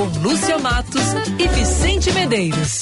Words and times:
com 0.00 0.06
Lúcia 0.20 0.58
Matos 0.58 1.02
e 1.38 1.46
Vicente 1.48 2.10
Medeiros. 2.12 2.80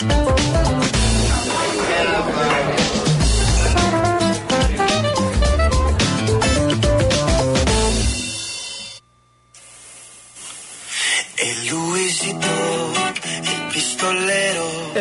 El 11.38 11.66
Luisito, 11.66 12.46
el 13.34 13.72
pistolero, 13.72 14.92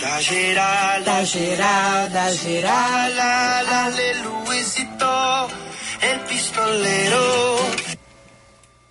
da 0.00 0.22
geral, 0.22 1.04
da 1.04 1.26
geral, 1.26 2.10
da 2.12 2.32
geral, 2.32 3.16
la, 3.16 3.62
la, 3.62 3.88
el 3.88 4.22
Luisito, 4.22 5.48
el 6.00 6.20
pistolero. 6.20 7.95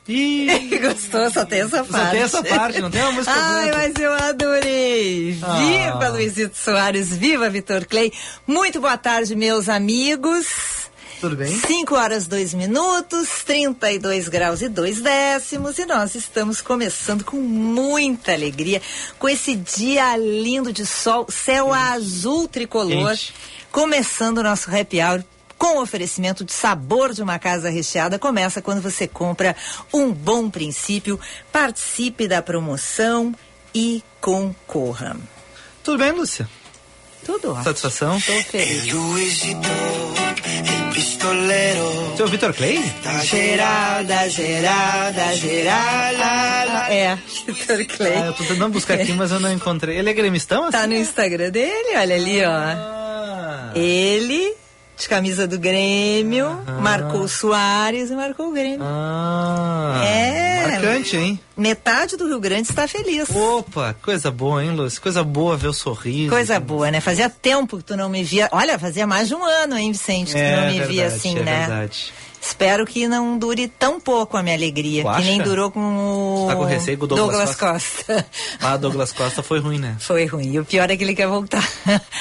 Ih, 0.08 0.70
Gostou? 0.80 1.30
Só 1.32 1.46
tem 1.46 1.62
essa 1.62 1.84
só 1.84 1.92
parte. 1.92 2.12
tem 2.12 2.22
essa 2.22 2.44
parte, 2.44 2.82
não 2.82 2.92
tem 2.92 3.02
uma 3.02 3.12
música 3.14 3.34
Ai, 3.36 3.66
junto. 3.66 3.78
mas 3.78 3.96
eu 4.00 4.14
adorei. 4.14 5.38
Ah. 5.42 5.58
Viva 5.58 6.10
Luizito 6.10 6.58
Soares, 6.58 7.10
viva 7.16 7.50
Vitor 7.50 7.86
Clay. 7.86 8.12
Muito 8.46 8.80
boa 8.80 8.98
tarde, 8.98 9.36
meus 9.36 9.68
amigos. 9.68 10.46
Tudo 11.22 11.38
bem? 11.38 11.48
5 11.48 11.96
horas 11.96 12.28
2 12.28 12.54
minutos, 12.54 13.30
32 13.46 14.28
graus 14.28 14.62
e 14.62 14.68
2 14.68 15.02
décimos, 15.02 15.80
e 15.80 15.86
nós 15.86 16.14
estamos 16.14 16.60
começando 16.62 17.24
com 17.24 17.38
muita 17.38 18.34
alegria, 18.34 18.82
com 19.18 19.28
esse 19.30 19.56
dia 19.56 20.16
lindo 20.18 20.74
de 20.74 20.86
sol, 20.86 21.26
céu 21.30 21.74
azul 21.74 22.48
tricolor, 22.50 23.12
Quente. 23.12 23.34
começando 23.72 24.40
o 24.40 24.44
nosso 24.44 24.70
happy 24.70 25.02
hour 25.02 25.24
com 25.58 25.80
oferecimento 25.80 26.44
de 26.44 26.54
sabor 26.54 27.14
de 27.14 27.22
uma 27.22 27.40
casa 27.40 27.70
recheada. 27.70 28.20
Começa 28.20 28.62
quando 28.62 28.82
você 28.82 29.08
compra 29.08 29.56
um 29.94 30.12
bom 30.12 30.50
princípio, 30.50 31.20
participe 31.52 32.28
da 32.28 32.42
promoção 32.42 33.34
e 33.74 34.04
concorra. 34.22 35.18
Tudo 35.84 35.98
bem, 36.00 36.12
Lúcia? 36.12 36.48
Tudo 37.26 37.50
ótimo. 37.52 37.64
Satisfação? 37.64 38.22
Tô 38.22 38.34
feliz. 38.44 38.92
Seu 42.16 42.28
Vitor 42.28 42.54
Clay? 42.54 42.80
da 43.04 43.18
geral, 43.24 44.04
da 44.04 44.28
geral, 44.30 45.14
da 45.14 45.34
geral, 45.34 46.14
la, 46.18 46.64
la. 46.66 46.94
É, 46.94 47.18
Vitor 47.48 47.86
Clay. 47.86 48.14
Ah, 48.14 48.26
eu 48.28 48.34
tô 48.34 48.44
tentando 48.44 48.70
buscar 48.70 48.94
aqui, 48.94 49.12
mas 49.14 49.32
eu 49.32 49.40
não 49.40 49.52
encontrei. 49.52 49.98
Ele 49.98 50.10
é 50.10 50.14
gremistão? 50.14 50.70
Tá 50.72 50.80
assim? 50.80 50.88
no 50.88 50.96
Instagram 50.96 51.50
dele, 51.50 51.98
olha 51.98 52.16
ali, 52.16 52.46
ó. 52.46 52.52
Ah, 52.52 53.72
Ele, 53.76 54.56
de 54.98 55.10
camisa 55.10 55.46
do 55.48 55.60
Grêmio, 55.60 56.60
marcou 56.82 57.22
o 57.22 57.28
Soares 57.28 58.10
e 58.10 58.14
marcou 58.16 58.50
o 58.50 58.52
Grêmio. 58.54 58.80
ah, 58.82 60.02
É. 60.06 60.68
Marcante, 60.72 61.16
hein? 61.18 61.40
Metade 61.58 62.18
do 62.18 62.28
Rio 62.28 62.40
Grande 62.40 62.70
está 62.70 62.88
feliz. 62.88 63.30
Opa, 63.30 63.96
coisa 64.02 64.32
boa, 64.32 64.64
hein, 64.64 64.72
Lúcia? 64.72 65.00
Coisa 65.02 65.24
boa 65.24 65.56
ver 65.56 65.68
o 65.68 65.74
sorriso. 65.74 66.30
Coisa 66.30 66.60
boa, 66.60 66.90
né? 66.92 67.00
Fazia 67.02 67.30
tempo 67.30 67.78
que 67.78 67.84
tu 67.84 67.96
não 67.96 68.10
me 68.10 68.24
via. 68.24 68.50
Olha, 68.52 68.78
fazia 68.80 69.06
mais 69.06 69.28
de 69.28 69.36
um 69.36 69.44
ano, 69.44 69.78
hein, 69.78 69.92
Vicente, 69.92 70.28
que 70.34 70.34
tu 70.34 70.38
É 70.40 70.56
não 70.56 70.64
me 70.68 70.72
verdade, 70.80 70.92
via 70.94 71.06
assim, 71.08 71.38
é 71.38 71.44
né? 71.44 71.60
verdade. 71.68 72.14
Espero 72.48 72.86
que 72.86 73.08
não 73.08 73.38
dure 73.38 73.68
tão 73.68 74.00
pouco 74.00 74.38
a 74.38 74.44
minha 74.44 74.56
alegria, 74.56 75.04
Tu 75.04 75.12
que 75.16 75.22
nem 75.24 75.42
durou 75.42 75.72
com 75.72 75.80
o 75.80 76.48
Tá 76.48 76.56
com 76.56 76.64
receio 76.64 76.98
com 76.98 77.06
o 77.06 77.08
Douglas 77.08 77.56
Costa. 77.56 78.26
Ah, 78.62 78.78
Douglas 78.78 79.12
Costa 79.12 79.42
foi 79.42 79.60
ruim, 79.60 79.80
né? 79.80 79.96
Foi 80.00 80.26
ruim. 80.26 80.52
E 80.54 80.60
o 80.60 80.66
pior 80.66 80.90
é 80.90 80.96
que 80.98 81.04
ele 81.04 81.16
quer 81.16 81.28
voltar. 81.28 81.68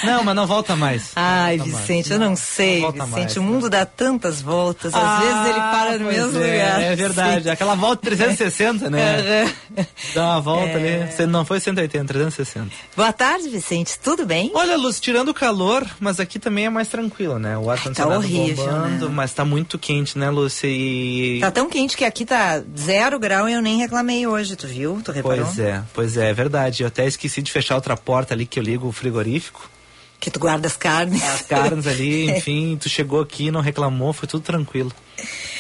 Não, 0.03 0.25
mas 0.25 0.35
não 0.35 0.47
volta 0.47 0.75
mais. 0.77 1.13
Ai, 1.17 1.57
Não 1.57 1.65
volta 1.67 1.73
mais. 1.79 1.87
Vicente, 1.89 2.13
eu 2.13 2.19
não 2.19 2.37
sei, 2.37 2.81
volta 2.81 3.05
Vicente. 3.05 3.13
mais, 3.21 3.37
o 3.37 3.43
não. 3.43 3.49
mundo 3.49 3.71
dá 3.71 3.85
tantas 3.87 4.41
voltas. 4.41 4.95
Às 4.95 5.03
Ah, 5.03 5.21
vezes 5.21 5.47
ele 5.47 5.61
para 5.61 5.99
no 5.99 6.05
mesmo 6.07 6.43
é, 6.43 6.53
lugar. 6.53 6.83
É 6.83 6.97
verdade. 6.97 7.51
Aquela 7.51 7.75
volta 7.75 8.03
360, 8.03 8.89
né? 8.91 9.45
Aham. 9.77 9.87
Dá 10.15 10.23
uma 10.25 10.41
volta 10.41 10.69
É. 10.79 11.03
ali. 11.05 11.13
Você 11.13 11.27
não 11.27 11.45
foi 11.45 11.61
180, 11.61 12.07
360. 12.07 12.71
Boa 12.97 13.13
tarde, 13.13 13.49
Vicente. 13.49 13.99
Tudo 14.03 14.25
bem? 14.27 14.51
Olha, 14.55 14.77
Luz, 14.77 14.99
tirando 15.01 15.29
o 15.29 15.35
calor, 15.35 15.85
mas 16.01 16.19
aqui 16.21 16.39
também 16.39 16.67
é 16.67 16.71
mais 16.71 16.89
tranquilo, 16.89 17.39
né? 17.39 17.57
O 17.59 17.71
ar 17.71 17.81
condicionado 17.83 18.17
horrível, 18.21 18.65
bombando, 18.65 19.09
né? 19.09 19.15
mas 19.15 19.33
tá 19.33 19.45
muito 19.45 19.79
quente, 19.79 20.14
né, 20.19 20.31
Lúcia? 20.31 20.67
E... 20.69 21.39
Tá 21.41 21.51
tão 21.51 21.69
quente 21.69 21.97
que 21.97 22.05
aqui 22.05 22.25
tá 22.25 22.63
zero 22.79 23.19
grau 23.19 23.49
e 23.49 23.53
eu 23.53 23.63
nem 23.63 23.79
reclamei 23.79 24.27
hoje, 24.27 24.57
tu 24.57 24.67
viu? 24.67 25.01
Tu 25.05 25.13
reparou? 25.13 25.45
Pois 25.45 25.59
é, 25.59 25.83
pois 25.93 26.17
é, 26.17 26.31
é 26.31 26.35
verdade. 26.35 26.83
Eu 26.83 26.89
até 26.89 27.07
esqueci 27.07 27.43
de 27.43 27.51
fechar 27.53 27.75
outra 27.75 27.97
porta 27.97 28.35
ali 28.35 28.47
que 28.47 28.59
eu 28.59 28.63
ligo 28.63 28.89
o 28.89 28.93
frigorífico. 28.93 29.71
Que 30.21 30.31
tu 30.31 30.39
guarda 30.39 30.67
as 30.67 30.77
carnes. 30.77 31.23
As 31.23 31.43
carnes 31.43 31.87
ali, 31.87 32.31
enfim, 32.37 32.79
tu 32.81 32.89
chegou 32.89 33.21
aqui, 33.21 33.51
não 33.51 33.61
reclamou, 33.61 34.13
foi 34.13 34.27
tudo 34.27 34.43
tranquilo. 34.43 34.93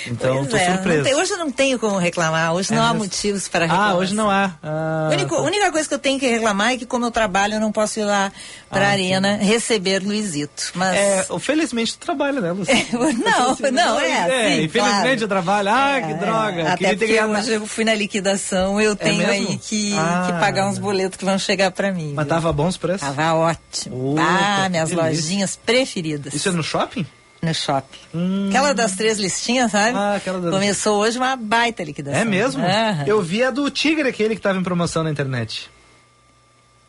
Então, 0.07 0.37
Pois 0.39 0.49
tô 0.51 0.57
é, 0.57 0.67
não 0.69 0.75
surpreso. 0.75 1.05
tem- 1.05 1.15
hoje 1.15 1.33
eu 1.33 1.39
não 1.39 1.51
tenho 1.51 1.79
como 1.79 1.97
reclamar, 1.97 2.53
hoje 2.53 2.73
É 2.73 2.77
não 2.77 2.83
há 2.85 2.93
motivos 2.93 3.49
para 3.49 3.65
reclamar. 3.65 3.91
Ah, 3.93 3.95
hoje 3.95 4.15
não 4.15 4.29
há. 4.31 4.53
Ah, 4.63 5.09
A 5.11 5.15
única, 5.15 5.35
a 5.35 5.41
única 5.41 5.73
coisa 5.73 5.89
que 5.89 5.95
eu 5.95 5.99
tenho 5.99 6.21
que 6.21 6.27
reclamar 6.27 6.73
é 6.73 6.77
que, 6.77 6.85
como 6.85 7.07
eu 7.07 7.11
trabalho, 7.11 7.55
eu 7.55 7.61
não 7.61 7.73
posso 7.73 7.99
ir 8.01 8.05
lá 8.05 8.31
pra 8.69 8.89
Ah, 8.89 8.91
arena 8.91 9.37
receber 9.37 10.03
Luizito. 10.03 10.73
Mas. 10.75 10.95
É, 10.97 11.27
felizmente 11.41 11.97
tu 11.97 12.01
trabalha, 12.05 12.41
né, 12.41 12.53
Lúcia? 12.53 12.75
não, 12.93 13.73
não, 13.73 14.01
é. 14.01 14.11
É, 14.11 14.57
sim, 14.57 14.63
infelizmente 14.65 15.03
claro. 15.03 15.21
eu 15.23 15.29
trabalho. 15.29 15.69
Ah, 15.71 16.01
que 16.05 16.13
É, 16.13 16.15
droga. 16.15 16.73
Até 16.75 16.89
porque 16.97 17.07
ganhado 17.07 17.33
hoje 17.33 17.53
eu 17.53 17.67
fui 17.67 17.85
na 17.85 17.95
liquidação, 17.95 18.79
eu 18.81 18.95
tenho 18.95 19.27
aí 19.29 19.57
que, 19.59 19.95
Ah. 19.97 20.25
que 20.27 20.33
pagar 20.39 20.67
uns 20.69 20.79
boletos 20.79 21.17
que 21.17 21.25
vão 21.25 21.39
chegar 21.39 21.71
pra 21.71 21.91
mim. 21.93 22.13
Mas 22.15 22.27
viu? 22.27 22.35
tava 22.35 22.53
bons 22.53 22.77
preços? 22.77 23.01
Tava 23.01 23.35
ótimo. 23.35 24.17
Ah, 24.19 24.69
minhas 24.69 24.91
delícia. 24.91 25.09
lojinhas 25.11 25.57
preferidas. 25.65 26.35
Isso 26.35 26.49
é 26.49 26.53
no 26.53 26.63
shopping? 26.63 27.07
No 27.44 27.55
shopping. 27.55 27.99
Hum. 28.15 28.47
Aquela 28.49 28.72
das 28.72 28.93
três 28.93 29.19
listinhas, 29.19 29.71
sabe? 29.71 29.97
Ah, 29.97 30.15
aquela 30.16 30.41
das- 30.41 30.50
Começou 30.53 31.00
hoje 31.00 31.19
uma 31.19 31.37
baita 31.37 31.82
liquidação. 31.84 32.21
É 32.21 32.25
mesmo? 32.25 32.65
Aham. 32.65 33.05
Eu 33.06 33.21
vi 33.22 33.43
a 33.43 33.50
do 33.50 33.71
tigre, 33.71 34.09
aquele 34.09 34.34
que 34.34 34.41
tava 34.41 34.59
em 34.59 34.62
promoção 34.62 35.03
na 35.03 35.10
internet. 35.10 35.71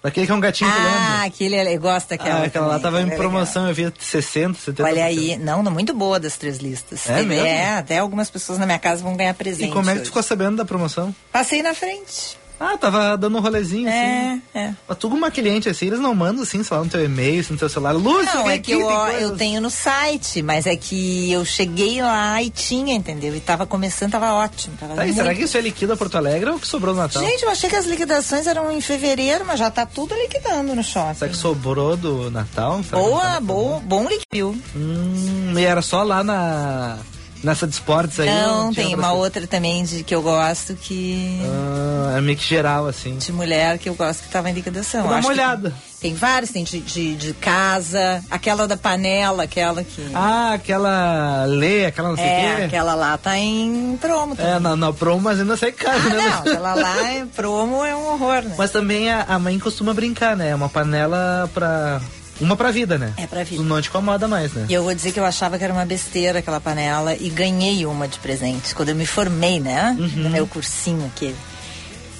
Daquele 0.03 0.27
que 0.27 0.31
é 0.31 0.35
um 0.35 0.39
gatinho 0.39 0.69
Ah, 0.69 0.75
lembra. 0.75 1.25
aquele 1.25 1.55
ele 1.55 1.77
gosta 1.79 2.15
daquela. 2.15 2.41
Ah, 2.41 2.43
aquela 2.43 2.67
lá 2.67 2.79
tava 2.79 3.01
em 3.01 3.09
é 3.09 3.15
promoção, 3.15 3.67
eu 3.67 3.73
vi 3.73 3.91
60, 3.99 4.53
70. 4.59 4.83
legal. 4.83 5.03
Olha 5.03 5.05
aí, 5.05 5.35
não, 5.37 5.63
não, 5.63 5.71
muito 5.71 5.95
boa 5.95 6.19
das 6.19 6.37
três 6.37 6.57
listas. 6.59 7.09
É 7.09 7.23
mesmo? 7.23 7.43
É, 7.45 7.73
até 7.77 7.97
algumas 7.97 8.29
pessoas 8.29 8.59
na 8.59 8.67
minha 8.67 8.77
casa 8.77 9.01
vão 9.01 9.17
ganhar 9.17 9.31
E 9.31 9.33
presente. 9.33 9.71
como 9.73 9.89
é 9.89 9.95
que 9.95 10.01
tu 10.01 10.05
ficou 10.05 10.21
sabendo 10.21 10.57
da 10.57 10.63
promoção? 10.65 11.13
Passei 11.31 11.63
na 11.63 11.73
frente. 11.73 12.37
Ah, 12.59 12.77
tava 12.77 13.17
dando 13.17 13.37
um 13.37 13.41
rolezinho 13.41 13.87
É, 13.89 14.31
assim. 14.31 14.41
é. 14.53 14.73
Mas 14.87 14.97
tu, 14.97 15.07
uma 15.09 15.29
cliente 15.29 15.67
assim, 15.67 15.87
eles 15.87 15.99
não 15.99 16.15
mandam 16.15 16.43
assim, 16.43 16.63
sei 16.63 16.77
lá, 16.77 16.83
no 16.83 16.89
teu 16.89 17.03
e-mail, 17.03 17.41
assim, 17.41 17.53
no 17.53 17.59
teu 17.59 17.67
celular. 17.67 17.91
Lúcia, 17.93 18.33
Não, 18.33 18.49
é 18.49 18.53
aqui, 18.55 18.63
que 18.63 18.71
eu, 18.71 18.89
eu 18.89 19.35
tenho 19.35 19.59
no 19.59 19.69
site, 19.69 20.41
mas 20.41 20.65
é 20.65 20.75
que 20.75 21.31
eu 21.31 21.43
cheguei 21.43 22.01
lá 22.01 22.41
e 22.41 22.49
tinha, 22.49 22.93
entendeu? 22.95 23.35
E 23.35 23.39
tava 23.41 23.65
começando, 23.65 24.11
tava 24.11 24.31
ótimo. 24.33 24.75
Tava 24.79 24.95
Tá 24.95 25.01
aí, 25.01 25.07
muito- 25.09 25.17
será 25.21 25.35
que 25.35 25.43
isso 25.43 25.57
é 25.57 25.61
liquida 25.61 25.97
Porto 25.97 26.15
Alegre 26.15 26.49
ou 26.49 26.59
que 26.59 26.67
sobrou 26.67 26.93
no 26.95 27.01
Natal? 27.01 27.21
Gente, 27.23 27.43
eu 27.43 27.49
achei 27.49 27.69
que 27.69 27.75
as 27.75 27.85
liquidações 27.85 28.47
eram 28.47 28.71
em 28.71 28.79
fevereiro, 28.79 29.43
mas 29.45 29.59
já 29.59 29.69
tá 29.69 29.85
tudo 29.85 30.15
liquidando 30.15 30.73
no 30.75 30.83
shopping. 30.83 31.13
Será 31.15 31.31
que 31.31 31.37
sobrou 31.37 31.97
do 31.97 32.31
Natal? 32.31 32.81
Será 32.83 32.97
Boa, 33.01 33.21
tá 33.21 33.39
boa, 33.41 33.79
bom 33.79 34.07
liquidou. 34.07 34.55
Hum, 34.75 35.53
e 35.57 35.63
era 35.63 35.81
só 35.81 36.03
lá 36.03 36.23
na. 36.23 36.97
Nessa 37.45 37.67
de 37.67 37.73
esportes 37.75 38.19
aí? 38.19 38.27
Não, 38.27 38.73
tem 38.73 38.95
uma 38.95 39.13
outra 39.13 39.45
também 39.45 39.83
de 39.83 40.03
que 40.03 40.15
eu 40.15 40.21
gosto 40.23 40.73
que. 40.73 41.39
Ah, 41.45 42.17
é 42.17 42.21
meio 42.21 42.35
que 42.35 42.43
geral, 42.43 42.87
assim. 42.87 43.17
De 43.17 43.31
mulher 43.31 43.77
que 43.77 43.87
eu 43.87 43.93
gosto 43.93 44.23
que 44.23 44.29
tava 44.29 44.49
em 44.49 44.53
liquidação. 44.53 45.07
Acho 45.13 45.27
uma 45.27 45.33
olhada. 45.33 45.71
Tem 46.01 46.15
vários, 46.15 46.49
tem 46.49 46.63
de, 46.63 46.79
de, 46.79 47.15
de 47.15 47.33
casa, 47.33 48.23
aquela 48.31 48.67
da 48.67 48.75
panela, 48.75 49.43
aquela 49.43 49.83
que. 49.83 50.09
Ah, 50.15 50.53
aquela 50.53 51.45
lei, 51.45 51.85
aquela 51.85 52.09
não 52.09 52.15
sei 52.17 52.25
o 52.25 52.29
é, 52.29 52.55
quê. 52.55 52.61
aquela 52.63 52.95
lá 52.95 53.15
tá 53.15 53.37
em 53.37 53.95
promo 54.01 54.35
também. 54.35 54.51
É, 54.53 54.59
na, 54.59 54.75
na 54.75 54.91
promo, 54.91 55.21
mas 55.21 55.39
ainda 55.39 55.55
sai 55.55 55.71
caro, 55.71 55.99
Ah, 56.03 56.09
né? 56.09 56.17
não, 56.17 56.39
aquela 56.51 56.73
lá 56.73 57.11
é 57.13 57.25
promo 57.35 57.85
é 57.85 57.95
um 57.95 58.07
horror, 58.13 58.41
né? 58.41 58.55
Mas 58.57 58.71
também 58.71 59.11
a, 59.11 59.21
a 59.21 59.37
mãe 59.37 59.59
costuma 59.59 59.93
brincar, 59.93 60.35
né? 60.35 60.49
É 60.49 60.55
uma 60.55 60.67
panela 60.69 61.47
pra. 61.53 62.01
Uma 62.39 62.55
pra 62.57 62.69
vida, 62.71 62.97
né? 62.97 63.13
É 63.17 63.25
pra 63.25 63.43
vida. 63.43 63.63
Não 63.63 63.81
te 63.81 63.87
incomoda 63.89 64.27
mais, 64.27 64.51
né? 64.53 64.65
E 64.69 64.73
eu 64.73 64.83
vou 64.83 64.93
dizer 64.93 65.11
que 65.11 65.19
eu 65.19 65.25
achava 65.25 65.57
que 65.57 65.63
era 65.63 65.71
uma 65.73 65.85
besteira 65.85 66.39
aquela 66.39 66.59
panela 66.59 67.15
e 67.15 67.29
ganhei 67.29 67.85
uma 67.85 68.07
de 68.07 68.19
presente 68.19 68.75
quando 68.75 68.89
eu 68.89 68.95
me 68.95 69.05
formei, 69.05 69.59
né? 69.59 69.95
Uhum. 69.97 70.07
No 70.23 70.29
meu 70.29 70.45
cursinho 70.45 71.05
aquele. 71.15 71.35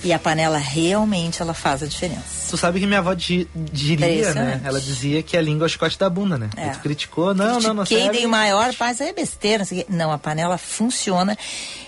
E 0.04 0.14
a 0.14 0.20
panela 0.20 0.58
realmente 0.60 1.42
ela 1.42 1.54
faz 1.54 1.82
a 1.82 1.88
diferença. 1.88 2.24
Tu 2.50 2.56
sabe 2.58 2.80
que 2.80 2.86
minha 2.86 3.00
avó 3.00 3.14
di- 3.16 3.48
diria, 3.56 4.34
né? 4.36 4.62
Ela 4.64 4.80
dizia 4.80 5.24
que 5.24 5.36
a 5.36 5.42
língua 5.42 5.66
é 5.66 5.68
o 5.68 5.70
chicote 5.70 5.98
da 5.98 6.08
bunda, 6.10 6.38
né? 6.38 6.48
É. 6.56 6.70
Tu 6.70 6.80
criticou, 6.80 7.34
não, 7.34 7.60
não, 7.60 7.74
não 7.74 7.84
Critiquei, 7.84 8.04
serve. 8.04 8.18
dei 8.20 8.28
maior 8.28 8.72
paz, 8.76 9.02
é 9.02 9.12
besteira. 9.12 9.60
não 9.60 9.66
sei 9.66 9.80
o 9.82 9.86
quê. 9.86 9.92
Não, 9.92 10.12
a 10.12 10.18
panela 10.20 10.58
funciona, 10.60 11.36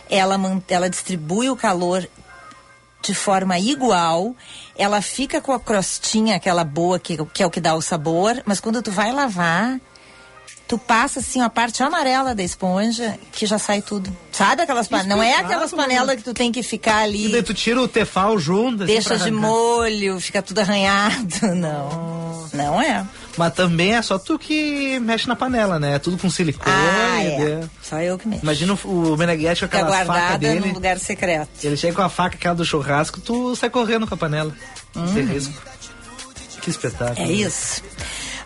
ela, 0.09 0.35
ela 0.67 0.89
distribui 0.89 1.49
o 1.51 1.55
calor 1.55 2.07
de 3.01 3.13
forma 3.13 3.57
igual, 3.59 4.35
ela 4.75 5.01
fica 5.01 5.39
com 5.39 5.53
a 5.53 5.59
crostinha, 5.59 6.35
aquela 6.35 6.63
boa 6.63 6.99
que, 6.99 7.17
que 7.27 7.43
é 7.43 7.45
o 7.45 7.49
que 7.49 7.61
dá 7.61 7.73
o 7.75 7.81
sabor, 7.81 8.41
mas 8.45 8.59
quando 8.59 8.81
tu 8.81 8.91
vai 8.91 9.11
lavar, 9.11 9.79
tu 10.67 10.77
passa 10.77 11.19
assim 11.19 11.41
a 11.41 11.49
parte 11.49 11.81
amarela 11.81 12.35
da 12.35 12.43
esponja 12.43 13.17
que 13.31 13.45
já 13.45 13.57
sai 13.57 13.81
tudo. 13.81 14.15
Sabe 14.31 14.61
aquelas 14.61 14.87
panelas? 14.87 15.09
Não 15.09 15.23
é 15.23 15.35
aquelas 15.35 15.71
panelas 15.71 16.07
né? 16.07 16.15
que 16.17 16.23
tu 16.23 16.33
tem 16.33 16.51
que 16.51 16.61
ficar 16.61 17.07
E 17.09 17.13
daí 17.13 17.25
ali, 17.35 17.43
tu 17.43 17.53
tira 17.53 17.81
o 17.81 17.87
tefal 17.87 18.37
junto, 18.37 18.83
assim, 18.83 18.93
deixa 18.93 19.17
de 19.17 19.31
molho, 19.31 20.19
fica 20.19 20.41
tudo 20.41 20.59
arranhado. 20.59 21.27
Não, 21.55 22.47
não 22.53 22.81
é. 22.81 23.05
Mas 23.37 23.53
também 23.53 23.93
é 23.95 24.01
só 24.01 24.17
tu 24.17 24.37
que 24.39 24.99
mexe 24.99 25.27
na 25.27 25.35
panela, 25.35 25.79
né? 25.79 25.95
É 25.95 25.99
tudo 25.99 26.17
com 26.17 26.29
silicone. 26.29 26.75
Ah, 26.75 27.21
é. 27.21 27.37
né? 27.37 27.69
Só 27.83 27.99
eu 27.99 28.17
que 28.17 28.27
mexo. 28.27 28.43
Imagina 28.43 28.73
o, 28.83 29.15
Meneghetti 29.17 29.61
com 29.61 29.67
Fica 29.67 29.79
aquela 29.79 29.97
faca 29.97 30.05
guardada 30.05 30.37
dele. 30.37 30.59
num 30.61 30.73
lugar 30.73 30.97
secreto. 30.99 31.49
Ele 31.63 31.77
chega 31.77 31.93
com 31.95 32.01
a 32.01 32.09
faca 32.09 32.35
aquela 32.35 32.55
do 32.55 32.65
churrasco, 32.65 33.19
tu 33.21 33.55
sai 33.55 33.69
correndo 33.69 34.07
com 34.07 34.13
a 34.13 34.17
panela. 34.17 34.53
Sem 34.93 35.23
Hum. 35.23 35.27
risco. 35.33 35.53
Que 36.61 36.69
espetáculo. 36.71 37.27
É 37.27 37.31
isso. 37.31 37.83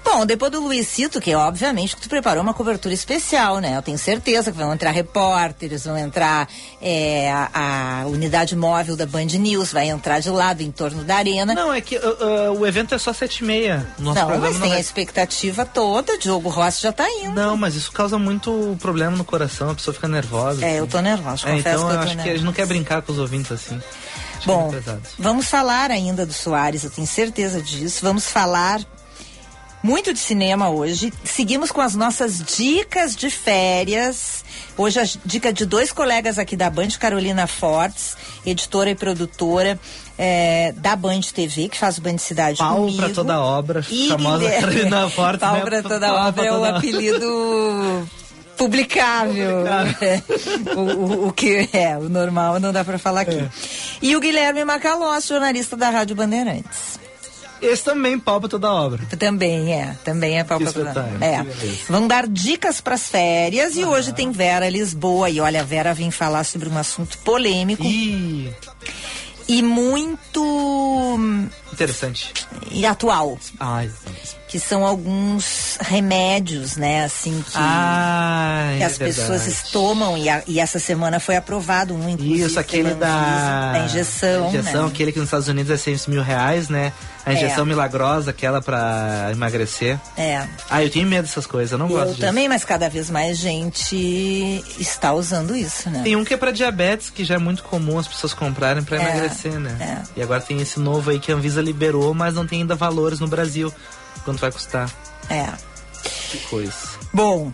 Bom, 0.04 0.26
depois 0.26 0.52
do 0.52 0.60
Luizito, 0.60 1.22
que 1.22 1.34
obviamente 1.36 1.96
que 1.96 2.02
tu 2.02 2.10
preparou 2.10 2.42
uma 2.44 2.54
cobertura 2.54 2.94
especial, 2.94 3.60
né? 3.60 3.78
Eu 3.78 3.82
tenho 3.82 3.98
certeza 3.98 4.52
que 4.52 4.58
vão 4.58 4.74
entrar 4.74 4.92
repórteres, 4.92 5.86
vão 5.86 5.98
entrar 5.98 6.50
é, 6.82 7.32
a, 7.32 8.02
a 8.02 8.06
unidade 8.08 8.56
móvel 8.56 8.98
da 8.98 9.06
Band 9.06 9.26
News, 9.26 9.72
vai 9.72 9.90
entrar 9.90 10.20
de 10.20 10.30
lado 10.30 10.62
em 10.62 10.72
torno 10.72 11.04
da 11.04 11.16
arena. 11.16 11.54
Não, 11.54 11.72
é 11.72 11.80
que 11.80 11.96
uh, 11.98 12.02
uh, 12.52 12.60
o 12.60 12.66
evento 12.68 12.94
é 12.96 12.98
só 12.98 13.14
sete 13.14 13.38
e 13.40 13.44
meia. 13.46 13.88
Nosso 14.00 14.20
Não, 14.20 14.28
mas 14.40 14.54
não 14.56 14.62
tem 14.62 14.70
vai- 14.70 14.78
a 14.78 14.82
expectativa 14.82 15.66
toda, 15.66 16.18
Diogo 16.18 16.50
Rossi 16.50 16.82
já 16.82 16.92
tá 16.92 17.10
indo. 17.10 17.32
Não, 17.34 17.56
mas 17.56 17.76
isso 17.76 17.92
causa 17.92 18.18
muito 18.18 18.76
problema 18.82 19.16
no 19.16 19.24
coração, 19.24 19.70
a 19.70 19.76
pessoa 19.76 19.94
fica 19.94 20.08
nervosa. 20.08 20.66
É, 20.66 20.70
assim. 20.70 20.78
eu 20.78 20.88
tô 20.88 21.00
nervosa, 21.00 21.48
É, 21.48 21.52
confesso 21.58 21.78
então 21.84 21.90
que 21.90 21.96
eu 21.96 22.00
acho 22.00 22.06
que 22.08 22.12
a 22.12 22.16
gente 22.16 22.26
nervosa. 22.26 22.46
não 22.46 22.54
quer 22.54 22.66
brincar 22.66 23.02
com 23.04 23.12
os 23.14 23.20
ouvintes 23.20 23.52
assim. 23.52 23.80
Acho 24.38 24.48
Bom, 24.48 24.74
vamos 25.20 25.48
falar 25.48 25.92
ainda 25.92 26.26
do 26.26 26.34
Soares, 26.34 26.84
eu 26.84 26.90
tenho 26.90 27.06
certeza 27.08 27.62
disso. 27.62 28.00
Vamos 28.02 28.26
falar 28.26 28.82
muito 29.84 30.14
de 30.14 30.20
cinema 30.20 30.70
hoje. 30.70 31.12
Seguimos 31.24 31.72
com 31.72 31.82
as 31.82 31.96
nossas 31.96 32.40
dicas 32.44 33.16
de 33.16 33.30
férias. 33.30 34.44
Hoje 34.78 35.00
a 35.00 35.04
dica 35.26 35.52
de 35.52 35.66
dois 35.66 35.92
colegas 35.92 36.38
aqui 36.40 36.56
da 36.56 36.70
Band, 36.70 36.90
Carolina 37.00 37.48
Fortes, 37.48 38.16
editora 38.46 38.90
e 38.92 38.96
produtora 38.96 39.80
eh, 40.18 40.74
da 40.78 40.96
Band 40.96 41.22
TV, 41.34 41.68
que 41.70 41.78
faz 41.78 41.98
o 41.98 42.02
Band 42.02 42.18
Cidade 42.20 42.58
Pau 42.58 42.76
comigo. 42.78 42.98
pra 42.98 43.10
toda 43.10 43.40
obra, 43.40 43.86
E 43.90 44.08
famosa 44.10 44.50
Carolina 44.52 45.10
Fortes. 45.10 45.40
Pau 45.42 45.54
né? 45.56 45.62
pra 45.62 45.82
toda 45.82 46.08
Pau 46.08 46.16
pra 46.16 46.28
obra 46.28 46.46
é 46.46 46.52
o 46.52 46.56
toda 46.56 46.68
obra. 46.68 46.78
apelido 46.78 48.10
publicável. 48.58 49.64
o, 50.76 50.80
o- 50.80 51.28
o 51.30 51.34
que 51.34 51.68
é, 51.74 51.98
o 51.98 52.08
normal 52.10 52.60
não 52.60 52.72
dá 52.72 52.84
pra 52.84 52.98
falar 53.00 53.22
aqui. 53.22 53.36
É. 53.40 53.50
E 54.02 54.16
o 54.16 54.20
Guilherme 54.20 54.64
Macalós, 54.64 55.26
jornalista 55.28 55.76
da 55.76 55.90
Rádio 55.90 56.16
Bandeirantes. 56.16 57.00
Esse 57.62 57.84
também 57.84 58.18
pra 58.18 58.40
toda 58.40 58.72
obra. 58.72 59.04
Também 59.20 59.74
é, 59.74 59.96
também 60.04 60.40
é 60.40 60.44
pra 60.44 60.58
toda 60.58 60.70
espetáculo, 60.70 61.24
É. 61.24 61.38
que 61.38 61.44
beleza. 61.44 61.78
Vão 61.88 62.08
dar 62.08 62.28
dicas 62.28 62.82
pras 62.82 63.08
férias 63.08 63.76
e 63.76 63.86
hoje 63.86 64.14
tem 64.14 64.32
Vera 64.32 64.68
Lisboa. 64.70 65.30
E 65.30 65.40
olha, 65.40 65.62
a 65.62 65.64
Vera 65.64 65.94
vem 65.94 66.10
falar 66.10 66.44
sobre 66.44 66.68
um 66.68 66.78
assunto 66.78 67.18
polêmico 67.20 67.84
Ih, 67.84 68.52
e 69.48 69.62
muito 69.62 70.42
hum, 70.44 71.48
interessante. 71.74 72.34
e 72.72 72.86
atual. 72.86 73.38
Ai, 73.60 73.90
Que 74.48 74.60
são 74.60 74.86
alguns 74.86 75.78
remédios, 75.80 76.76
né, 76.76 77.06
assim, 77.06 77.42
que, 77.42 77.54
Ai, 77.56 78.78
que 78.78 78.84
é 78.84 78.86
as 78.86 78.98
pessoas 78.98 79.44
verdade. 79.44 79.72
tomam. 79.72 80.18
E, 80.18 80.28
a- 80.28 80.44
e 80.46 80.60
essa 80.60 80.78
semana 80.78 81.22
foi 81.22 81.38
aprovado 81.38 81.94
um, 81.96 82.10
inclusive, 82.10 82.44
Isso, 82.48 82.60
aquele 82.60 82.94
da... 82.94 83.72
Da 83.72 83.80
injeção. 83.86 84.50
injeção, 84.50 84.84
né? 84.84 84.90
aquele 84.90 85.12
que 85.14 85.20
nos 85.20 85.28
Estados 85.28 85.48
Unidos 85.48 85.72
é 85.72 85.78
6 85.78 86.06
mil 86.08 86.22
reais, 86.22 86.68
né? 86.68 86.92
A 87.26 87.32
injeção 87.34 87.64
É. 87.64 87.68
milagrosa, 87.68 88.32
aquela 88.32 88.62
pra 88.62 89.30
emagrecer. 89.32 89.98
É. 90.18 90.46
Ah, 90.70 90.84
eu 90.84 90.90
tenho 90.90 91.08
medo 91.08 91.28
dessas 91.28 91.46
coisas, 91.46 91.72
eu 91.72 91.78
não 91.78 91.88
gosto 91.88 92.14
Eu 92.14 92.18
também, 92.18 92.50
mas 92.50 92.66
cada 92.66 92.90
vez 92.90 93.10
mais 93.10 93.38
gente 93.38 94.64
está 94.80 95.14
usando 95.14 95.56
isso, 95.56 95.90
né? 95.90 96.02
Tem 96.04 96.16
um 96.16 96.26
que 96.26 96.34
é 96.34 96.38
pra 96.38 96.52
diabetes, 96.52 97.10
que 97.10 97.24
já 97.24 97.36
é 97.36 97.38
muito 97.38 97.64
comum 97.64 97.98
as 98.00 98.08
pessoas 98.08 98.34
comprarem 98.34 98.84
pra 98.84 98.98
É, 98.98 99.02
emagrecer, 99.02 99.60
né? 99.60 99.78
é. 99.80 100.20
E 100.20 100.24
agora 100.24 100.42
tem 100.42 100.60
esse 100.62 100.80
novo 100.80 101.12
aí 101.12 101.20
que 101.20 101.32
a 101.32 101.36
Anvisa 101.36 101.61
liberou, 101.62 102.14
mas 102.14 102.34
não 102.34 102.46
tem 102.46 102.62
ainda 102.62 102.76
valores 102.76 103.20
no 103.20 103.28
Brasil. 103.28 103.74
Quanto 104.26 104.40
vai 104.40 104.52
custar? 104.52 104.90
É. 105.30 105.48
Que 106.32 106.38
coisa. 106.50 106.74
Bom, 107.14 107.52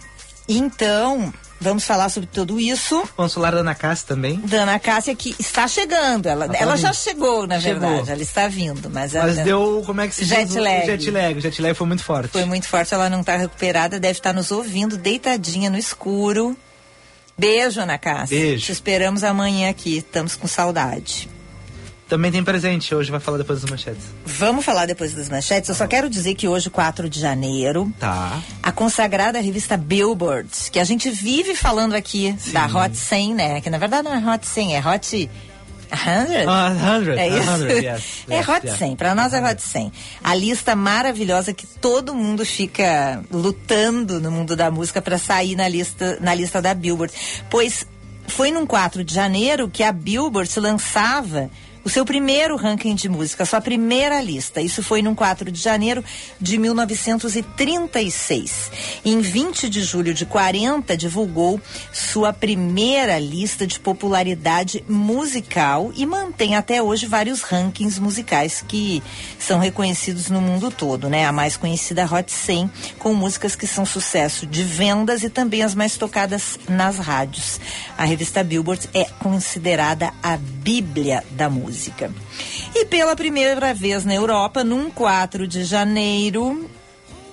então, 0.48 1.34
vamos 1.60 1.84
falar 1.84 2.10
sobre 2.10 2.30
tudo 2.32 2.60
isso. 2.60 3.04
Vamos 3.18 3.34
falar 3.34 3.52
da 3.52 3.58
Ana 3.60 3.76
Cássia 3.76 4.08
também. 4.08 4.40
Dana 4.46 4.80
Cássia 4.80 5.14
que 5.16 5.36
está 5.40 5.68
chegando. 5.68 6.28
Ela, 6.28 6.46
Ela 6.46 6.54
tá 6.54 6.60
ela 6.60 6.78
já 6.78 6.94
chegou, 6.94 7.46
na 7.48 7.60
Chegou. 7.60 7.82
verdade. 7.82 8.12
Ela 8.12 8.22
está 8.22 8.48
vindo, 8.48 8.90
mas, 8.90 9.14
Mas 9.14 9.38
ela 9.38 9.44
deu, 9.44 9.84
como 9.86 10.02
é 10.02 10.08
que 10.08 10.16
se 10.16 10.22
diz? 10.26 10.30
Jet 10.30 10.60
lag. 10.60 10.84
O 10.84 10.86
jet 10.86 11.12
lag. 11.12 11.38
O 11.38 11.42
jet 11.42 11.62
lag 11.62 11.74
foi 11.76 11.88
muito 11.88 12.04
forte. 12.04 12.30
foi 12.32 12.46
muito 12.46 12.68
forte. 12.68 12.94
Ela 12.94 13.10
não 13.10 13.22
está 13.22 13.36
recuperada, 13.36 14.00
deve 14.00 14.18
estar 14.20 14.34
nos 14.34 14.52
ouvindo, 14.52 14.98
deitadinha 14.98 15.70
no 15.70 15.78
escuro. 15.78 16.56
Beijo, 17.38 17.82
Ana 17.82 17.98
Cássia. 17.98 18.38
Beijo. 18.38 18.66
Te 18.66 18.72
esperamos 18.72 19.24
amanhã 19.24 19.70
aqui. 19.70 19.98
Estamos 19.98 20.36
com 20.36 20.48
saudade. 20.48 21.30
Também 22.08 22.32
tem 22.32 22.42
presente, 22.44 22.96
hoje 22.96 23.12
vai 23.12 23.20
falar 23.20 23.38
depois 23.38 23.62
das 23.62 23.70
manchetes. 23.70 24.04
Vamos 24.26 24.64
falar 24.64 24.86
depois 24.86 25.14
das 25.14 25.28
manchetes. 25.28 25.68
Eu 25.70 25.76
só 25.76 25.86
quero 25.88 26.10
dizer 26.10 26.36
que 26.36 26.48
hoje, 26.48 26.70
4 26.70 27.10
de 27.10 27.20
janeiro, 27.20 27.92
Tá. 28.00 28.40
a 28.64 28.72
consagrada 28.72 29.42
revista 29.42 29.76
Billboard, 29.76 30.50
que 30.72 30.80
a 30.80 30.86
gente 30.86 31.10
vive 31.10 31.54
falando 31.54 31.94
aqui 31.94 32.34
da 32.54 32.66
Hot 32.66 32.96
100, 32.96 33.36
né? 33.36 33.62
Que 33.62 33.70
na 33.70 33.78
verdade 33.78 34.04
não 34.04 34.14
é 34.14 34.34
Hot 34.34 34.46
100, 34.48 34.76
é 34.78 34.80
Hot 34.80 35.06
100. 35.06 35.30
Ah, 35.92 37.02
100. 37.04 37.20
É 37.20 37.28
isso? 37.30 37.58
100, 37.58 37.68
yes, 37.84 38.04
é 38.30 38.38
yes, 38.38 38.48
Hot 38.50 38.68
yes. 38.68 38.78
100, 38.78 38.96
pra 38.96 39.16
nós 39.16 39.34
é 39.34 39.42
Hot 39.42 39.62
100. 39.62 39.92
A 40.24 40.36
lista 40.36 40.76
maravilhosa 40.76 41.54
que 41.54 41.66
todo 41.68 42.14
mundo 42.16 42.46
fica 42.46 43.22
lutando 43.32 44.20
no 44.20 44.32
mundo 44.32 44.56
da 44.56 44.70
música 44.72 45.02
pra 45.02 45.18
sair 45.18 45.56
na 45.56 45.68
lista, 45.68 46.18
na 46.22 46.34
lista 46.34 46.62
da 46.62 46.74
Billboard. 46.74 47.14
Pois 47.50 47.86
foi 48.28 48.52
num 48.52 48.66
4 48.66 49.04
de 49.04 49.14
janeiro 49.14 49.70
que 49.70 49.84
a 49.84 49.92
Billboard 49.92 50.50
se 50.52 50.60
lançava 50.60 51.50
o 51.88 51.90
seu 51.90 52.04
primeiro 52.04 52.58
ranking 52.58 52.96
de 52.96 53.08
música, 53.08 53.46
sua 53.46 53.62
primeira 53.62 54.22
lista. 54.22 54.60
Isso 54.60 54.84
foi 54.84 55.02
num 55.02 55.16
4 55.16 55.50
de 55.50 55.62
janeiro 55.62 56.04
de 56.38 56.58
1936. 56.58 58.72
Em 59.06 59.22
20 59.22 59.70
de 59.70 59.82
julho 59.84 60.14
de 60.14 60.26
40, 60.26 60.98
divulgou 60.98 61.62
sua 61.94 62.34
primeira 62.34 63.18
lista 63.18 63.66
de 63.66 63.80
popularidade 63.80 64.84
musical 64.86 65.90
e 65.96 66.06
mantém 66.06 66.58
até 66.58 66.84
hoje 66.84 67.06
vários 67.06 67.42
rankings 67.42 68.02
musicais 68.02 68.62
que 68.68 69.02
são 69.40 69.58
reconhecidos 69.58 70.30
no 70.30 70.42
mundo 70.42 70.70
todo, 70.70 71.08
né? 71.08 71.26
A 71.26 71.32
mais 71.32 71.56
conhecida 71.56 72.04
Hot 72.04 72.30
100, 72.30 72.70
com 73.00 73.14
músicas 73.14 73.56
que 73.56 73.66
são 73.66 73.86
sucesso 73.86 74.46
de 74.46 74.62
vendas 74.62 75.24
e 75.24 75.30
também 75.30 75.64
as 75.64 75.74
mais 75.74 75.96
tocadas 75.96 76.60
nas 76.68 76.98
rádios. 76.98 77.62
A 77.98 78.04
revista 78.04 78.44
Billboard 78.44 78.90
é 78.94 79.06
considerada 79.06 80.12
a 80.22 80.36
bíblia 80.36 81.24
da 81.32 81.50
música. 81.50 81.77
E 82.76 82.86
pela 82.86 83.16
primeira 83.16 83.74
vez 83.74 84.04
na 84.04 84.14
Europa, 84.14 84.64
num 84.64 84.90
4 84.90 85.48
de 85.48 85.64
janeiro, 85.64 86.70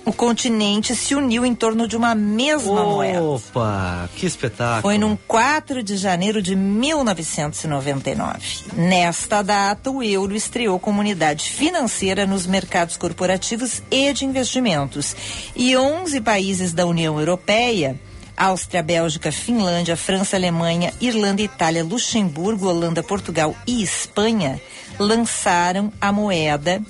o 0.05 0.13
continente 0.13 0.95
se 0.95 1.15
uniu 1.15 1.47
em 1.47 1.55
torno 1.55 1.89
de 1.89 1.97
uma 1.97 2.15
mesma 2.15 2.85
moeda. 2.85 3.23
Opa, 3.23 4.09
que 4.15 4.27
espetáculo. 4.27 4.83
Foi 4.83 4.99
num 4.99 5.17
4 5.27 5.83
de 5.83 5.97
janeiro 5.97 6.43
de 6.43 6.55
1999. 6.55 8.39
Nesta 8.75 9.41
data, 9.41 9.91
o 9.91 10.03
euro 10.03 10.37
estreou 10.37 10.79
como 10.79 11.01
unidade 11.01 11.49
financeira 11.49 12.27
nos 12.27 12.47
mercados 12.47 12.99
corporativos 12.99 13.83
e 13.91 14.13
de 14.13 14.27
investimentos. 14.27 15.17
E 15.57 15.75
11 15.75 16.21
países 16.21 16.75
da 16.75 16.85
União 16.85 17.19
Europeia. 17.19 17.99
Áustria, 18.37 18.83
Bélgica, 18.83 19.31
Finlândia, 19.31 19.97
França, 19.97 20.37
Alemanha, 20.37 20.93
Irlanda, 21.01 21.43
Itália, 21.43 21.85
Luxemburgo, 21.85 22.69
Holanda, 22.69 23.03
Portugal 23.03 23.55
e 23.67 23.83
Espanha 23.83 24.61
lançaram 24.99 25.93
a 26.01 26.13
moeda 26.13 26.81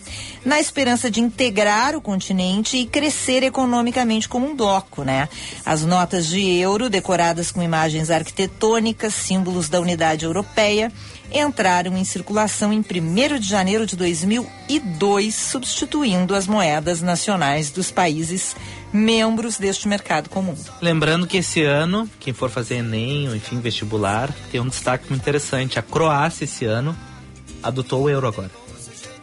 na 0.44 0.60
esperança 0.60 1.10
de 1.10 1.20
integrar 1.20 1.96
o 1.96 2.02
continente 2.02 2.76
e 2.76 2.86
crescer 2.86 3.42
economicamente 3.42 4.28
como 4.28 4.46
um 4.46 4.54
bloco, 4.54 5.02
né? 5.02 5.28
As 5.64 5.84
notas 5.84 6.26
de 6.26 6.42
euro, 6.58 6.90
decoradas 6.90 7.50
com 7.50 7.62
imagens 7.62 8.10
arquitetônicas, 8.10 9.14
símbolos 9.14 9.70
da 9.70 9.80
unidade 9.80 10.26
europeia, 10.26 10.92
entraram 11.32 11.96
em 11.96 12.04
circulação 12.04 12.72
em 12.72 12.78
1 12.78 13.38
de 13.38 13.48
janeiro 13.48 13.86
de 13.86 13.96
2002, 13.96 15.34
substituindo 15.34 16.34
as 16.34 16.46
moedas 16.46 17.00
nacionais 17.02 17.70
dos 17.70 17.90
países 17.90 18.54
membros 18.92 19.56
deste 19.58 19.88
mercado 19.88 20.28
comum. 20.28 20.54
Lembrando 20.80 21.26
que 21.26 21.38
esse 21.38 21.62
ano, 21.64 22.08
quem 22.20 22.32
for 22.32 22.48
fazer 22.50 22.76
Enem, 22.76 23.28
ou 23.28 23.34
enfim, 23.36 23.58
vestibular, 23.60 24.30
tem 24.52 24.60
um 24.60 24.68
destaque 24.68 25.06
muito 25.08 25.22
interessante. 25.22 25.78
A 25.78 25.82
Croácia, 25.82 26.44
esse 26.44 26.64
ano, 26.64 26.96
adotou 27.62 28.02
o 28.04 28.10
euro 28.10 28.28
agora. 28.28 28.50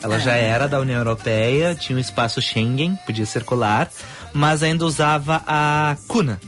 Ela 0.03 0.19
já 0.19 0.33
era 0.33 0.67
da 0.67 0.79
União 0.79 0.97
Europeia, 0.97 1.75
tinha 1.75 1.95
um 1.95 1.99
espaço 2.01 2.41
Schengen, 2.41 2.97
podia 3.05 3.25
circular, 3.25 3.87
mas 4.33 4.63
ainda 4.63 4.83
usava 4.83 5.43
a 5.45 5.95
kuna, 6.07 6.41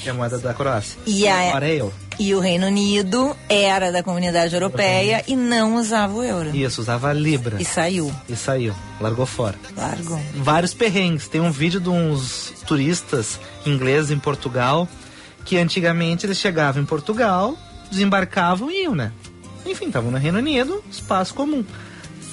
que 0.00 0.08
é 0.08 0.12
a 0.12 0.14
moeda 0.14 0.38
da 0.38 0.54
Croácia. 0.54 0.96
E 1.04 1.26
a- 1.26 1.48
Agora 1.48 1.68
é 1.68 1.74
euro. 1.80 1.92
E 2.18 2.34
o 2.34 2.40
Reino 2.40 2.66
Unido 2.66 3.36
era 3.48 3.90
da 3.90 4.02
comunidade 4.02 4.54
europeia 4.54 5.24
e 5.26 5.34
não 5.34 5.76
usava 5.76 6.14
o 6.14 6.22
euro. 6.22 6.54
Isso, 6.54 6.80
usava 6.80 7.08
a 7.08 7.12
Libra. 7.12 7.60
E 7.60 7.64
saiu. 7.64 8.12
E 8.28 8.36
saiu, 8.36 8.74
largou 9.00 9.26
fora. 9.26 9.56
Largou. 9.76 10.20
vários 10.36 10.72
perrengues. 10.72 11.28
Tem 11.28 11.40
um 11.40 11.50
vídeo 11.50 11.80
de 11.80 11.88
uns 11.88 12.52
turistas 12.66 13.40
ingleses 13.66 14.10
em 14.10 14.18
Portugal 14.18 14.88
que 15.44 15.58
antigamente 15.58 16.24
eles 16.24 16.38
chegavam 16.38 16.82
em 16.82 16.86
Portugal, 16.86 17.56
desembarcavam 17.90 18.70
e 18.70 18.84
iam, 18.84 18.94
né? 18.94 19.12
Enfim, 19.66 19.86
estavam 19.86 20.10
no 20.10 20.18
Reino 20.18 20.38
Unido, 20.38 20.82
espaço 20.90 21.34
comum. 21.34 21.64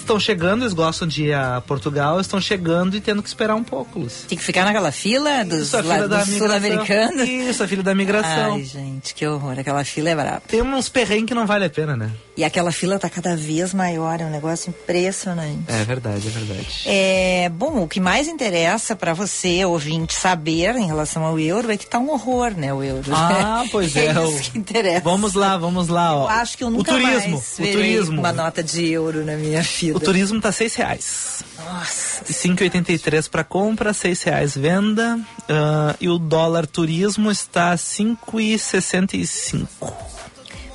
Estão 0.01 0.19
chegando, 0.19 0.63
eles 0.63 0.73
gostam 0.73 1.07
de 1.07 1.25
ir 1.25 1.33
a 1.33 1.61
Portugal, 1.61 2.19
estão 2.19 2.39
chegando 2.41 2.95
e 2.95 3.01
tendo 3.01 3.21
que 3.21 3.27
esperar 3.29 3.55
um 3.55 3.63
pouco, 3.63 3.99
Lúcia. 3.99 4.27
Tem 4.27 4.37
que 4.37 4.43
ficar 4.43 4.65
naquela 4.65 4.91
fila 4.91 5.43
dos, 5.45 5.61
Isso, 5.67 5.77
fila 5.81 6.07
da 6.07 6.23
dos 6.23 6.35
sul-americanos. 6.37 7.27
Isso, 7.27 7.63
a 7.63 7.67
filha 7.67 7.83
da 7.83 7.95
migração. 7.95 8.53
Ai, 8.55 8.63
gente, 8.63 9.13
que 9.15 9.25
horror. 9.25 9.57
Aquela 9.59 9.83
fila 9.83 10.09
é 10.09 10.15
braba. 10.15 10.41
Tem 10.47 10.61
uns 10.61 10.89
perrengues 10.89 11.25
que 11.27 11.33
não 11.33 11.45
vale 11.45 11.65
a 11.65 11.69
pena, 11.69 11.95
né? 11.95 12.11
E 12.37 12.43
aquela 12.43 12.71
fila 12.71 12.97
tá 12.97 13.09
cada 13.09 13.35
vez 13.35 13.73
maior, 13.73 14.19
é 14.21 14.25
um 14.25 14.29
negócio 14.31 14.69
impressionante. 14.69 15.63
É 15.67 15.83
verdade, 15.83 16.27
é 16.27 16.31
verdade. 16.31 16.81
É, 16.85 17.49
bom, 17.49 17.83
o 17.83 17.87
que 17.87 17.99
mais 17.99 18.27
interessa 18.27 18.95
para 18.95 19.13
você, 19.13 19.63
ouvinte, 19.65 20.13
saber 20.13 20.75
em 20.75 20.85
relação 20.87 21.23
ao 21.25 21.37
euro 21.39 21.71
é 21.71 21.77
que 21.77 21.85
tá 21.85 21.99
um 21.99 22.09
horror, 22.11 22.51
né, 22.55 22.73
o 22.73 22.81
euro. 22.83 23.11
Ah, 23.13 23.63
pois 23.71 23.95
é. 23.95 24.07
é 24.07 24.19
o- 24.19 24.31
isso 24.39 24.51
que 24.51 24.57
interessa. 24.57 25.01
Vamos 25.01 25.33
lá, 25.33 25.57
vamos 25.57 25.87
lá, 25.87 26.15
ó. 26.15 26.23
Eu 26.23 26.29
acho 26.29 26.57
que 26.57 26.63
eu 26.63 26.69
nunca 26.69 26.91
o 26.93 26.95
turismo, 26.97 27.31
mais 27.31 27.53
o 27.59 27.71
turismo. 27.77 28.19
uma 28.19 28.31
nota 28.31 28.63
de 28.63 28.87
euro 28.89 29.25
na 29.25 29.35
minha 29.35 29.61
vida. 29.93 30.03
O 30.03 30.05
turismo 30.05 30.39
tá 30.41 30.51
seis 30.51 30.75
reais. 30.75 31.43
Nossa. 31.57 32.23
5,83 32.25 33.29
para 33.29 33.43
compra, 33.43 33.93
seis 33.93 34.23
reais 34.23 34.55
venda. 34.55 35.19
ah, 35.49 35.95
e 35.99 36.07
o 36.09 36.17
dólar 36.17 36.65
turismo 36.67 37.29
está 37.31 37.75
5,65. 37.75 39.67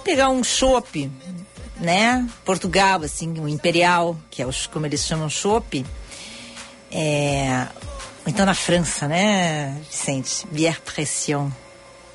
Pegar 0.04 0.28
um 0.28 0.44
chopp, 0.44 1.10
né? 1.80 2.26
Portugal, 2.44 3.02
assim, 3.02 3.38
o 3.40 3.48
imperial, 3.48 4.16
que 4.30 4.42
é 4.42 4.46
os, 4.46 4.66
como 4.66 4.86
eles 4.86 5.04
chamam 5.04 5.28
chopp. 5.28 5.84
É, 6.90 7.66
então 8.26 8.46
na 8.46 8.54
França, 8.54 9.08
né, 9.08 9.76
Vicente? 9.90 10.46
Bière 10.50 10.80
pression. 10.80 11.50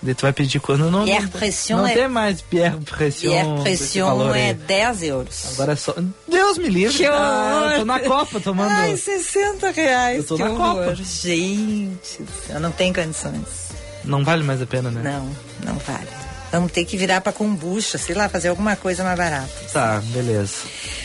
Daí 0.03 0.15
tu 0.15 0.21
vai 0.23 0.33
pedir 0.33 0.59
quando 0.59 0.89
não. 0.89 1.05
Não, 1.05 1.27
pression 1.27 1.77
não 1.77 1.87
é- 1.87 1.93
tem 1.93 2.07
mais 2.07 2.41
Bière 2.41 2.75
pression. 2.83 3.29
Desse 3.63 3.63
pression 3.63 4.31
aí. 4.31 4.41
é 4.49 4.53
10 4.55 5.03
euros. 5.03 5.45
Agora 5.53 5.73
é 5.73 5.75
só. 5.75 5.93
Deus 6.27 6.57
me 6.57 6.69
livre. 6.69 6.97
Que 6.97 7.05
Ah, 7.05 7.69
eu 7.73 7.79
tô 7.79 7.85
na 7.85 7.99
Copa 7.99 8.39
tomando. 8.39 8.71
Ai, 8.71 8.97
60 8.97 9.69
reais. 9.69 10.17
Eu 10.17 10.23
tô 10.23 10.37
que 10.37 10.43
na 10.43 10.49
horror. 10.49 10.85
Copa. 10.85 10.95
Gente, 10.95 12.19
eu 12.49 12.59
não 12.59 12.71
tenho 12.71 12.93
condições. 12.93 13.69
Não 14.03 14.23
vale 14.23 14.43
mais 14.43 14.59
a 14.59 14.65
pena, 14.65 14.89
né? 14.89 15.01
Não, 15.03 15.29
não 15.71 15.77
vale. 15.79 16.07
Vamos 16.51 16.71
ter 16.71 16.83
que 16.83 16.97
virar 16.97 17.21
pra 17.21 17.31
kombucha, 17.31 17.97
sei 17.99 18.15
lá, 18.15 18.27
fazer 18.27 18.47
alguma 18.49 18.75
coisa 18.75 19.03
mais 19.03 19.15
barata. 19.17 19.47
Tá, 19.71 20.01
beleza. 20.07 20.55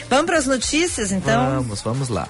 Vamos 0.09 0.25
para 0.27 0.39
as 0.39 0.47
notícias, 0.47 1.13
então? 1.13 1.51
Vamos, 1.57 1.83
vamos 1.83 2.09
lá. 2.09 2.27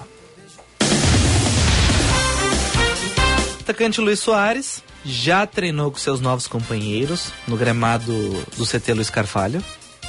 Atacante 3.61 3.99
Luiz 4.01 4.19
Soares 4.19 4.81
já 5.07 5.45
treinou 5.45 5.91
com 5.91 5.97
seus 5.97 6.19
novos 6.19 6.47
companheiros 6.47 7.27
no 7.47 7.55
gramado 7.57 8.13
do 8.57 8.65
CT 8.65 8.93
Luiz 8.93 9.09
Carvalho. 9.09 9.63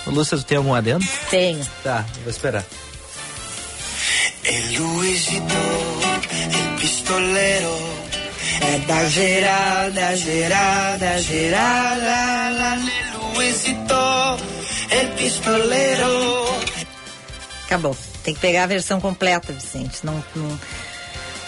Lúcia, 0.06 0.36
tu 0.38 0.44
tem 0.44 0.56
algum 0.58 0.74
adendo? 0.74 1.04
Tenho. 1.30 1.66
Tá, 1.84 2.04
vou 2.22 2.30
esperar. 2.30 2.64
El 4.44 4.78
Luisito, 4.78 5.54
el 6.32 6.80
pistolero. 6.80 7.98
É 8.60 8.78
da 8.86 9.08
geral, 9.08 9.90
da 9.92 10.16
geral, 10.16 10.98
da 10.98 11.18
geral. 11.20 11.98
La, 12.00 12.78
Luisito, 13.34 14.38
el 14.90 15.08
pistolero. 15.10 16.58
Acabou. 17.66 17.96
Tem 18.24 18.34
que 18.34 18.40
pegar 18.40 18.64
a 18.64 18.66
versão 18.66 19.00
completa, 19.00 19.52
Vicente. 19.52 19.98
Não, 20.04 20.22
não- 20.34 20.58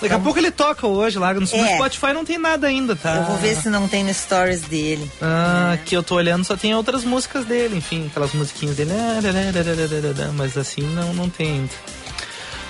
Daqui 0.01 0.15
a 0.15 0.19
pouco 0.19 0.39
ele 0.39 0.51
toca 0.51 0.87
hoje 0.87 1.19
lá 1.19 1.33
no, 1.35 1.43
É. 1.43 1.75
Spotify, 1.77 2.13
não 2.13 2.25
tem 2.25 2.39
nada 2.39 2.67
ainda, 2.67 2.97
tá? 2.97 3.17
Eu 3.17 3.25
vou 3.25 3.37
ver 3.37 3.55
se 3.57 3.69
não 3.69 3.87
tem 3.87 4.03
no 4.05 4.13
stories 4.15 4.63
dele. 4.63 5.11
Ah, 5.21 5.77
que 5.85 5.97
eu 5.97 6.03
tô 6.03 6.15
olhando 6.15 6.45
só 6.45 6.57
tem 6.57 6.75
outras 6.75 7.05
músicas 7.05 7.45
dele, 7.45 7.77
enfim, 7.77 8.07
aquelas 8.07 8.33
musiquinhas 8.33 8.77
dele. 8.77 8.93
Mas 10.35 10.57
assim 10.57 10.83
não, 10.83 11.13
não 11.13 11.29
tem 11.29 11.53
ainda. 11.53 11.73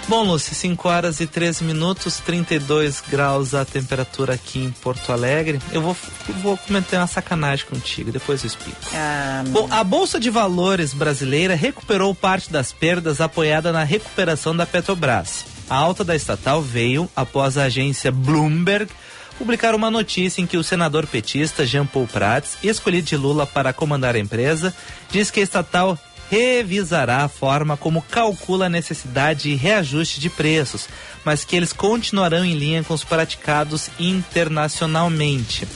Bom, 0.08 0.24
Lúcia, 0.24 0.54
5 0.54 0.88
horas 0.88 1.20
e 1.20 1.26
13 1.26 1.62
minutos, 1.62 2.18
32 2.18 3.00
graus 3.08 3.54
a 3.54 3.64
temperatura 3.64 4.34
aqui 4.34 4.58
em 4.58 4.70
Porto 4.72 5.12
Alegre. 5.12 5.60
Eu 5.70 5.80
vou, 5.80 5.96
vou 6.42 6.56
cometer 6.56 6.96
uma 6.96 7.06
sacanagem 7.06 7.64
contigo, 7.66 8.10
depois 8.10 8.42
eu 8.42 8.48
explico. 8.48 8.76
Ah, 8.92 9.44
Bom, 9.46 9.68
a 9.70 9.84
Bolsa 9.84 10.18
de 10.18 10.28
Valores 10.28 10.92
brasileira 10.92 11.54
recuperou 11.54 12.12
parte 12.12 12.50
das 12.50 12.72
perdas 12.72 13.20
apoiada 13.20 13.70
na 13.70 13.84
recuperação 13.84 14.56
da 14.56 14.66
Petrobras. 14.66 15.44
A 15.70 15.76
alta 15.76 16.02
da 16.02 16.16
estatal 16.16 16.60
veio 16.60 17.08
após 17.14 17.56
a 17.56 17.62
agência 17.62 18.10
Bloomberg 18.10 18.90
publicar 19.38 19.72
uma 19.72 19.88
notícia 19.88 20.42
em 20.42 20.46
que 20.46 20.56
o 20.56 20.64
senador 20.64 21.06
petista 21.06 21.64
Jean 21.64 21.86
Paul 21.86 22.08
Prats, 22.08 22.58
escolhido 22.60 23.06
de 23.06 23.16
Lula 23.16 23.46
para 23.46 23.72
comandar 23.72 24.16
a 24.16 24.18
empresa, 24.18 24.74
diz 25.12 25.30
que 25.30 25.38
a 25.38 25.44
estatal 25.44 25.96
revisará 26.28 27.24
a 27.24 27.28
forma 27.28 27.76
como 27.76 28.02
calcula 28.02 28.66
a 28.66 28.68
necessidade 28.68 29.44
de 29.44 29.54
reajuste 29.54 30.18
de 30.18 30.28
preços, 30.28 30.88
mas 31.24 31.44
que 31.44 31.54
eles 31.54 31.72
continuarão 31.72 32.44
em 32.44 32.54
linha 32.54 32.82
com 32.82 32.92
os 32.92 33.04
praticados 33.04 33.90
internacionalmente. 33.98 35.68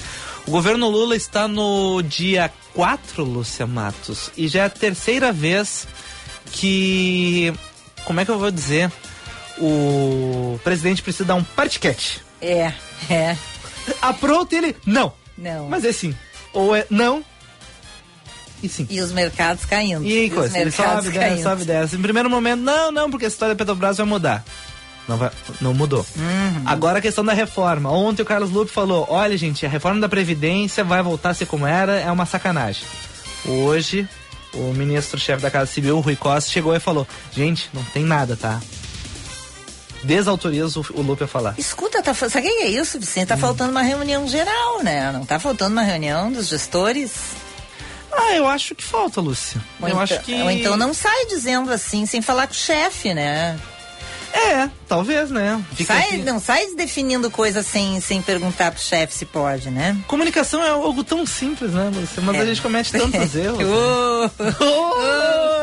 O 0.44 0.50
governo 0.50 0.88
Lula 0.88 1.14
está 1.14 1.46
no 1.46 2.02
dia 2.02 2.52
4, 2.74 3.22
Lúcia 3.22 3.66
Matos, 3.66 4.30
e 4.36 4.48
já 4.48 4.62
é 4.62 4.66
a 4.66 4.70
terceira 4.70 5.32
vez 5.32 5.86
que. 6.50 7.54
Como 8.04 8.20
é 8.20 8.24
que 8.24 8.30
eu 8.30 8.38
vou 8.38 8.50
dizer? 8.50 8.90
O 9.58 10.58
presidente 10.64 11.02
precisa 11.02 11.24
dar 11.24 11.34
um 11.36 11.44
partiquete. 11.44 12.22
é, 12.40 12.72
é. 13.10 13.36
Apronta 14.00 14.54
ele. 14.56 14.76
Não. 14.86 15.12
Não. 15.36 15.68
Mas 15.68 15.84
é 15.84 15.92
sim. 15.92 16.14
Ou 16.52 16.74
é 16.74 16.86
não. 16.88 17.24
E 18.62 18.68
sim. 18.68 18.86
E 18.88 19.00
os 19.00 19.12
mercados 19.12 19.64
caindo. 19.64 20.06
E 20.06 20.28
os 20.28 20.34
coisa, 20.34 20.58
ele 20.58 20.70
sobe, 20.70 21.10
desce, 21.10 21.42
sobe, 21.42 21.64
desce. 21.64 21.96
Em 21.96 22.02
primeiro 22.02 22.30
momento, 22.30 22.60
não, 22.62 22.90
não, 22.90 23.10
porque 23.10 23.26
a 23.26 23.28
história 23.28 23.54
da 23.54 23.58
Petrobras 23.58 23.98
vai 23.98 24.06
mudar. 24.06 24.44
Não, 25.06 25.18
vai, 25.18 25.30
não 25.60 25.74
mudou. 25.74 26.06
Uhum. 26.16 26.62
Agora 26.64 26.98
a 26.98 27.02
questão 27.02 27.22
da 27.22 27.34
reforma. 27.34 27.90
Ontem 27.90 28.22
o 28.22 28.24
Carlos 28.24 28.50
Lupe 28.50 28.72
falou: 28.72 29.06
olha, 29.10 29.36
gente, 29.36 29.66
a 29.66 29.68
reforma 29.68 30.00
da 30.00 30.08
Previdência 30.08 30.82
vai 30.82 31.02
voltar 31.02 31.30
a 31.30 31.34
ser 31.34 31.46
como 31.46 31.66
era, 31.66 32.00
é 32.00 32.10
uma 32.10 32.24
sacanagem. 32.24 32.84
Hoje, 33.44 34.08
o 34.54 34.72
ministro-chefe 34.72 35.42
da 35.42 35.50
Casa 35.50 35.70
Civil, 35.70 36.00
Rui 36.00 36.16
Costa, 36.16 36.50
chegou 36.50 36.74
e 36.74 36.80
falou: 36.80 37.06
gente, 37.32 37.68
não 37.74 37.84
tem 37.84 38.02
nada, 38.02 38.34
tá? 38.34 38.62
Desautoriza 40.04 40.80
o, 40.80 40.84
o 40.94 41.02
Lupe 41.02 41.24
a 41.24 41.26
falar. 41.26 41.54
Escuta, 41.58 42.02
tá, 42.02 42.14
sabe 42.14 42.38
o 42.38 42.42
que 42.42 42.62
é 42.62 42.68
isso, 42.68 42.98
Vicente? 43.00 43.28
Tá 43.28 43.36
faltando 43.36 43.70
uma 43.70 43.82
reunião 43.82 44.28
geral, 44.28 44.82
né? 44.82 45.10
Não 45.10 45.24
tá 45.24 45.38
faltando 45.38 45.72
uma 45.72 45.82
reunião 45.82 46.30
dos 46.30 46.48
gestores? 46.48 47.12
Ah, 48.12 48.34
eu 48.34 48.46
acho 48.46 48.74
que 48.74 48.84
falta, 48.84 49.20
Lúcia. 49.20 49.60
Ou 49.80 49.88
eu 49.88 49.92
então, 49.92 50.00
acho 50.02 50.20
que. 50.20 50.34
ou 50.34 50.50
então 50.50 50.76
não 50.76 50.94
sai 50.94 51.26
dizendo 51.26 51.72
assim, 51.72 52.06
sem 52.06 52.22
falar 52.22 52.46
com 52.46 52.52
o 52.52 52.56
chefe, 52.56 53.12
né? 53.12 53.58
É, 54.36 54.68
talvez, 54.88 55.30
né? 55.30 55.64
Fica 55.74 55.94
Sai, 55.94 56.18
não 56.18 56.40
sai 56.40 56.74
definindo 56.74 57.30
coisa 57.30 57.62
sem, 57.62 58.00
sem 58.00 58.20
perguntar 58.20 58.72
pro 58.72 58.80
chefe 58.82 59.14
se 59.14 59.24
pode, 59.24 59.70
né? 59.70 59.96
Comunicação 60.08 60.60
é 60.62 60.70
algo 60.70 61.04
tão 61.04 61.24
simples, 61.24 61.70
né, 61.72 61.88
Lúcia? 61.94 62.20
Mas 62.20 62.34
É. 62.36 62.40
a 62.40 62.46
gente 62.46 62.60
comete 62.60 62.90
tantos 62.90 63.34
erros. 63.36 63.58
né? 63.58 63.64
Ô, 63.64 64.30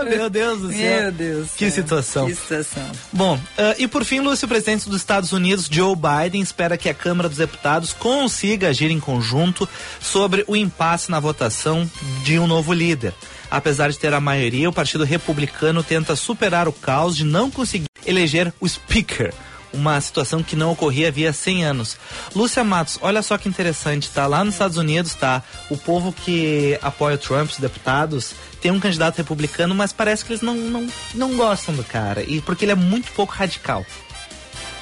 Oh, 0.02 0.04
meu 0.06 0.30
Deus 0.30 0.62
do 0.62 0.72
céu. 0.72 1.02
Meu 1.02 1.12
Deus. 1.12 1.50
Que 1.52 1.70
céu. 1.70 1.84
situação. 1.84 2.26
Que 2.28 2.36
situação. 2.36 2.84
Bom, 3.12 3.38
ah, 3.58 3.76
e 3.78 3.88
por 3.88 4.04
fim, 4.06 4.20
Lúcio, 4.20 4.46
o 4.46 4.50
presidente 4.50 4.88
dos 4.90 4.98
Estados 4.98 5.32
Unidos, 5.34 5.68
Joe 5.70 5.96
Biden, 5.96 6.42
espera 6.42 6.78
que 6.78 6.90
a 6.90 6.94
Câmara 6.94 7.28
dos 7.30 7.38
Deputados 7.38 7.94
consiga 7.94 8.70
agir 8.70 8.90
em 8.90 9.00
conjunto 9.00 9.68
sobre 10.00 10.44
o 10.48 10.56
impasse 10.56 11.12
na 11.12 11.20
votação 11.20 11.90
de 12.24 12.40
um 12.40 12.48
novo 12.48 12.72
líder. 12.74 13.14
Apesar 13.50 13.92
de 13.92 14.00
ter 14.00 14.14
a 14.14 14.22
maioria, 14.22 14.70
o 14.70 14.74
Partido 14.74 15.04
Republicano 15.04 15.84
tenta 15.84 16.16
superar 16.16 16.70
o 16.70 16.74
caos 16.74 17.18
de 17.18 17.26
não 17.26 17.52
conseguir 17.52 17.86
eleger 18.06 18.54
o 18.60 18.68
Speaker. 18.68 19.34
Uma 19.74 20.02
situação 20.02 20.44
que 20.44 20.54
não 20.54 20.72
ocorria 20.74 21.08
havia 21.08 21.32
100 21.32 21.64
anos. 21.64 21.98
Lúcia 22.36 22.62
Matos, 22.62 23.00
olha 23.02 23.22
só 23.22 23.38
que 23.38 23.48
interessante, 23.48 24.10
tá? 24.10 24.28
Lá 24.28 24.44
nos 24.44 24.56
Estados 24.56 24.76
Unidos, 24.76 25.14
tá? 25.16 25.42
O 25.70 25.78
povo 25.78 26.12
que 26.12 26.78
apoia 26.82 27.16
o 27.16 27.18
Trump, 27.18 27.50
os 27.50 27.58
deputados, 27.58 28.34
tem 28.62 28.70
um 28.70 28.82
candidato 28.82 29.16
republicano, 29.18 29.74
mas 29.74 29.94
parece 29.94 30.26
que 30.26 30.34
eles 30.34 30.42
não, 30.42 30.56
não, 30.56 30.88
não 31.16 31.38
gostam 31.38 31.74
do 31.74 31.86
cara. 31.86 32.22
E 32.22 32.42
porque 32.42 32.66
ele 32.66 32.74
é 32.74 32.76
muito 32.76 33.14
pouco 33.14 33.32
radical. 33.34 33.86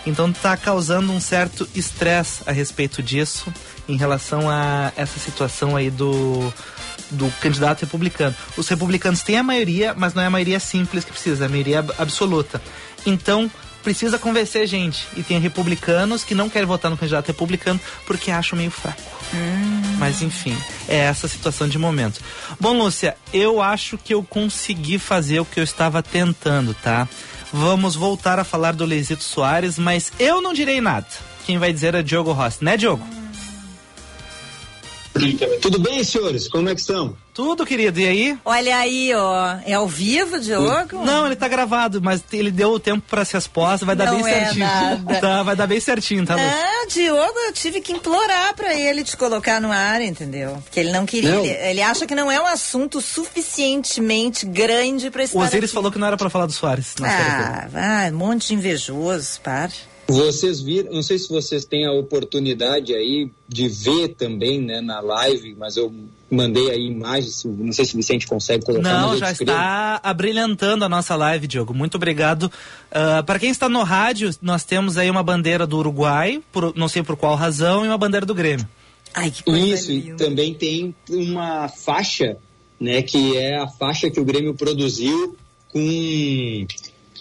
Então 0.07 0.31
tá 0.33 0.57
causando 0.57 1.11
um 1.11 1.19
certo 1.19 1.69
estresse 1.75 2.41
a 2.47 2.51
respeito 2.51 3.03
disso 3.03 3.53
em 3.87 3.95
relação 3.95 4.49
a 4.49 4.91
essa 4.95 5.19
situação 5.19 5.75
aí 5.75 5.91
do 5.91 6.51
do 7.11 7.27
candidato 7.41 7.81
republicano. 7.81 8.35
Os 8.55 8.67
republicanos 8.67 9.23
têm 9.23 9.37
a 9.39 9.41
maioria, 9.41 9.95
mas 9.97 10.13
não 10.13 10.21
é 10.21 10.27
a 10.27 10.29
maioria 10.29 10.59
simples 10.59 11.03
que 11.03 11.11
precisa, 11.11 11.45
é 11.45 11.47
a 11.47 11.49
maioria 11.49 11.79
ab- 11.79 11.91
absoluta. 11.97 12.61
Então 13.05 13.49
precisa 13.83 14.19
convencer 14.19 14.67
gente. 14.67 15.07
E 15.15 15.23
tem 15.23 15.39
republicanos 15.39 16.23
que 16.23 16.35
não 16.35 16.49
querem 16.49 16.67
votar 16.67 16.91
no 16.91 16.97
candidato 16.97 17.27
republicano 17.27 17.79
porque 18.05 18.31
acham 18.31 18.57
meio 18.57 18.71
fraco. 18.71 19.01
Mas 19.97 20.21
enfim, 20.21 20.55
é 20.87 20.97
essa 20.97 21.27
a 21.27 21.29
situação 21.29 21.67
de 21.67 21.77
momento. 21.77 22.21
Bom, 22.59 22.77
Lúcia, 22.77 23.15
eu 23.33 23.61
acho 23.61 23.97
que 23.97 24.13
eu 24.13 24.23
consegui 24.23 24.97
fazer 24.97 25.39
o 25.39 25.45
que 25.45 25.59
eu 25.59 25.63
estava 25.63 26.01
tentando, 26.01 26.73
tá? 26.73 27.07
Vamos 27.51 27.95
voltar 27.95 28.37
a 28.39 28.43
falar 28.43 28.73
do 28.73 28.85
Leizito 28.85 29.23
Soares, 29.23 29.79
mas 29.79 30.11
eu 30.19 30.41
não 30.41 30.53
direi 30.53 30.79
nada. 30.79 31.07
Quem 31.45 31.57
vai 31.57 31.73
dizer 31.73 31.95
é 31.95 32.03
Diogo 32.03 32.31
Rossi, 32.31 32.63
né, 32.63 32.77
Diogo? 32.77 33.18
Tudo 35.61 35.79
bem, 35.79 36.03
senhores? 36.03 36.47
Como 36.47 36.69
é 36.69 36.73
que 36.75 36.81
estão? 36.81 37.15
Tudo, 37.33 37.65
querido. 37.65 37.99
E 37.99 38.07
aí? 38.07 38.37
Olha 38.43 38.77
aí, 38.77 39.13
ó. 39.15 39.55
É 39.65 39.73
ao 39.73 39.87
vivo, 39.87 40.39
Diogo? 40.39 41.05
Não, 41.05 41.25
ele 41.25 41.35
tá 41.35 41.47
gravado, 41.47 42.01
mas 42.01 42.21
ele 42.33 42.51
deu 42.51 42.71
o 42.71 42.79
tempo 42.79 43.03
para 43.09 43.21
as 43.21 43.31
respostas, 43.31 43.83
vai 43.83 43.95
dar 43.95 44.07
Não 44.07 44.21
bem 44.21 44.33
é 44.33 44.39
certinho. 44.45 44.65
nada. 44.65 45.15
Tá, 45.21 45.43
vai 45.43 45.55
dar 45.55 45.67
bem 45.67 45.79
certinho, 45.79 46.25
tá? 46.25 46.35
Ah, 46.37 46.87
Diogo, 46.89 47.33
eu 47.47 47.53
tive 47.53 47.79
que 47.79 47.93
implorar 47.93 48.53
pra 48.55 48.73
ele 48.75 49.03
te 49.03 49.15
colocar 49.15 49.61
no 49.61 49.71
ar, 49.71 50.01
entendeu? 50.01 50.57
Porque 50.65 50.79
ele 50.81 50.91
não 50.91 51.05
queria. 51.05 51.31
Não. 51.31 51.45
Ele, 51.45 51.49
ele 51.69 51.81
acha 51.81 52.05
que 52.05 52.13
não 52.15 52.29
é 52.31 52.41
um 52.41 52.47
assunto 52.47 52.99
suficientemente 52.99 54.45
grande 54.45 55.09
pra 55.09 55.23
estar 55.23 55.37
O 55.37 55.41
Osiris 55.41 55.65
aqui. 55.65 55.73
falou 55.73 55.91
que 55.91 55.97
não 55.99 56.07
era 56.07 56.17
para 56.17 56.29
falar 56.29 56.45
do 56.45 56.51
Soares. 56.51 56.93
Ah, 57.01 57.67
vai, 57.71 58.11
um 58.11 58.17
monte 58.17 58.47
de 58.47 58.53
invejoso, 58.55 59.39
para. 59.41 59.71
Vocês 60.09 60.59
viram, 60.59 60.91
não 60.91 61.03
sei 61.03 61.19
se 61.19 61.29
vocês 61.29 61.65
têm 61.65 61.85
a 61.85 61.91
oportunidade 61.91 62.95
aí 62.95 63.29
de 63.47 63.69
ver 63.69 64.09
também, 64.09 64.59
né, 64.59 64.81
na 64.81 64.99
live, 65.01 65.55
mas 65.57 65.77
eu 65.77 65.93
mandei 66.31 66.71
aí 66.71 66.87
imagens, 66.87 67.43
não 67.45 67.71
sei 67.71 67.85
se 67.85 67.93
o 67.93 67.97
Vicente 67.97 68.25
consegue 68.25 68.65
colocar. 68.65 69.01
Não, 69.01 69.17
já 69.17 69.31
está 69.31 69.99
abrilhantando 70.03 70.83
a 70.83 70.89
nossa 70.89 71.15
live, 71.15 71.45
Diogo. 71.45 71.75
Muito 71.75 71.95
obrigado. 71.95 72.51
para 73.25 73.37
quem 73.37 73.51
está 73.51 73.69
no 73.69 73.83
rádio, 73.83 74.31
nós 74.41 74.63
temos 74.63 74.97
aí 74.97 75.11
uma 75.11 75.21
bandeira 75.21 75.67
do 75.67 75.77
Uruguai, 75.77 76.41
por, 76.51 76.75
não 76.75 76.87
sei 76.87 77.03
por 77.03 77.15
qual 77.15 77.35
razão, 77.35 77.85
e 77.85 77.87
uma 77.87 77.97
bandeira 77.97 78.25
do 78.25 78.33
Grêmio. 78.33 78.67
Ai, 79.13 79.29
que 79.29 79.43
coisa 79.43 79.59
Isso, 79.59 79.91
e 79.91 80.15
também 80.15 80.53
tem 80.55 80.95
uma 81.09 81.67
faixa, 81.67 82.37
né, 82.79 83.03
que 83.03 83.37
é 83.37 83.57
a 83.57 83.67
faixa 83.67 84.09
que 84.09 84.19
o 84.19 84.25
Grêmio 84.25 84.55
produziu 84.55 85.35
com 85.71 86.65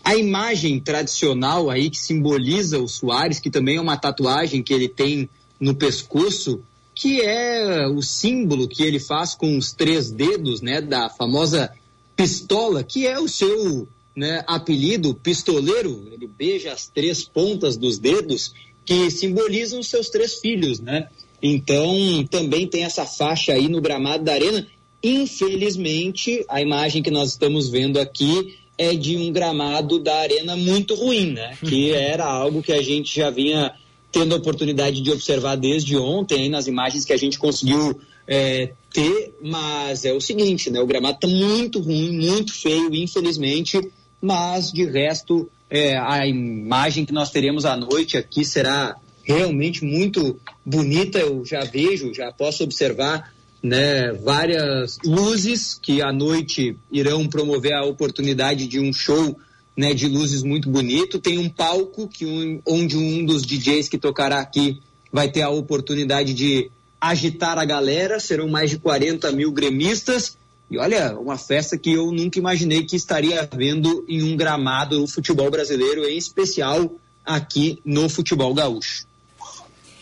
a 0.09 0.17
imagem 0.17 0.81
tradicional 0.81 1.69
aí 1.69 1.91
que 1.91 1.99
simboliza 1.99 2.79
o 2.79 2.89
Soares, 2.89 3.39
que 3.39 3.51
também 3.51 3.77
é 3.77 3.81
uma 3.81 3.99
tatuagem 3.99 4.63
que 4.63 4.73
ele 4.73 4.89
tem 4.89 5.29
no 5.61 5.75
pescoço, 5.75 6.63
que 6.95 7.21
é 7.21 7.87
o 7.87 8.01
símbolo 8.01 8.67
que 8.67 8.83
ele 8.83 8.99
faz 8.99 9.35
com 9.35 9.59
os 9.59 9.75
três 9.75 10.11
dedos, 10.11 10.63
né, 10.63 10.81
da 10.81 11.11
famosa 11.11 11.71
pistola, 12.17 12.83
que 12.83 13.07
é 13.07 13.21
o 13.21 13.29
seu 13.29 13.87
né, 14.17 14.43
apelido, 14.47 15.15
pistoleiro. 15.15 16.09
Ele 16.11 16.27
beija 16.27 16.73
as 16.73 16.87
três 16.87 17.25
pontas 17.25 17.77
dos 17.77 17.99
dedos 17.99 18.55
que 18.87 19.11
simbolizam 19.11 19.79
os 19.79 19.89
seus 19.89 20.09
três 20.09 20.37
filhos, 20.37 20.81
né? 20.81 21.09
Então, 21.43 22.27
também 22.31 22.67
tem 22.67 22.85
essa 22.85 23.05
faixa 23.05 23.53
aí 23.53 23.69
no 23.69 23.83
gramado 23.83 24.25
da 24.25 24.33
arena. 24.33 24.67
Infelizmente, 25.03 26.47
a 26.49 26.63
imagem 26.63 27.03
que 27.03 27.11
nós 27.11 27.33
estamos 27.33 27.69
vendo 27.69 28.01
aqui 28.01 28.58
é 28.79 28.95
de 28.95 29.17
um 29.17 29.33
gramado 29.33 29.99
da 29.99 30.17
arena 30.17 30.57
muito 30.57 30.95
ruim, 30.95 31.33
né? 31.33 31.59
Que 31.67 31.93
era 31.93 32.25
algo 32.25 32.63
que 32.63 32.73
a 32.73 32.81
gente 32.81 33.15
já 33.15 33.29
vinha 33.29 33.73
tendo 34.11 34.35
a 34.35 34.39
oportunidade 34.39 35.03
de 35.03 35.11
observar 35.11 35.57
desde 35.57 35.97
ontem, 35.97 36.43
aí 36.43 36.49
nas 36.49 36.67
imagens 36.67 37.05
que 37.05 37.13
a 37.13 37.17
gente 37.17 37.39
conseguiu 37.39 38.01
é, 38.27 38.73
ter, 38.93 39.35
mas 39.43 40.05
é 40.05 40.13
o 40.13 40.21
seguinte, 40.21 40.71
né? 40.71 40.81
O 40.81 40.87
gramado 40.87 41.17
está 41.17 41.29
muito 41.29 41.81
ruim, 41.81 42.13
muito 42.13 42.55
feio, 42.55 42.95
infelizmente, 42.95 43.81
mas 44.21 44.73
de 44.73 44.85
resto, 44.85 45.51
é, 45.69 45.97
a 45.97 46.27
imagem 46.27 47.05
que 47.05 47.13
nós 47.13 47.31
teremos 47.31 47.65
à 47.65 47.77
noite 47.77 48.17
aqui 48.17 48.45
será 48.45 48.97
realmente 49.23 49.85
muito 49.85 50.41
bonita. 50.65 51.19
Eu 51.19 51.45
já 51.45 51.61
vejo, 51.61 52.15
já 52.15 52.33
posso 52.33 52.65
observar 52.65 53.33
né, 53.63 54.13
várias 54.13 54.99
luzes 55.05 55.79
que 55.81 56.01
à 56.01 56.13
noite 56.13 56.77
irão 56.91 57.27
promover 57.27 57.75
a 57.75 57.85
oportunidade 57.85 58.67
de 58.67 58.79
um 58.79 58.93
show 58.93 59.37
né, 59.77 59.95
de 59.95 60.07
luzes 60.09 60.43
muito 60.43 60.69
bonito. 60.69 61.19
Tem 61.19 61.39
um 61.39 61.49
palco 61.49 62.09
que 62.09 62.27
um, 62.27 62.61
onde 62.67 62.97
um 62.97 63.25
dos 63.25 63.45
DJs 63.45 63.89
que 63.89 63.99
tocará 63.99 64.41
aqui 64.41 64.81
vai 65.13 65.31
ter 65.31 65.43
a 65.43 65.51
oportunidade 65.51 66.35
de 66.35 66.71
agitar 67.01 67.59
a 67.59 67.65
galera. 67.65 68.21
Serão 68.21 68.49
mais 68.49 68.71
de 68.71 68.79
40 68.79 69.31
mil 69.33 69.53
gremistas. 69.53 70.37
E 70.71 70.77
olha, 70.77 71.19
uma 71.19 71.39
festa 71.39 71.79
que 71.79 71.93
eu 71.93 72.13
nunca 72.13 72.39
imaginei 72.39 72.85
que 72.85 72.97
estaria 72.97 73.41
havendo 73.41 74.05
em 74.09 74.23
um 74.23 74.37
gramado 74.37 75.01
do 75.01 75.07
futebol 75.07 75.51
brasileiro, 75.51 76.07
em 76.07 76.19
especial 76.19 76.93
aqui 77.25 77.81
no 77.85 78.09
futebol 78.09 78.53
gaúcho. 78.53 79.08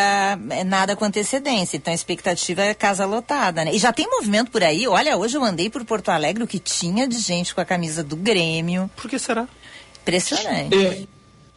é, 0.50 0.64
nada 0.66 0.94
com 0.96 1.06
antecedência. 1.06 1.78
Então 1.78 1.94
a 1.94 1.96
expectativa 1.96 2.62
é 2.62 2.74
casa 2.74 3.06
lotada, 3.06 3.64
né? 3.64 3.74
E 3.74 3.80
já 3.80 3.94
tem 3.94 4.06
movimento 4.10 4.52
por 4.52 4.64
aí. 4.64 4.86
Olha, 4.86 5.16
hoje 5.16 5.38
eu 5.38 5.44
andei 5.46 5.70
por 5.70 5.86
Porto 5.86 6.10
Alegre, 6.10 6.44
o 6.44 6.48
que 6.48 6.60
tinha 6.60 7.08
de 7.08 7.20
gente 7.20 7.56
com 7.56 7.62
a 7.62 7.66
camisa 7.66 8.04
do 8.04 8.18
Grêmio. 8.18 8.92
Por 8.98 9.10
que 9.10 9.18
será? 9.18 9.48
Impressionante. 10.02 10.76
É, 10.76 11.04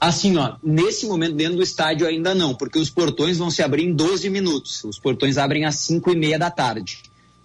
assim, 0.01 0.37
ó, 0.37 0.55
nesse 0.63 1.07
momento 1.07 1.35
dentro 1.35 1.57
do 1.57 1.63
estádio 1.63 2.07
ainda 2.07 2.35
não, 2.37 2.55
porque 2.55 2.79
os 2.79 2.89
portões 2.89 3.37
vão 3.37 3.51
se 3.51 3.63
abrir 3.65 3.83
em 3.85 3.93
12 3.93 4.31
minutos. 4.31 4.85
Os 4.85 4.99
portões 4.99 5.37
abrem 5.39 5.65
às 5.65 5.75
5 5.77 6.13
e 6.13 6.17
meia 6.17 6.39
da 6.39 6.51
tarde, 6.51 7.03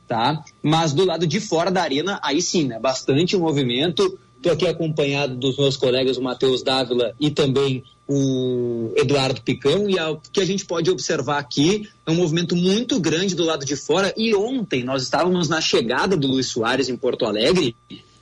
tá? 0.08 0.44
Mas 0.62 0.94
do 0.94 1.06
lado 1.06 1.26
de 1.26 1.40
fora 1.40 1.72
da 1.72 1.82
arena, 1.82 2.20
aí 2.24 2.42
sim, 2.42 2.66
né? 2.66 2.80
Bastante 2.80 3.38
movimento. 3.38 4.18
Estou 4.38 4.52
aqui 4.52 4.68
acompanhado 4.68 5.36
dos 5.36 5.58
meus 5.58 5.78
colegas, 5.78 6.18
o 6.18 6.22
Matheus 6.22 6.62
Dávila 6.64 7.14
e 7.20 7.32
também 7.32 7.84
o 8.08 8.92
Eduardo 8.98 9.42
Picão, 9.42 9.90
e 9.90 9.98
o 9.98 10.20
que 10.32 10.42
a 10.42 10.46
gente 10.46 10.66
pode 10.66 10.92
observar 10.92 11.38
aqui 11.38 11.88
é 12.06 12.12
um 12.12 12.16
movimento 12.16 12.54
muito 12.54 13.00
grande 13.00 13.36
do 13.36 13.46
lado 13.46 13.66
de 13.66 13.78
fora. 13.78 14.14
E 14.18 14.36
ontem 14.36 14.84
nós 14.84 15.04
estávamos 15.04 15.48
na 15.48 15.62
chegada 15.62 16.18
do 16.18 16.28
Luiz 16.28 16.48
Soares 16.48 16.90
em 16.90 16.98
Porto 16.98 17.26
Alegre 17.26 17.76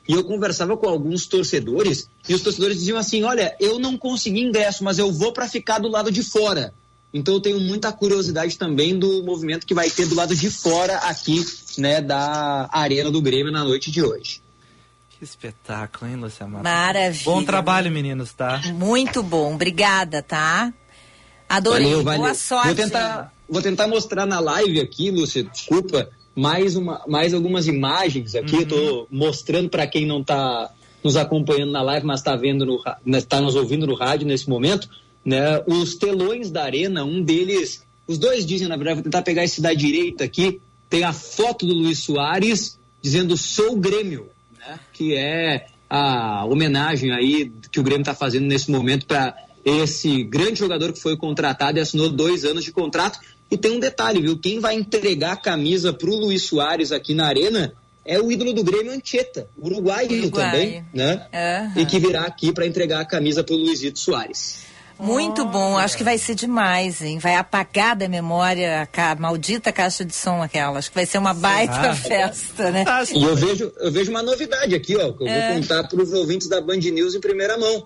e 0.07 0.13
eu 0.13 0.23
conversava 0.23 0.75
com 0.75 0.89
alguns 0.89 1.25
torcedores 1.25 2.09
e 2.27 2.33
os 2.33 2.41
torcedores 2.41 2.77
diziam 2.77 2.97
assim: 2.97 3.23
Olha, 3.23 3.55
eu 3.59 3.79
não 3.79 3.97
consegui 3.97 4.41
ingresso, 4.41 4.83
mas 4.83 4.99
eu 4.99 5.11
vou 5.11 5.31
para 5.31 5.47
ficar 5.47 5.79
do 5.79 5.87
lado 5.87 6.11
de 6.11 6.23
fora. 6.23 6.73
Então 7.13 7.35
eu 7.35 7.39
tenho 7.41 7.59
muita 7.59 7.91
curiosidade 7.91 8.57
também 8.57 8.97
do 8.97 9.23
movimento 9.23 9.65
que 9.65 9.73
vai 9.73 9.89
ter 9.89 10.05
do 10.07 10.15
lado 10.15 10.35
de 10.35 10.49
fora 10.49 10.97
aqui, 10.97 11.43
né, 11.77 12.01
da 12.01 12.69
Arena 12.71 13.11
do 13.11 13.21
Grêmio 13.21 13.51
na 13.51 13.63
noite 13.63 13.91
de 13.91 14.01
hoje. 14.01 14.41
Que 15.09 15.25
espetáculo, 15.25 16.09
hein, 16.09 16.17
Luciano 16.17 16.53
Matos? 16.53 16.71
Maravilha. 16.71 17.25
Bom 17.25 17.43
trabalho, 17.43 17.91
meninos, 17.91 18.31
tá? 18.33 18.61
Muito 18.73 19.21
bom. 19.21 19.53
Obrigada, 19.55 20.23
tá? 20.23 20.73
Adorei. 21.49 21.87
Valeu, 21.87 22.03
valeu. 22.03 22.21
Boa 22.21 22.33
sorte. 22.33 22.67
Vou 22.67 22.75
tentar, 22.75 23.33
vou 23.49 23.61
tentar 23.61 23.87
mostrar 23.87 24.25
na 24.25 24.39
live 24.39 24.79
aqui, 24.79 25.11
Lúcia, 25.11 25.43
desculpa, 25.43 26.09
mais, 26.33 26.77
uma, 26.77 27.03
mais 27.07 27.33
algumas 27.33 27.67
imagens 27.67 28.35
aqui. 28.35 28.55
Eu 28.55 28.67
tô 28.67 29.07
mostrando 29.11 29.69
para 29.69 29.85
quem 29.85 30.05
não 30.05 30.23
tá 30.23 30.71
nos 31.03 31.17
acompanhando 31.17 31.71
na 31.71 31.81
live, 31.81 32.05
mas 32.05 32.19
está 32.19 32.35
vendo 32.35 32.65
no, 32.65 32.81
né, 33.05 33.21
tá 33.21 33.41
nos 33.41 33.55
ouvindo 33.55 33.85
no 33.85 33.95
rádio 33.95 34.27
nesse 34.27 34.49
momento, 34.49 34.87
né? 35.23 35.61
Os 35.67 35.95
telões 35.95 36.51
da 36.51 36.63
arena, 36.63 37.03
um 37.03 37.21
deles, 37.21 37.83
os 38.07 38.17
dois 38.17 38.45
dizem, 38.45 38.67
na 38.67 38.75
verdade, 38.75 38.95
vou 38.95 39.03
tentar 39.03 39.21
pegar 39.21 39.43
esse 39.43 39.61
da 39.61 39.73
direita 39.73 40.23
aqui, 40.23 40.59
tem 40.89 41.03
a 41.03 41.13
foto 41.13 41.65
do 41.65 41.73
Luiz 41.73 41.99
Soares 41.99 42.77
dizendo 43.01 43.37
sou 43.37 43.75
Grêmio, 43.75 44.29
né? 44.59 44.79
Que 44.93 45.15
é 45.15 45.67
a 45.89 46.45
homenagem 46.45 47.11
aí 47.11 47.51
que 47.71 47.79
o 47.79 47.83
Grêmio 47.83 48.01
está 48.01 48.13
fazendo 48.13 48.45
nesse 48.45 48.69
momento 48.69 49.05
para 49.05 49.35
esse 49.63 50.23
grande 50.23 50.59
jogador 50.59 50.91
que 50.93 50.99
foi 50.99 51.15
contratado 51.17 51.77
e 51.77 51.81
assinou 51.81 52.09
dois 52.09 52.45
anos 52.45 52.63
de 52.63 52.71
contrato. 52.71 53.19
E 53.49 53.57
tem 53.57 53.71
um 53.71 53.79
detalhe, 53.79 54.21
viu? 54.21 54.37
Quem 54.37 54.59
vai 54.59 54.75
entregar 54.75 55.33
a 55.33 55.37
camisa 55.37 55.91
para 55.91 56.09
o 56.09 56.15
Luiz 56.15 56.43
Soares 56.43 56.91
aqui 56.91 57.13
na 57.13 57.27
arena 57.27 57.73
é 58.05 58.19
o 58.19 58.31
ídolo 58.31 58.53
do 58.53 58.63
Grêmio 58.63 58.91
Anchieta, 58.91 59.47
uruguaio, 59.57 60.11
Uruguaio. 60.11 60.51
também, 60.51 60.85
né? 60.93 61.27
Aham. 61.33 61.73
E 61.81 61.85
que 61.85 61.99
virá 61.99 62.23
aqui 62.23 62.51
para 62.51 62.65
entregar 62.65 63.01
a 63.01 63.05
camisa 63.05 63.43
para 63.43 63.53
o 63.53 63.57
Luizito 63.57 63.99
Soares. 63.99 64.70
Muito 65.01 65.43
bom. 65.45 65.77
Acho 65.77 65.97
que 65.97 66.03
vai 66.03 66.17
ser 66.17 66.35
demais, 66.35 67.01
hein? 67.01 67.17
Vai 67.19 67.35
apagar 67.35 67.95
da 67.95 68.07
memória 68.07 68.81
a 68.81 68.85
ca- 68.85 69.15
maldita 69.15 69.71
caixa 69.71 70.05
de 70.05 70.15
som 70.15 70.41
aquela. 70.41 70.77
Acho 70.79 70.89
que 70.89 70.95
vai 70.95 71.05
ser 71.05 71.17
uma 71.17 71.33
baita 71.33 71.73
Ah. 71.91 71.95
festa, 71.95 72.71
né? 72.71 72.83
Ah, 72.87 73.03
E 73.11 73.23
eu 73.23 73.35
vejo, 73.35 73.71
eu 73.79 73.91
vejo 73.91 74.11
uma 74.11 74.21
novidade 74.23 74.75
aqui, 74.75 74.95
ó, 74.95 75.11
que 75.11 75.23
eu 75.23 75.27
É. 75.27 75.53
vou 75.53 75.61
contar 75.61 75.87
para 75.87 76.01
os 76.01 76.13
ouvintes 76.13 76.47
da 76.47 76.61
Band 76.61 76.77
News 76.77 77.15
em 77.15 77.19
primeira 77.19 77.57
mão. 77.57 77.85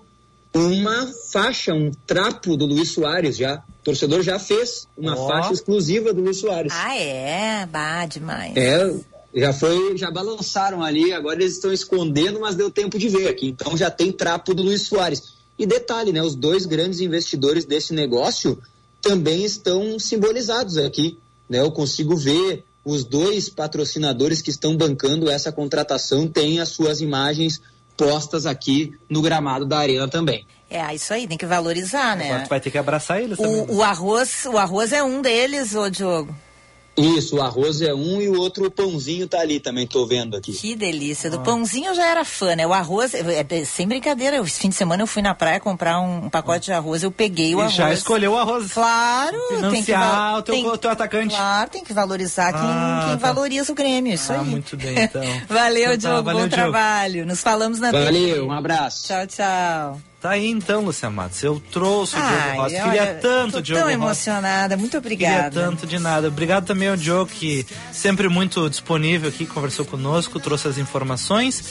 Uma 0.54 1.10
faixa, 1.32 1.74
um 1.74 1.90
trapo 2.06 2.56
do 2.56 2.64
Luiz 2.66 2.90
Soares 2.92 3.36
já. 3.36 3.56
O 3.56 3.84
torcedor 3.84 4.22
já 4.22 4.38
fez 4.38 4.86
uma 4.96 5.14
Ó. 5.18 5.28
faixa 5.28 5.52
exclusiva 5.52 6.12
do 6.12 6.22
Luiz 6.22 6.38
Soares. 6.40 6.72
Ah, 6.74 6.96
é? 6.96 7.66
Bah, 7.66 8.06
demais. 8.06 8.56
É, 8.56 8.92
já 9.34 9.52
foi, 9.52 9.96
já 9.98 10.10
balançaram 10.10 10.82
ali, 10.82 11.12
agora 11.12 11.42
eles 11.42 11.54
estão 11.54 11.72
escondendo, 11.72 12.40
mas 12.40 12.54
deu 12.54 12.70
tempo 12.70 12.98
de 12.98 13.08
ver 13.08 13.28
aqui. 13.28 13.48
Então 13.48 13.76
já 13.76 13.90
tem 13.90 14.10
trapo 14.10 14.54
do 14.54 14.62
Luiz 14.62 14.82
Soares. 14.82 15.35
E 15.58 15.66
detalhe, 15.66 16.12
né? 16.12 16.22
Os 16.22 16.34
dois 16.34 16.66
grandes 16.66 17.00
investidores 17.00 17.64
desse 17.64 17.92
negócio 17.94 18.60
também 19.00 19.44
estão 19.44 19.98
simbolizados 19.98 20.76
aqui. 20.76 21.18
Né? 21.48 21.60
Eu 21.60 21.70
consigo 21.70 22.16
ver 22.16 22.64
os 22.84 23.04
dois 23.04 23.48
patrocinadores 23.48 24.42
que 24.42 24.50
estão 24.50 24.76
bancando 24.76 25.30
essa 25.30 25.50
contratação 25.50 26.28
têm 26.28 26.60
as 26.60 26.68
suas 26.68 27.00
imagens 27.00 27.60
postas 27.96 28.46
aqui 28.46 28.94
no 29.08 29.22
gramado 29.22 29.64
da 29.64 29.78
arena 29.78 30.06
também. 30.06 30.46
É, 30.68 30.94
isso 30.94 31.12
aí, 31.12 31.26
tem 31.26 31.38
que 31.38 31.46
valorizar, 31.46 32.16
né? 32.16 32.26
Agora 32.26 32.44
tu 32.44 32.48
vai 32.48 32.60
ter 32.60 32.70
que 32.70 32.78
abraçar 32.78 33.22
eles 33.22 33.38
também. 33.38 33.56
né? 33.56 33.66
O, 33.68 33.76
o 33.76 33.82
arroz, 33.82 34.46
o 34.46 34.58
arroz 34.58 34.92
é 34.92 35.02
um 35.02 35.22
deles, 35.22 35.74
ô 35.74 35.88
Diogo. 35.88 36.34
Isso, 36.98 37.36
o 37.36 37.42
arroz 37.42 37.82
é 37.82 37.92
um 37.94 38.22
e 38.22 38.28
o 38.28 38.38
outro 38.40 38.66
o 38.66 38.70
pãozinho 38.70 39.28
tá 39.28 39.40
ali 39.40 39.60
também, 39.60 39.86
tô 39.86 40.06
vendo 40.06 40.34
aqui. 40.36 40.52
Que 40.52 40.74
delícia. 40.74 41.30
Do 41.30 41.40
pãozinho 41.40 41.88
eu 41.88 41.94
já 41.94 42.06
era 42.06 42.24
fã, 42.24 42.56
né? 42.56 42.66
O 42.66 42.72
arroz, 42.72 43.12
é, 43.12 43.46
é, 43.48 43.64
sem 43.66 43.86
brincadeira, 43.86 44.38
esse 44.38 44.58
fim 44.60 44.70
de 44.70 44.74
semana 44.76 45.02
eu 45.02 45.06
fui 45.06 45.20
na 45.20 45.34
praia 45.34 45.60
comprar 45.60 46.00
um, 46.00 46.24
um 46.24 46.30
pacote 46.30 46.66
de 46.66 46.72
arroz, 46.72 47.02
eu 47.02 47.10
peguei 47.10 47.54
o 47.54 47.58
E 47.58 47.60
arroz. 47.60 47.74
já 47.74 47.92
escolheu 47.92 48.32
o 48.32 48.36
arroz. 48.38 48.72
Claro, 48.72 49.36
tem 49.36 49.48
que, 49.48 49.56
Financiar 49.56 50.38
o 50.38 50.42
teu- 50.42 50.54
tem- 50.54 50.66
o 50.66 50.76
teu 50.78 50.90
atacante. 50.90 51.34
Claro, 51.36 51.70
tem 51.70 51.84
que 51.84 51.92
valorizar 51.92 52.52
quem, 52.52 52.62
Ah, 52.62 53.04
quem 53.08 53.18
tá. 53.18 53.26
valoriza 53.26 53.72
o 53.72 53.74
Grêmio, 53.74 54.14
isso 54.14 54.32
Ah, 54.32 54.40
aí. 54.40 54.46
muito 54.46 54.76
bem, 54.76 54.94
então. 54.98 55.22
valeu, 55.48 55.92
Então 55.92 55.96
tá, 56.00 56.08
Diogo, 56.14 56.22
valeu, 56.24 56.42
bom 56.42 56.48
Diogo. 56.48 56.70
trabalho. 56.72 57.26
Nos 57.26 57.40
falamos 57.40 57.78
na 57.78 57.90
Valeu, 57.92 58.46
um 58.46 58.52
abraço. 58.52 59.06
Tchau, 59.06 59.26
tchau. 59.26 60.00
Tá 60.20 60.30
aí 60.30 60.48
então, 60.50 60.82
Luciana 60.84 61.14
Matos. 61.14 61.42
Eu 61.42 61.60
trouxe 61.70 62.16
o 62.16 62.18
Diogo 62.18 62.34
Ai, 62.34 62.56
Rossi. 62.56 62.74
olha, 62.76 62.84
Queria 62.84 63.14
tanto, 63.20 63.52
tô 63.52 63.60
Diogo 63.60 63.80
tão 63.82 63.90
Rossi. 63.90 64.02
emocionada, 64.02 64.76
muito 64.76 65.00
Queria 65.00 65.16
obrigada. 65.28 65.60
tanto 65.60 65.86
de 65.86 65.98
nada. 65.98 66.28
Obrigado 66.28 66.64
também 66.66 66.88
ao 66.88 66.96
Diogo, 66.96 67.30
que 67.30 67.66
sempre 67.92 68.28
muito 68.28 68.68
disponível 68.70 69.28
aqui, 69.28 69.46
conversou 69.46 69.84
conosco, 69.84 70.40
trouxe 70.40 70.68
as 70.68 70.78
informações. 70.78 71.62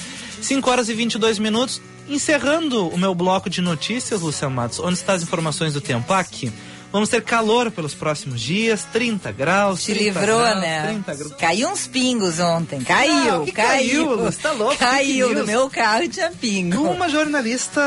5 0.41 0.69
horas 0.69 0.89
e 0.89 0.93
22 0.93 1.39
minutos. 1.39 1.81
Encerrando 2.07 2.87
o 2.87 2.97
meu 2.99 3.15
bloco 3.15 3.49
de 3.49 3.61
notícias, 3.61 4.21
Luciano 4.21 4.53
Matos, 4.55 4.79
onde 4.79 4.93
estão 4.93 5.15
as 5.15 5.23
informações 5.23 5.73
do 5.73 5.81
tempo? 5.81 6.13
Aqui. 6.13 6.53
Vamos 6.95 7.09
ter 7.09 7.21
calor 7.23 7.69
pelos 7.71 7.93
próximos 7.93 8.39
dias, 8.39 8.87
30 8.93 9.29
graus. 9.33 9.83
Te 9.83 9.93
30 9.93 10.17
livrou, 10.17 10.39
graus, 10.39 10.61
né? 10.61 10.83
30 10.87 11.13
graus. 11.15 11.33
Caiu 11.37 11.67
uns 11.69 11.87
pingos 11.87 12.39
ontem. 12.39 12.79
Caiu, 12.79 13.41
Ah, 13.41 13.45
que 13.45 13.51
caiu. 13.51 14.05
caiu, 14.07 14.15
Luz? 14.15 14.37
Tá 14.37 14.53
louco? 14.53 14.77
Caiu 14.77 15.33
no 15.35 15.45
meu 15.45 15.69
carro 15.69 16.07
tinha 16.07 16.31
pingo. 16.31 16.83
Uma 16.89 17.09
jornalista 17.09 17.81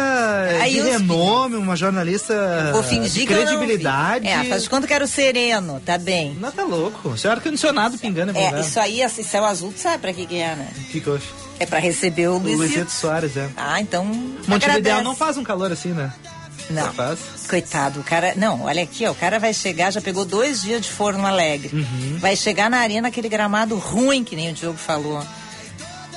Aí 0.61 0.75
de 0.75 0.81
renome, 0.83 1.57
uma 1.57 1.75
jornalista 1.75 2.69
Vou 2.71 2.83
fingir 2.83 3.23
de 3.23 3.27
que 3.29 3.33
eu 3.33 3.39
não 3.39 3.47
vi. 3.47 3.57
credibilidade. 3.57 4.27
É, 4.29 4.45
faz 4.45 4.65
de 4.65 4.69
conta 4.69 4.87
que 4.87 4.93
era 4.93 5.05
o 5.05 5.09
sereno, 5.09 5.81
tá 5.87 5.97
bem. 5.97 6.37
Não, 6.39 6.53
tá 6.53 6.63
louco. 6.65 7.15
Isso 7.15 7.27
é 7.27 7.31
ar-condicionado 7.31 7.97
pingando, 7.97 8.33
é 8.37 8.57
É, 8.57 8.61
isso 8.61 8.79
aí, 8.79 9.01
esse 9.01 9.25
céu 9.25 9.47
azul, 9.47 9.73
tu 9.73 9.81
sabe 9.81 10.03
pra 10.03 10.13
que 10.13 10.27
que 10.27 10.37
é, 10.37 10.55
né? 10.55 10.69
Que 10.93 11.03
houve? 11.09 11.25
É 11.59 11.65
pra 11.65 11.79
receber 11.79 12.29
o 12.29 12.35
O 12.35 12.39
Luizito. 12.39 12.59
Luizito 12.59 12.91
Soares, 12.91 13.39
é. 13.39 13.49
Ah, 13.57 13.81
então. 13.81 14.05
Montevideo 14.47 15.03
não 15.03 15.17
faz 15.17 15.39
um 15.39 15.43
calor 15.43 15.73
assim, 15.73 15.95
né? 15.95 16.13
Não. 16.71 16.93
Faz? 16.93 17.19
Coitado, 17.49 18.01
o 18.01 18.05
cara. 18.05 18.35
Não, 18.37 18.63
olha 18.65 18.83
aqui, 18.83 19.07
ó. 19.07 19.11
O 19.13 19.15
cara 19.15 19.39
vai 19.39 19.55
chegar, 19.55 19.91
já 19.91 20.01
pegou 20.01 20.25
dois 20.25 20.63
dias 20.63 20.83
de 20.83 20.91
forno 20.91 21.27
alegre. 21.27 21.71
Uhum. 21.75 22.19
Vai 22.19 22.37
chegar 22.37 22.69
na 22.71 22.79
arena 22.79 23.09
aquele 23.09 23.29
gramado 23.29 23.77
ruim, 23.77 24.23
que 24.23 24.37
nem 24.37 24.51
o 24.51 24.53
Diogo 24.53 24.77
falou. 24.79 25.23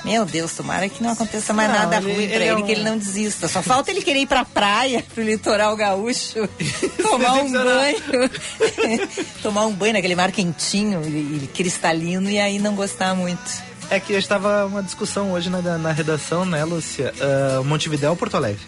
Meu 0.04 0.24
Deus, 0.24 0.52
tomara 0.52 0.88
que 0.88 1.00
não 1.00 1.10
aconteça 1.12 1.52
mais 1.52 1.70
Não, 1.70 1.78
nada 1.78 1.96
ele- 1.98 2.06
ruim 2.12 2.14
pra 2.14 2.22
ele 2.24 2.34
ele, 2.34 2.44
é 2.48 2.54
um- 2.56 2.62
que 2.66 2.72
ele 2.72 2.82
não 2.82 2.98
desista. 2.98 3.46
Só 3.46 3.62
falta 3.62 3.90
ele 3.92 4.02
querer 4.02 4.18
ir 4.22 4.26
pra 4.26 4.44
praia, 4.44 5.04
pro 5.14 5.22
litoral 5.22 5.76
gaúcho, 5.76 6.48
tomar 7.00 7.34
um 7.34 7.52
banho. 7.52 8.30
tomar 9.42 9.66
um 9.66 9.72
banho 9.72 9.92
naquele 9.94 10.16
mar 10.16 10.32
quentinho 10.32 11.02
e, 11.06 11.44
e 11.44 11.50
cristalino 11.54 12.28
e 12.28 12.38
aí 12.40 12.58
não 12.58 12.74
gostar 12.74 13.14
muito. 13.14 13.40
É 13.90 14.00
que 14.00 14.12
estava 14.14 14.66
uma 14.66 14.82
discussão 14.82 15.32
hoje 15.32 15.50
na, 15.50 15.60
na 15.78 15.92
redação, 15.92 16.44
né, 16.44 16.64
Lúcia? 16.64 17.12
Ah, 17.20 17.62
Montevideo 17.62 18.10
ou 18.10 18.16
Porto 18.16 18.36
Alegre? 18.36 18.60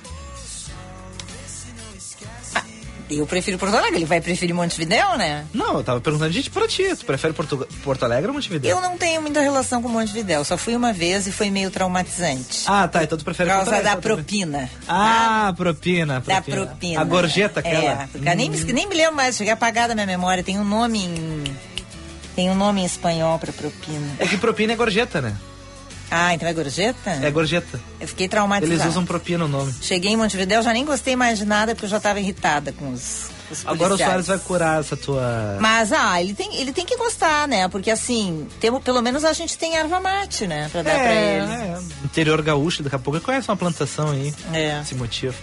Eu 3.10 3.26
prefiro 3.26 3.58
Porto 3.58 3.74
Alegre, 3.76 3.98
ele 3.98 4.04
vai 4.06 4.20
preferir 4.20 4.54
Montevidéu, 4.54 5.16
né? 5.18 5.44
Não, 5.52 5.76
eu 5.76 5.84
tava 5.84 6.00
perguntando, 6.00 6.32
gente, 6.32 6.48
pra 6.50 6.66
ti, 6.66 6.84
tu 6.96 7.04
prefere 7.04 7.34
Porto, 7.34 7.68
Porto 7.82 8.02
Alegre 8.04 8.28
ou 8.28 8.34
Montevideo? 8.34 8.70
Eu 8.70 8.80
não 8.80 8.96
tenho 8.96 9.20
muita 9.20 9.40
relação 9.42 9.82
com 9.82 9.88
Montevidéu, 9.90 10.42
só 10.44 10.56
fui 10.56 10.74
uma 10.74 10.92
vez 10.92 11.26
e 11.26 11.32
foi 11.32 11.50
meio 11.50 11.70
traumatizante. 11.70 12.62
Ah, 12.66 12.88
tá, 12.88 13.04
então 13.04 13.18
tu 13.18 13.24
Por 13.24 13.26
prefere 13.34 13.50
Porto 13.50 13.64
causa 13.64 13.76
Alegre. 13.76 13.90
da 13.94 14.00
propina. 14.00 14.70
Ah, 14.88 15.52
propina, 15.56 16.14
Da 16.20 16.40
propina. 16.40 16.56
propina. 16.66 17.00
A 17.00 17.04
gorjeta 17.04 17.60
aquela. 17.60 18.02
É, 18.02 18.08
porque 18.10 18.34
nem, 18.34 18.48
me- 18.50 18.72
nem 18.72 18.88
me 18.88 18.94
lembro 18.94 19.16
mais, 19.16 19.36
cheguei 19.36 19.50
a 19.52 19.54
apagar 19.54 19.86
da 19.88 19.94
minha 19.94 20.06
memória. 20.06 20.42
Tem 20.42 20.58
um 20.58 20.64
nome 20.64 21.04
em. 21.04 21.44
Tem 22.34 22.50
um 22.50 22.54
nome 22.54 22.80
em 22.80 22.84
espanhol 22.84 23.38
pra 23.38 23.52
propina. 23.52 24.06
É 24.18 24.26
que 24.26 24.36
propina 24.36 24.72
é 24.72 24.76
gorjeta, 24.76 25.20
né? 25.20 25.36
Ah, 26.16 26.32
então 26.32 26.48
é 26.48 26.52
gorjeta? 26.52 27.10
É 27.10 27.30
gorjeta. 27.30 27.80
Eu 28.00 28.06
fiquei 28.06 28.28
traumatizada. 28.28 28.72
Eles 28.72 28.86
usam 28.86 29.04
propina 29.04 29.46
o 29.46 29.48
nome. 29.48 29.74
Cheguei 29.82 30.12
em 30.12 30.16
Montevidéu, 30.16 30.62
já 30.62 30.72
nem 30.72 30.84
gostei 30.84 31.16
mais 31.16 31.38
de 31.38 31.44
nada 31.44 31.74
porque 31.74 31.86
eu 31.86 31.90
já 31.90 31.96
estava 31.96 32.20
irritada 32.20 32.70
com 32.70 32.92
os, 32.92 33.30
os 33.50 33.66
Agora 33.66 33.94
o. 33.94 33.98
Soares 33.98 34.28
vai 34.28 34.38
curar 34.38 34.78
essa 34.78 34.96
tua. 34.96 35.58
Mas, 35.60 35.92
ah, 35.92 36.20
ele 36.20 36.32
tem, 36.32 36.54
ele 36.56 36.72
tem 36.72 36.86
que 36.86 36.96
gostar, 36.96 37.48
né? 37.48 37.66
Porque 37.68 37.90
assim, 37.90 38.46
temos, 38.60 38.80
pelo 38.82 39.02
menos 39.02 39.24
a 39.24 39.32
gente 39.32 39.58
tem 39.58 39.76
erva 39.76 39.98
mate, 39.98 40.46
né? 40.46 40.68
Pra 40.70 40.82
dar 40.82 40.94
pra 40.94 41.12
ele. 41.14 41.52
é, 41.52 41.78
interior 42.04 42.40
gaúcho, 42.42 42.84
daqui 42.84 42.94
a 42.94 42.98
pouco 43.00 43.20
conhece 43.20 43.48
uma 43.48 43.56
plantação 43.56 44.10
aí. 44.10 44.32
É. 44.52 44.80
Esse 44.82 44.94
motivo. 44.94 45.34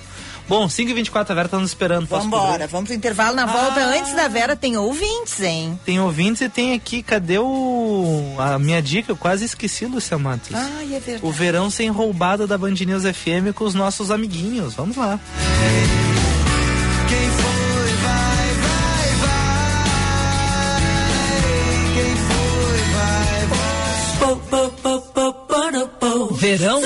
Bom, 0.51 0.67
5h24, 0.67 1.29
a 1.31 1.33
Vera 1.33 1.47
tá 1.47 1.57
nos 1.57 1.69
esperando. 1.69 2.05
Vambora, 2.07 2.51
cobrir? 2.51 2.67
vamos 2.67 2.87
pro 2.89 2.93
intervalo. 2.97 3.33
Na 3.37 3.45
volta, 3.45 3.79
Ah. 3.79 3.95
antes 3.97 4.13
da 4.13 4.27
Vera, 4.27 4.53
tem 4.53 4.75
ouvintes, 4.75 5.39
hein? 5.41 5.79
Tem 5.85 5.97
ouvintes 6.01 6.41
e 6.41 6.49
tem 6.49 6.73
aqui, 6.73 7.01
cadê 7.01 7.39
o. 7.39 8.35
A 8.37 8.59
minha 8.59 8.81
dica? 8.81 9.13
Eu 9.13 9.15
quase 9.15 9.45
esqueci, 9.45 9.85
Luciano 9.85 10.25
Matos. 10.25 10.53
Ai, 10.53 10.93
é 10.93 10.99
verdade. 10.99 11.25
O 11.25 11.31
verão 11.31 11.69
sem 11.71 11.87
roubada 11.87 12.45
da 12.45 12.57
Band 12.57 12.71
News 12.85 13.03
FM 13.03 13.53
com 13.55 13.63
os 13.63 13.73
nossos 13.73 14.11
amiguinhos. 14.11 14.73
Vamos 14.73 14.97
lá. 14.97 15.17
Quem 17.07 17.17
foi, 17.17 17.93
vai, 18.03 18.47
vai, 18.61 19.07
vai. 19.21 19.81
Quem 21.95 22.13
foi, 22.27 22.81
vai, 22.93 23.47
vai. 26.27 26.37
Verão 26.37 26.81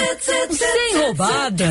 sem 0.52 0.98
roubada. 1.02 1.66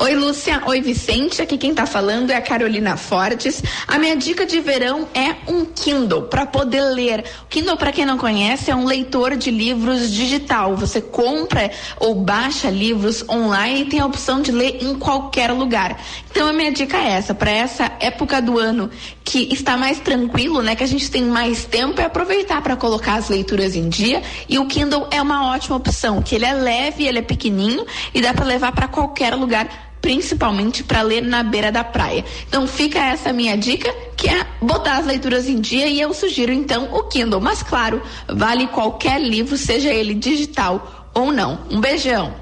Oi, 0.00 0.14
Lúcia. 0.14 0.62
Oi, 0.64 0.80
Vicente. 0.80 1.42
Aqui 1.42 1.58
quem 1.58 1.74
tá 1.74 1.84
falando 1.84 2.30
é 2.30 2.36
a 2.36 2.40
Carolina 2.40 2.96
Fortes. 2.96 3.60
A 3.84 3.98
minha 3.98 4.14
dica 4.14 4.46
de 4.46 4.60
verão 4.60 5.08
é 5.12 5.34
um 5.50 5.64
Kindle 5.64 6.22
para 6.22 6.46
poder 6.46 6.82
ler. 6.82 7.24
O 7.42 7.46
Kindle, 7.46 7.76
para 7.76 7.90
quem 7.90 8.06
não 8.06 8.16
conhece, 8.16 8.70
é 8.70 8.76
um 8.76 8.84
leitor 8.84 9.36
de 9.36 9.50
livros 9.50 10.12
digital. 10.12 10.76
Você 10.76 11.00
compra 11.00 11.72
ou 11.98 12.14
baixa 12.14 12.70
livros 12.70 13.28
online 13.28 13.82
e 13.82 13.84
tem 13.86 13.98
a 13.98 14.06
opção 14.06 14.40
de 14.40 14.52
ler 14.52 14.78
em 14.80 14.94
qualquer 14.94 15.50
lugar. 15.50 16.00
Então 16.30 16.46
a 16.46 16.52
minha 16.52 16.70
dica 16.70 16.96
é 16.96 17.14
essa, 17.14 17.34
para 17.34 17.50
essa 17.50 17.90
época 17.98 18.40
do 18.40 18.56
ano 18.56 18.88
que 19.24 19.52
está 19.52 19.76
mais 19.76 19.98
tranquilo, 19.98 20.62
né, 20.62 20.76
que 20.76 20.84
a 20.84 20.86
gente 20.86 21.10
tem 21.10 21.22
mais 21.22 21.64
tempo, 21.64 22.00
é 22.00 22.04
aproveitar 22.04 22.62
para 22.62 22.76
colocar 22.76 23.14
as 23.14 23.28
leituras 23.28 23.74
em 23.74 23.88
dia. 23.88 24.22
E 24.48 24.60
o 24.60 24.66
Kindle 24.66 25.08
é 25.10 25.20
uma 25.20 25.50
ótima 25.50 25.76
opção, 25.76 26.22
que 26.22 26.36
ele 26.36 26.44
é 26.44 26.52
leve, 26.54 27.04
ele 27.04 27.18
é 27.18 27.22
pequenininho 27.22 27.84
e 28.14 28.22
dá 28.22 28.32
para 28.32 28.44
levar 28.44 28.72
para 28.72 28.86
qualquer 28.86 29.34
lugar 29.34 29.87
principalmente 30.00 30.82
para 30.82 31.02
ler 31.02 31.22
na 31.22 31.42
beira 31.42 31.70
da 31.70 31.84
praia. 31.84 32.24
Então 32.48 32.66
fica 32.66 32.98
essa 32.98 33.32
minha 33.32 33.56
dica, 33.56 33.92
que 34.16 34.28
é 34.28 34.46
botar 34.60 34.98
as 34.98 35.06
leituras 35.06 35.48
em 35.48 35.60
dia 35.60 35.86
e 35.86 36.00
eu 36.00 36.12
sugiro 36.12 36.52
então 36.52 36.88
o 36.92 37.04
Kindle, 37.04 37.40
mas 37.40 37.62
claro, 37.62 38.02
vale 38.28 38.66
qualquer 38.68 39.20
livro, 39.20 39.56
seja 39.56 39.92
ele 39.92 40.14
digital 40.14 41.10
ou 41.14 41.32
não. 41.32 41.60
Um 41.70 41.80
beijão. 41.80 42.34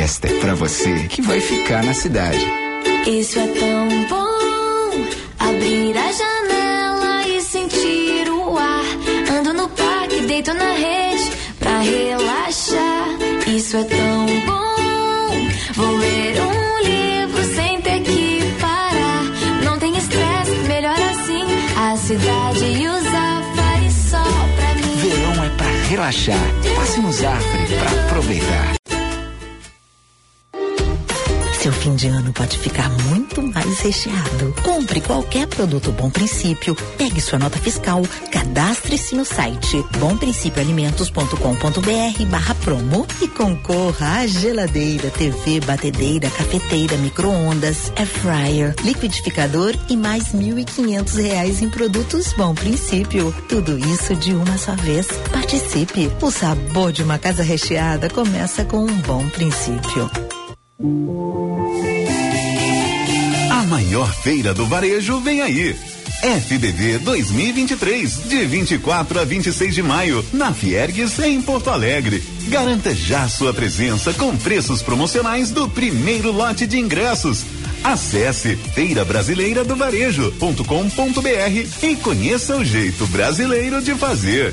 Esta 0.00 0.28
é 0.28 0.40
pra 0.40 0.54
você 0.54 1.06
que 1.08 1.22
vai 1.22 1.40
ficar 1.40 1.84
na 1.84 1.94
cidade. 1.94 2.44
Isso 3.06 3.38
é 3.38 3.46
tão 3.46 3.88
bom. 4.08 4.24
Abrir 5.38 5.96
a 5.96 6.12
janela 6.12 7.28
e 7.28 7.40
sentir 7.40 8.28
o 8.28 8.58
ar. 8.58 8.84
Ando 9.38 9.52
no 9.52 9.68
parque, 9.68 10.20
deito 10.22 10.52
na 10.54 10.72
rede 10.72 11.30
pra 11.58 11.80
relaxar. 11.80 13.08
Isso 13.46 13.76
é 13.76 13.84
tão 13.84 14.26
bom. 14.46 14.73
Vou 15.76 15.96
ler 15.96 16.40
um 16.40 16.78
livro 16.84 17.42
sem 17.52 17.80
ter 17.80 18.00
que 18.02 18.40
parar. 18.60 19.24
Não 19.64 19.76
tem 19.76 19.96
estresse, 19.96 20.52
melhor 20.68 20.94
assim. 20.94 21.42
A 21.76 21.96
cidade 21.96 22.64
e 22.64 22.86
o 22.86 23.02
safari 23.02 23.90
só 23.90 24.22
pra 24.22 24.74
mim. 24.76 24.96
Verão 24.96 25.44
é 25.44 25.48
pra 25.56 25.66
relaxar. 25.88 26.38
Passe 26.76 27.00
no 27.00 27.12
Zafre 27.12 27.76
pra 27.76 28.02
aproveitar. 28.02 28.83
Seu 31.64 31.72
fim 31.72 31.94
de 31.94 32.08
ano 32.08 32.30
pode 32.30 32.58
ficar 32.58 32.90
muito 33.08 33.42
mais 33.42 33.80
recheado. 33.80 34.54
Compre 34.62 35.00
qualquer 35.00 35.46
produto 35.46 35.90
Bom 35.92 36.10
Princípio, 36.10 36.76
pegue 36.98 37.22
sua 37.22 37.38
nota 37.38 37.56
fiscal, 37.56 38.02
cadastre-se 38.30 39.14
no 39.14 39.24
site 39.24 39.82
bomprincipioalimentos.com.br 39.98 42.24
barra 42.28 42.54
promo 42.56 43.06
e 43.22 43.28
concorra 43.28 44.18
à 44.18 44.26
geladeira, 44.26 45.08
TV, 45.08 45.60
batedeira, 45.60 46.28
cafeteira, 46.28 46.98
micro-ondas, 46.98 47.90
air 47.96 48.08
fryer, 48.08 48.74
liquidificador 48.84 49.74
e 49.88 49.96
mais 49.96 50.34
mil 50.34 50.58
e 50.58 50.66
quinhentos 50.66 51.14
reais 51.14 51.62
em 51.62 51.70
produtos 51.70 52.34
Bom 52.34 52.54
Princípio. 52.54 53.34
Tudo 53.48 53.78
isso 53.78 54.14
de 54.14 54.34
uma 54.34 54.58
só 54.58 54.76
vez. 54.76 55.06
Participe. 55.32 56.12
O 56.20 56.30
sabor 56.30 56.92
de 56.92 57.02
uma 57.02 57.18
casa 57.18 57.42
recheada 57.42 58.10
começa 58.10 58.66
com 58.66 58.84
um 58.84 59.00
bom 59.00 59.26
princípio. 59.30 60.10
A 63.50 63.62
maior 63.68 64.12
feira 64.12 64.52
do 64.52 64.66
varejo 64.66 65.20
vem 65.20 65.40
aí. 65.40 65.76
FDV 66.20 66.98
2023, 66.98 68.28
de 68.28 68.44
24 68.44 69.20
a 69.20 69.24
26 69.24 69.74
de 69.74 69.82
maio, 69.82 70.24
na 70.32 70.52
Fiergues, 70.52 71.18
em 71.20 71.40
Porto 71.40 71.70
Alegre. 71.70 72.24
Garanta 72.48 72.92
já 72.92 73.28
sua 73.28 73.54
presença 73.54 74.12
com 74.14 74.36
preços 74.36 74.82
promocionais 74.82 75.52
do 75.52 75.68
primeiro 75.68 76.32
lote 76.32 76.66
de 76.66 76.80
ingressos. 76.80 77.44
Acesse 77.84 78.56
Feira 78.56 79.04
Brasileira 79.04 79.62
do 79.62 79.76
Varejo.com.br 79.76 80.62
e 81.82 81.96
conheça 81.96 82.56
o 82.56 82.64
jeito 82.64 83.06
brasileiro 83.06 83.80
de 83.80 83.94
fazer. 83.94 84.52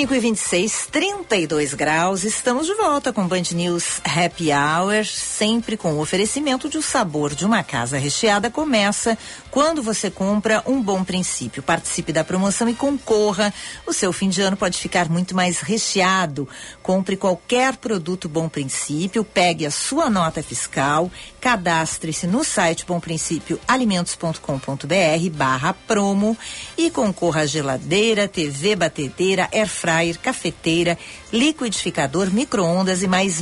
5 0.00 0.14
e 0.14 0.18
26, 0.18 0.86
32 0.90 1.74
graus. 1.74 2.24
Estamos 2.24 2.66
de 2.66 2.72
volta 2.72 3.12
com 3.12 3.28
Band 3.28 3.42
News 3.52 4.00
Happy 4.02 4.48
Hour, 4.50 5.04
sempre 5.04 5.76
com 5.76 5.92
o 5.92 6.00
oferecimento 6.00 6.70
de 6.70 6.78
o 6.78 6.82
sabor 6.82 7.34
de 7.34 7.44
uma 7.44 7.62
casa 7.62 7.98
recheada. 7.98 8.50
Começa 8.50 9.18
quando 9.50 9.82
você 9.82 10.10
compra 10.10 10.62
um 10.66 10.80
bom 10.80 11.04
princípio. 11.04 11.62
Participe 11.62 12.14
da 12.14 12.24
promoção 12.24 12.66
e 12.66 12.74
concorra. 12.74 13.52
O 13.86 13.92
seu 13.92 14.10
fim 14.10 14.30
de 14.30 14.40
ano 14.40 14.56
pode 14.56 14.78
ficar 14.78 15.06
muito 15.06 15.36
mais 15.36 15.60
recheado. 15.60 16.48
Compre 16.82 17.14
qualquer 17.14 17.76
produto 17.76 18.26
Bom 18.26 18.48
Princípio, 18.48 19.22
pegue 19.22 19.66
a 19.66 19.70
sua 19.70 20.08
nota 20.08 20.42
fiscal, 20.42 21.10
cadastre-se 21.42 22.26
no 22.26 22.42
site 22.42 22.86
Bom 22.86 23.00
Princípio 23.00 23.60
alimentos.com.br 23.68 25.30
barra 25.34 25.74
promo 25.74 26.38
e 26.78 26.90
concorra 26.90 27.42
a 27.42 27.46
geladeira, 27.46 28.26
TV, 28.26 28.74
batedeira, 28.74 29.46
air 29.52 29.68
fryer, 29.90 30.18
cafeteira, 30.18 30.96
liquidificador, 31.32 32.32
micro-ondas 32.32 33.02
e 33.02 33.08
mais 33.08 33.40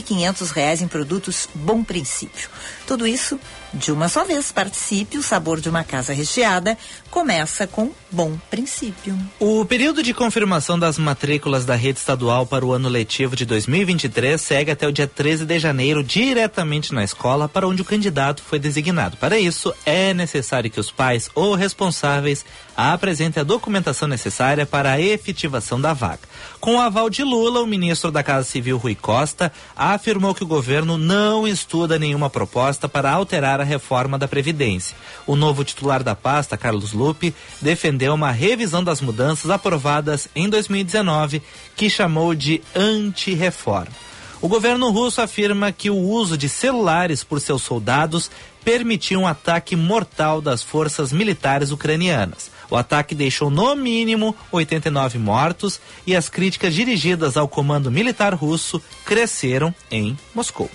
quinhentos 0.00 0.50
reais 0.50 0.80
em 0.80 0.86
produtos 0.86 1.48
Bom 1.52 1.82
Princípio. 1.82 2.48
Tudo 2.86 3.06
isso 3.06 3.38
de 3.72 3.92
uma 3.92 4.08
só 4.08 4.24
vez. 4.24 4.50
Participe, 4.52 5.18
o 5.18 5.22
sabor 5.22 5.60
de 5.60 5.68
uma 5.68 5.84
casa 5.84 6.12
recheada 6.12 6.76
começa 7.10 7.66
com 7.66 7.90
Bom 8.10 8.38
Princípio. 8.50 9.18
O 9.38 9.64
período 9.64 10.02
de 10.02 10.14
confirmação 10.14 10.78
das 10.78 10.98
matrículas 10.98 11.64
da 11.64 11.74
rede 11.74 11.98
estadual 11.98 12.46
para 12.46 12.64
o 12.64 12.72
ano 12.72 12.88
letivo 12.88 13.36
de 13.36 13.44
2023 13.44 14.40
segue 14.40 14.70
até 14.70 14.86
o 14.86 14.92
dia 14.92 15.06
13 15.06 15.44
de 15.44 15.58
janeiro, 15.58 16.02
diretamente 16.02 16.94
na 16.94 17.04
escola 17.04 17.48
para 17.48 17.66
onde 17.66 17.82
o 17.82 17.84
candidato 17.84 18.42
foi 18.42 18.58
designado. 18.58 19.16
Para 19.16 19.38
isso, 19.38 19.74
é 19.84 20.14
necessário 20.14 20.70
que 20.70 20.80
os 20.80 20.90
pais 20.90 21.30
ou 21.34 21.54
responsáveis 21.54 22.44
apresentem 22.76 23.40
a 23.40 23.44
documentação 23.44 24.06
necessária 24.08 24.64
para 24.64 24.92
a 24.92 25.00
efetivação 25.00 25.80
da 25.80 25.92
vaga. 25.92 26.20
Com 26.60 26.76
o 26.76 26.80
aval 26.80 27.10
de 27.10 27.22
Lula, 27.22 27.60
o 27.60 27.66
ministro 27.66 28.10
da 28.10 28.22
Casa 28.22 28.48
Civil, 28.48 28.78
Rui 28.78 28.94
Costa, 28.94 29.52
afirmou 29.76 30.34
que 30.34 30.44
o 30.44 30.46
governo 30.46 30.96
não 30.96 31.46
estuda 31.46 31.98
nenhuma 31.98 32.30
proposta 32.30 32.88
para 32.88 33.10
alterar 33.10 33.57
a 33.60 33.64
reforma 33.64 34.18
da 34.18 34.28
Previdência. 34.28 34.96
O 35.26 35.36
novo 35.36 35.64
titular 35.64 36.02
da 36.02 36.14
pasta, 36.14 36.56
Carlos 36.56 36.92
Lupe, 36.92 37.34
defendeu 37.60 38.14
uma 38.14 38.30
revisão 38.30 38.82
das 38.82 39.00
mudanças 39.00 39.50
aprovadas 39.50 40.28
em 40.34 40.48
2019, 40.48 41.42
que 41.76 41.90
chamou 41.90 42.34
de 42.34 42.62
anti-reforma. 42.74 44.08
O 44.40 44.46
governo 44.46 44.90
russo 44.90 45.20
afirma 45.20 45.72
que 45.72 45.90
o 45.90 45.96
uso 45.96 46.38
de 46.38 46.48
celulares 46.48 47.24
por 47.24 47.40
seus 47.40 47.62
soldados 47.62 48.30
permitiu 48.64 49.20
um 49.20 49.26
ataque 49.26 49.74
mortal 49.74 50.40
das 50.40 50.62
forças 50.62 51.12
militares 51.12 51.72
ucranianas. 51.72 52.50
O 52.70 52.76
ataque 52.76 53.14
deixou 53.14 53.50
no 53.50 53.74
mínimo 53.74 54.36
89 54.52 55.18
mortos 55.18 55.80
e 56.06 56.14
as 56.14 56.28
críticas 56.28 56.74
dirigidas 56.74 57.36
ao 57.36 57.48
comando 57.48 57.90
militar 57.90 58.34
russo 58.34 58.80
cresceram 59.04 59.74
em 59.90 60.16
Moscou. 60.34 60.70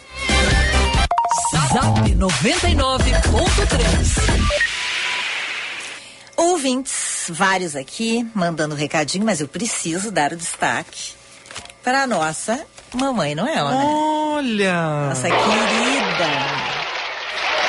Zap 1.73 2.07
99.3 2.15 2.93
Ouvintes, 6.37 7.25
vários 7.29 7.75
aqui, 7.75 8.29
mandando 8.35 8.75
recadinho, 8.75 9.25
mas 9.25 9.41
eu 9.41 9.47
preciso 9.47 10.11
dar 10.11 10.33
o 10.33 10.35
destaque 10.35 11.13
para 11.83 12.03
a 12.03 12.07
nossa 12.07 12.63
Mamãe 12.93 13.33
Noel, 13.33 13.69
né? 13.69 13.83
Olha! 13.85 15.09
Nossa 15.09 15.27
querida! 15.27 16.29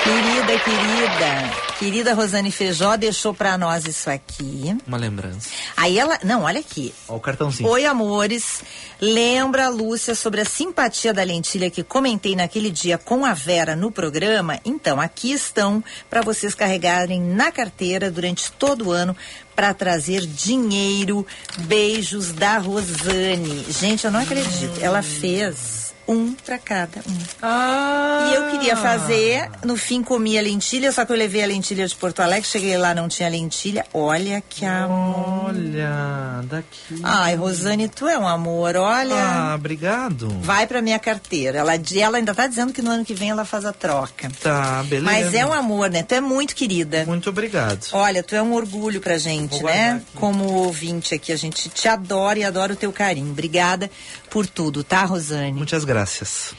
Querida, 0.05 0.59
querida. 0.59 1.63
Querida 1.85 2.14
Rosane 2.14 2.51
Feijó 2.51 2.97
deixou 2.97 3.35
para 3.35 3.59
nós 3.59 3.85
isso 3.85 4.09
aqui. 4.09 4.75
Uma 4.87 4.97
lembrança. 4.97 5.51
Aí 5.77 5.99
ela. 5.99 6.18
Não, 6.25 6.44
olha 6.44 6.59
aqui. 6.59 6.94
Ó, 7.07 7.16
o 7.16 7.20
cartãozinho. 7.20 7.68
Oi, 7.68 7.85
amores. 7.85 8.62
Lembra, 8.99 9.68
Lúcia, 9.68 10.14
sobre 10.14 10.40
a 10.40 10.47
simpatia 10.47 11.12
da 11.12 11.23
lentilha 11.23 11.68
que 11.70 11.83
comentei 11.83 12.35
naquele 12.35 12.70
dia 12.70 12.97
com 12.97 13.27
a 13.27 13.35
Vera 13.35 13.77
no 13.77 13.92
programa? 13.92 14.59
Então, 14.64 14.99
aqui 14.99 15.31
estão 15.33 15.85
para 16.09 16.23
vocês 16.23 16.55
carregarem 16.55 17.20
na 17.20 17.53
carteira 17.53 18.11
durante 18.11 18.51
todo 18.53 18.87
o 18.87 18.90
ano 18.90 19.14
para 19.55 19.75
trazer 19.75 20.23
dinheiro. 20.27 21.27
Beijos 21.59 22.33
da 22.33 22.57
Rosane. 22.57 23.66
Gente, 23.68 24.07
eu 24.07 24.11
não 24.11 24.20
acredito. 24.20 24.81
Ela 24.81 25.03
fez 25.03 25.84
um 26.07 26.33
para 26.33 26.59
cada 26.59 27.01
um. 27.01 27.19
Ah. 27.43 28.31
E 28.31 28.35
eu 28.35 28.51
queria 28.51 28.77
fazer, 28.77 29.51
no 29.64 29.77
fim 29.77 30.03
comi 30.03 30.38
a 30.38 30.43
lentilha, 30.43 30.93
só 30.93 31.05
que 31.05 31.12
eu 31.12 31.17
levei 31.17 31.43
a 31.43 31.47
lentilha 31.47 31.87
de 31.87 31.95
Porto 31.95 32.21
Alegre, 32.21 32.49
cheguei 32.49 32.77
lá, 32.77 32.95
não 32.95 33.09
tinha 33.09 33.29
lentilha. 33.29 33.87
Olha 33.93 34.43
que 34.49 34.64
amor. 34.64 35.45
Olha, 35.47 36.43
daqui. 36.45 37.01
Ai, 37.03 37.35
Rosane, 37.35 37.88
tu 37.88 38.09
é 38.09 38.19
um 38.19 38.27
amor, 38.27 38.77
olha. 38.77 39.14
Ah, 39.14 39.55
obrigado. 39.55 40.29
Vai 40.40 40.67
pra 40.67 40.81
minha 40.83 40.99
carteira. 40.99 41.59
Ela, 41.59 41.75
ela 41.97 42.19
ainda 42.19 42.35
tá 42.35 42.47
dizendo 42.47 42.73
que 42.73 42.83
no 42.83 42.90
ano 42.90 43.05
que 43.05 43.14
vem 43.14 43.31
ela 43.31 43.45
faz 43.45 43.64
a 43.64 43.73
troca. 43.73 44.31
Tá, 44.43 44.83
beleza. 44.85 45.05
Mas 45.05 45.35
é 45.35 45.45
um 45.45 45.53
amor, 45.53 45.90
né? 45.90 46.03
Tu 46.03 46.14
é 46.14 46.21
muito 46.21 46.55
querida. 46.55 47.05
Muito 47.07 47.29
obrigado. 47.31 47.87
Olha, 47.93 48.23
tu 48.23 48.35
é 48.35 48.43
um 48.43 48.53
orgulho 48.53 49.01
pra 49.01 49.19
gente, 49.19 49.61
Vou 49.61 49.71
né? 49.71 50.03
Como 50.14 50.45
ouvinte 50.53 51.14
aqui, 51.14 51.33
a 51.33 51.37
gente 51.37 51.69
te 51.69 51.88
adora 51.88 52.38
e 52.38 52.45
adora 52.45 52.73
o 52.73 52.77
teu 52.77 52.93
carinho. 52.93 53.31
Obrigada 53.31 53.90
por 54.31 54.47
tudo, 54.47 54.83
tá, 54.83 55.05
Rosane? 55.05 55.53
Muitas 55.53 55.85
graças. 55.85 55.93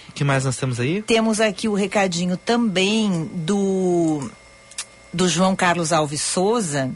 O 0.10 0.14
que 0.14 0.24
mais 0.24 0.46
nós 0.46 0.58
temos 0.58 0.80
aí? 0.80 1.02
Temos 1.02 1.40
aqui 1.40 1.68
o 1.68 1.74
recadinho 1.74 2.38
também 2.38 3.30
do 3.34 4.30
do 5.12 5.30
João 5.30 5.56
Carlos 5.56 5.94
Alves 5.94 6.22
Souza, 6.22 6.92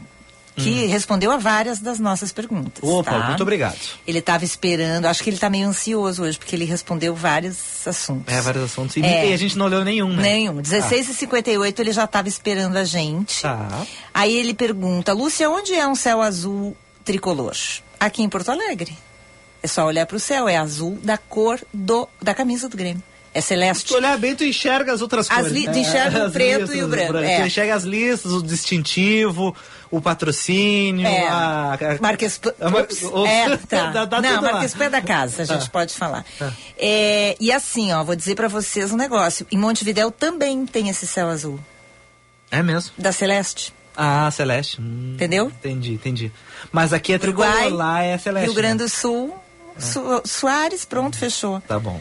que 0.56 0.84
respondeu 0.86 1.30
a 1.32 1.38
várias 1.38 1.78
das 1.80 1.98
nossas 1.98 2.32
perguntas. 2.32 2.82
Hum. 2.84 2.96
Opa, 2.96 3.12
tá? 3.12 3.26
muito 3.28 3.42
obrigado. 3.42 3.78
Ele 4.06 4.18
estava 4.18 4.44
esperando, 4.44 5.06
acho 5.06 5.22
que 5.22 5.30
ele 5.30 5.38
está 5.38 5.48
meio 5.48 5.66
ansioso 5.66 6.22
hoje, 6.22 6.36
porque 6.38 6.54
ele 6.54 6.66
respondeu 6.66 7.14
vários 7.14 7.86
assuntos. 7.86 8.32
É, 8.32 8.40
vários 8.42 8.64
assuntos. 8.64 8.96
E, 8.96 9.00
É. 9.02 9.32
a 9.32 9.36
gente 9.38 9.56
não 9.56 9.64
olhou 9.66 9.82
nenhum, 9.84 10.12
né? 10.14 10.22
Nenhum. 10.22 10.60
16 10.60 11.08
e 11.08 11.14
58 11.14 11.80
ele 11.80 11.92
já 11.92 12.04
estava 12.04 12.28
esperando 12.28 12.76
a 12.76 12.84
gente. 12.84 13.40
Tá. 13.40 13.86
Aí 14.12 14.36
ele 14.36 14.52
pergunta, 14.52 15.14
Lúcia, 15.14 15.48
onde 15.48 15.72
é 15.72 15.86
um 15.88 15.94
céu 15.94 16.20
azul 16.20 16.76
tricolor? 17.06 17.56
Aqui 17.98 18.22
em 18.22 18.28
Porto 18.28 18.50
Alegre. 18.50 18.96
É 19.62 19.66
só 19.68 19.84
olhar 19.86 20.06
para 20.06 20.16
o 20.16 20.20
céu, 20.20 20.48
é 20.48 20.56
azul 20.56 20.98
da 21.02 21.18
cor 21.18 21.60
do, 21.72 22.08
da 22.22 22.34
camisa 22.34 22.68
do 22.68 22.76
Grêmio. 22.76 23.02
É 23.32 23.40
celeste. 23.40 23.82
Se 23.82 23.86
tu 23.86 23.94
olhar 23.94 24.18
bem, 24.18 24.34
tu 24.34 24.42
enxerga 24.42 24.92
as 24.92 25.00
outras 25.00 25.30
As 25.30 25.36
cores. 25.36 25.52
li- 25.52 25.68
tu 25.70 25.78
enxerga 25.78 26.18
o 26.18 26.26
as 26.26 26.32
preto 26.32 26.74
e 26.74 26.82
o 26.82 26.88
branco, 26.88 27.16
é. 27.18 27.40
Tu 27.40 27.46
enxerga 27.46 27.76
as 27.76 27.84
listas, 27.84 28.32
o 28.32 28.42
distintivo, 28.42 29.54
o 29.88 30.00
patrocínio, 30.00 31.06
É, 31.06 31.28
a... 31.28 31.74
a- 31.74 31.98
Marques 32.00 32.40
a 32.60 32.68
Mar- 32.70 32.86
é, 33.28 33.56
tá. 33.56 33.86
Dá- 33.92 34.04
dá 34.04 34.20
Não. 34.20 34.42
Marques 34.42 34.74
Pé 34.74 34.90
da 34.90 35.00
Casa, 35.00 35.42
a 35.42 35.44
gente 35.44 35.64
Tá. 35.66 35.70
pode 35.70 35.94
falar. 35.94 36.24
É, 36.76 37.36
e 37.38 37.52
assim, 37.52 37.92
ó, 37.92 38.02
vou 38.02 38.16
dizer 38.16 38.34
pra 38.34 38.48
vocês 38.48 38.90
um 38.92 38.96
negócio. 38.96 39.46
Em 39.52 39.56
Montevidéu 39.58 40.10
também 40.10 40.66
tem 40.66 40.88
esse 40.88 41.06
céu 41.06 41.28
azul, 41.28 41.60
É 42.50 42.62
mesmo? 42.64 42.90
da 42.98 43.12
Celeste. 43.12 43.72
Ah, 43.96 44.28
Celeste. 44.32 44.80
Hum, 44.80 45.12
Entendeu? 45.14 45.46
Entendi, 45.46 45.92
entendi. 45.92 46.32
Mas 46.72 46.92
aqui 46.92 47.12
é 47.12 47.18
tricolor, 47.18 47.68
lá 47.72 48.02
é 48.02 48.18
Celeste. 48.18 48.46
Rio 48.46 48.54
Grande 48.54 48.78
né? 48.82 48.84
do 48.84 48.88
Sul, 48.88 49.39
Su- 49.80 50.22
Soares, 50.24 50.84
pronto, 50.84 51.16
fechou. 51.18 51.60
Tá 51.62 51.78
bom. 51.78 52.00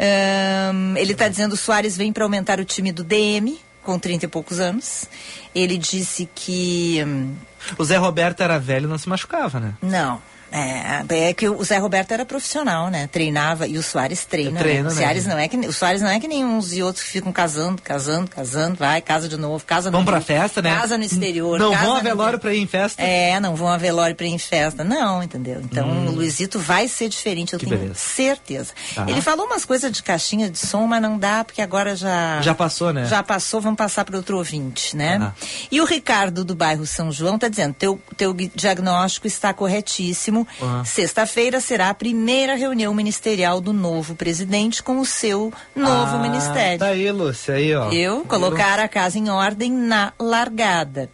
Ahn, 0.00 0.96
ele 0.96 1.12
está 1.12 1.28
dizendo 1.28 1.56
que 1.56 1.62
Soares 1.62 1.96
vem 1.96 2.12
para 2.12 2.24
aumentar 2.24 2.60
o 2.60 2.64
time 2.64 2.92
do 2.92 3.02
DM, 3.02 3.58
com 3.82 3.98
30 3.98 4.24
e 4.26 4.28
poucos 4.28 4.60
anos. 4.60 5.06
Ele 5.54 5.76
disse 5.76 6.28
que. 6.34 7.02
hum, 7.06 7.34
O 7.76 7.84
Zé 7.84 7.96
Roberto 7.96 8.40
era 8.42 8.58
velho 8.58 8.86
e 8.86 8.88
não 8.88 8.98
se 8.98 9.08
machucava, 9.08 9.58
né? 9.58 9.74
Não. 9.82 10.20
É, 10.50 11.28
é 11.28 11.32
que 11.34 11.48
o 11.48 11.62
Zé 11.62 11.78
Roberto 11.78 12.12
era 12.12 12.24
profissional, 12.24 12.88
né? 12.90 13.06
Treinava 13.06 13.66
e 13.66 13.76
o 13.76 13.82
Soares 13.82 14.24
treina. 14.24 14.58
Treina, 14.58 14.88
né? 14.88 14.94
O? 14.94 14.94
Soares 14.96 15.26
não 15.26 15.38
é 15.38 15.48
que 15.48 15.56
o 15.56 15.72
Soares 15.72 16.00
não 16.02 16.08
é 16.10 16.18
que 16.18 16.26
nem 16.28 16.44
uns 16.44 16.72
e 16.72 16.82
outros 16.82 17.04
que 17.04 17.10
ficam 17.10 17.32
casando, 17.32 17.82
casando, 17.82 18.30
casando, 18.30 18.76
vai, 18.76 19.00
casa 19.02 19.28
de 19.28 19.36
novo, 19.36 19.64
casa 19.64 19.90
Vão 19.90 20.00
no 20.00 20.06
pra 20.06 20.20
festa, 20.20 20.62
né? 20.62 20.74
Casa 20.74 20.96
no 20.96 21.04
exterior. 21.04 21.58
Não 21.58 21.74
vão 21.74 21.92
a 21.92 21.96
no- 21.98 22.02
velório 22.02 22.38
pra 22.38 22.54
ir 22.54 22.60
em 22.60 22.66
festa? 22.66 23.02
É, 23.02 23.38
não 23.40 23.54
vão 23.54 23.68
a 23.68 23.76
velório 23.76 24.16
pra 24.16 24.26
ir 24.26 24.30
em 24.30 24.38
festa. 24.38 24.82
Não, 24.84 25.22
entendeu? 25.22 25.60
Então 25.62 26.06
o 26.06 26.10
Luizito 26.12 26.58
vai 26.58 26.88
ser 26.88 27.08
diferente, 27.08 27.52
eu 27.52 27.56
Hum. 27.58 27.60
Que 27.60 27.66
tenho 27.66 27.80
beleza. 27.80 27.98
certeza. 27.98 28.72
Tá. 28.94 29.04
Ele 29.08 29.20
falou 29.20 29.46
umas 29.46 29.64
coisas 29.64 29.90
de 29.92 30.02
caixinha 30.02 30.48
de 30.50 30.58
som, 30.58 30.86
mas 30.86 31.02
não 31.02 31.18
dá, 31.18 31.44
porque 31.44 31.60
agora 31.60 31.94
já. 31.96 32.40
Já 32.40 32.54
passou, 32.54 32.92
né? 32.92 33.04
Já 33.04 33.22
passou, 33.22 33.60
vamos 33.60 33.76
passar 33.76 34.04
para 34.04 34.16
outro 34.16 34.36
ouvinte, 34.38 34.96
né? 34.96 35.18
Ah. 35.20 35.32
E 35.70 35.80
o 35.80 35.84
Ricardo 35.84 36.44
do 36.44 36.54
bairro 36.54 36.86
São 36.86 37.10
João 37.12 37.34
está 37.34 37.48
dizendo: 37.48 37.74
teu, 37.74 38.00
teu 38.16 38.32
diagnóstico 38.54 39.26
está 39.26 39.52
corretíssimo. 39.52 40.37
Próximo. 40.44 40.80
Ah. 40.80 40.84
Sexta-feira 40.84 41.60
será 41.60 41.90
a 41.90 41.94
primeira 41.94 42.54
reunião 42.54 42.92
ministerial 42.94 43.60
do 43.60 43.72
novo 43.72 44.14
presidente 44.14 44.82
com 44.82 44.98
o 45.00 45.06
seu 45.06 45.52
novo 45.74 46.16
Ah, 46.16 46.18
ministério. 46.22 46.78
Tá 46.78 46.86
aí, 46.88 47.10
Lúcia, 47.10 47.54
aí, 47.54 47.74
ó. 47.74 47.90
Eu 47.92 48.24
colocar 48.24 48.78
a 48.78 48.88
casa 48.88 49.18
em 49.18 49.28
ordem 49.30 49.70
na 49.72 50.12
largada. 50.18 51.10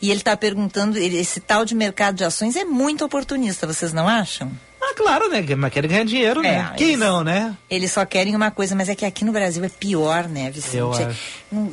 E 0.00 0.10
ele 0.10 0.20
está 0.20 0.36
perguntando, 0.36 0.96
ele- 0.96 1.18
esse 1.18 1.40
tal 1.40 1.64
de 1.64 1.74
mercado 1.74 2.14
de 2.16 2.24
ações 2.24 2.54
é 2.54 2.64
muito 2.64 3.04
oportunista, 3.04 3.66
vocês 3.66 3.92
não 3.92 4.06
acham? 4.08 4.50
Claro, 4.96 5.28
né? 5.28 5.44
Mas 5.56 5.72
querem 5.72 5.90
ganhar 5.90 6.04
dinheiro, 6.04 6.40
né? 6.40 6.70
É, 6.72 6.76
Quem 6.76 6.88
eles- 6.88 6.98
não, 6.98 7.22
né? 7.22 7.54
Eles 7.68 7.92
só 7.92 8.04
querem 8.06 8.34
uma 8.34 8.50
coisa, 8.50 8.74
mas 8.74 8.88
é 8.88 8.94
que 8.94 9.04
aqui 9.04 9.24
no 9.26 9.30
Brasil 9.30 9.62
é 9.62 9.68
pior, 9.68 10.26
né, 10.26 10.50
Vicente? 10.50 10.76
Eu 10.78 10.92
É- 10.94 11.04
acho. 11.04 11.16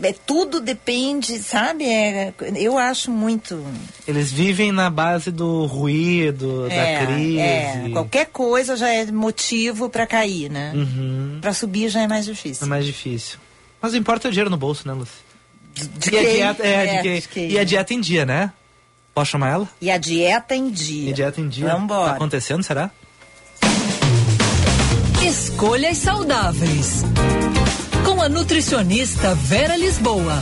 é, 0.04 0.14
tudo 0.26 0.60
depende, 0.60 1.40
sabe? 1.40 1.86
É, 1.86 2.34
eu 2.58 2.78
acho 2.78 3.10
muito. 3.10 3.66
Eles 4.06 4.30
vivem 4.32 4.72
na 4.74 4.90
base 4.90 5.32
do 5.32 5.66
ruído, 5.66 6.68
é, 6.70 7.00
da 7.00 7.06
crise. 7.06 7.40
é, 7.40 7.90
qualquer 7.94 8.26
coisa 8.28 8.76
já 8.76 8.90
é 8.90 9.06
motivo 9.10 9.90
para 9.90 10.06
cair, 10.06 10.50
né? 10.52 10.74
Uhum. 10.76 11.40
Para 11.42 11.54
subir 11.54 11.88
já 11.90 12.02
é 12.02 12.08
mais 12.08 12.28
É 12.28 12.32
difícil. 12.32 12.68
mais 12.68 12.86
difícil. 12.86 13.40
Mas 13.82 13.94
importa 13.94 14.28
é 14.28 14.30
o 14.30 14.32
dinheiro 14.32 14.50
no 14.50 14.58
bolso, 14.58 14.88
né, 14.88 14.94
Lúcia? 14.94 15.16
De 15.74 16.14
e, 16.14 16.18
a 16.18 16.22
quem? 16.22 16.34
dieta, 16.36 16.64
é, 16.68 16.86
de 16.86 16.90
É, 16.98 17.02
quem? 17.02 17.20
de 17.22 17.28
quem? 17.30 17.52
e 17.52 17.58
a 17.60 17.64
dieta 17.64 17.94
em 17.94 18.00
dia, 18.02 18.26
né? 18.26 18.52
Posso 19.14 19.32
chamar 19.32 19.50
ela? 19.50 19.70
E 19.82 19.90
a 19.90 19.98
dieta 19.98 20.56
em 20.56 20.70
dia. 20.70 21.10
E 21.10 21.12
a 21.12 21.16
dieta 21.16 21.40
em 21.42 21.48
dia. 21.48 21.68
Vambora. 21.68 22.10
Tá 22.12 22.16
acontecendo, 22.16 22.62
será? 22.64 22.92
Escolhas 25.26 26.00
saudáveis. 26.00 27.02
Com 28.04 28.22
a 28.22 28.28
nutricionista 28.28 29.34
Vera 29.34 29.78
Lisboa. 29.78 30.38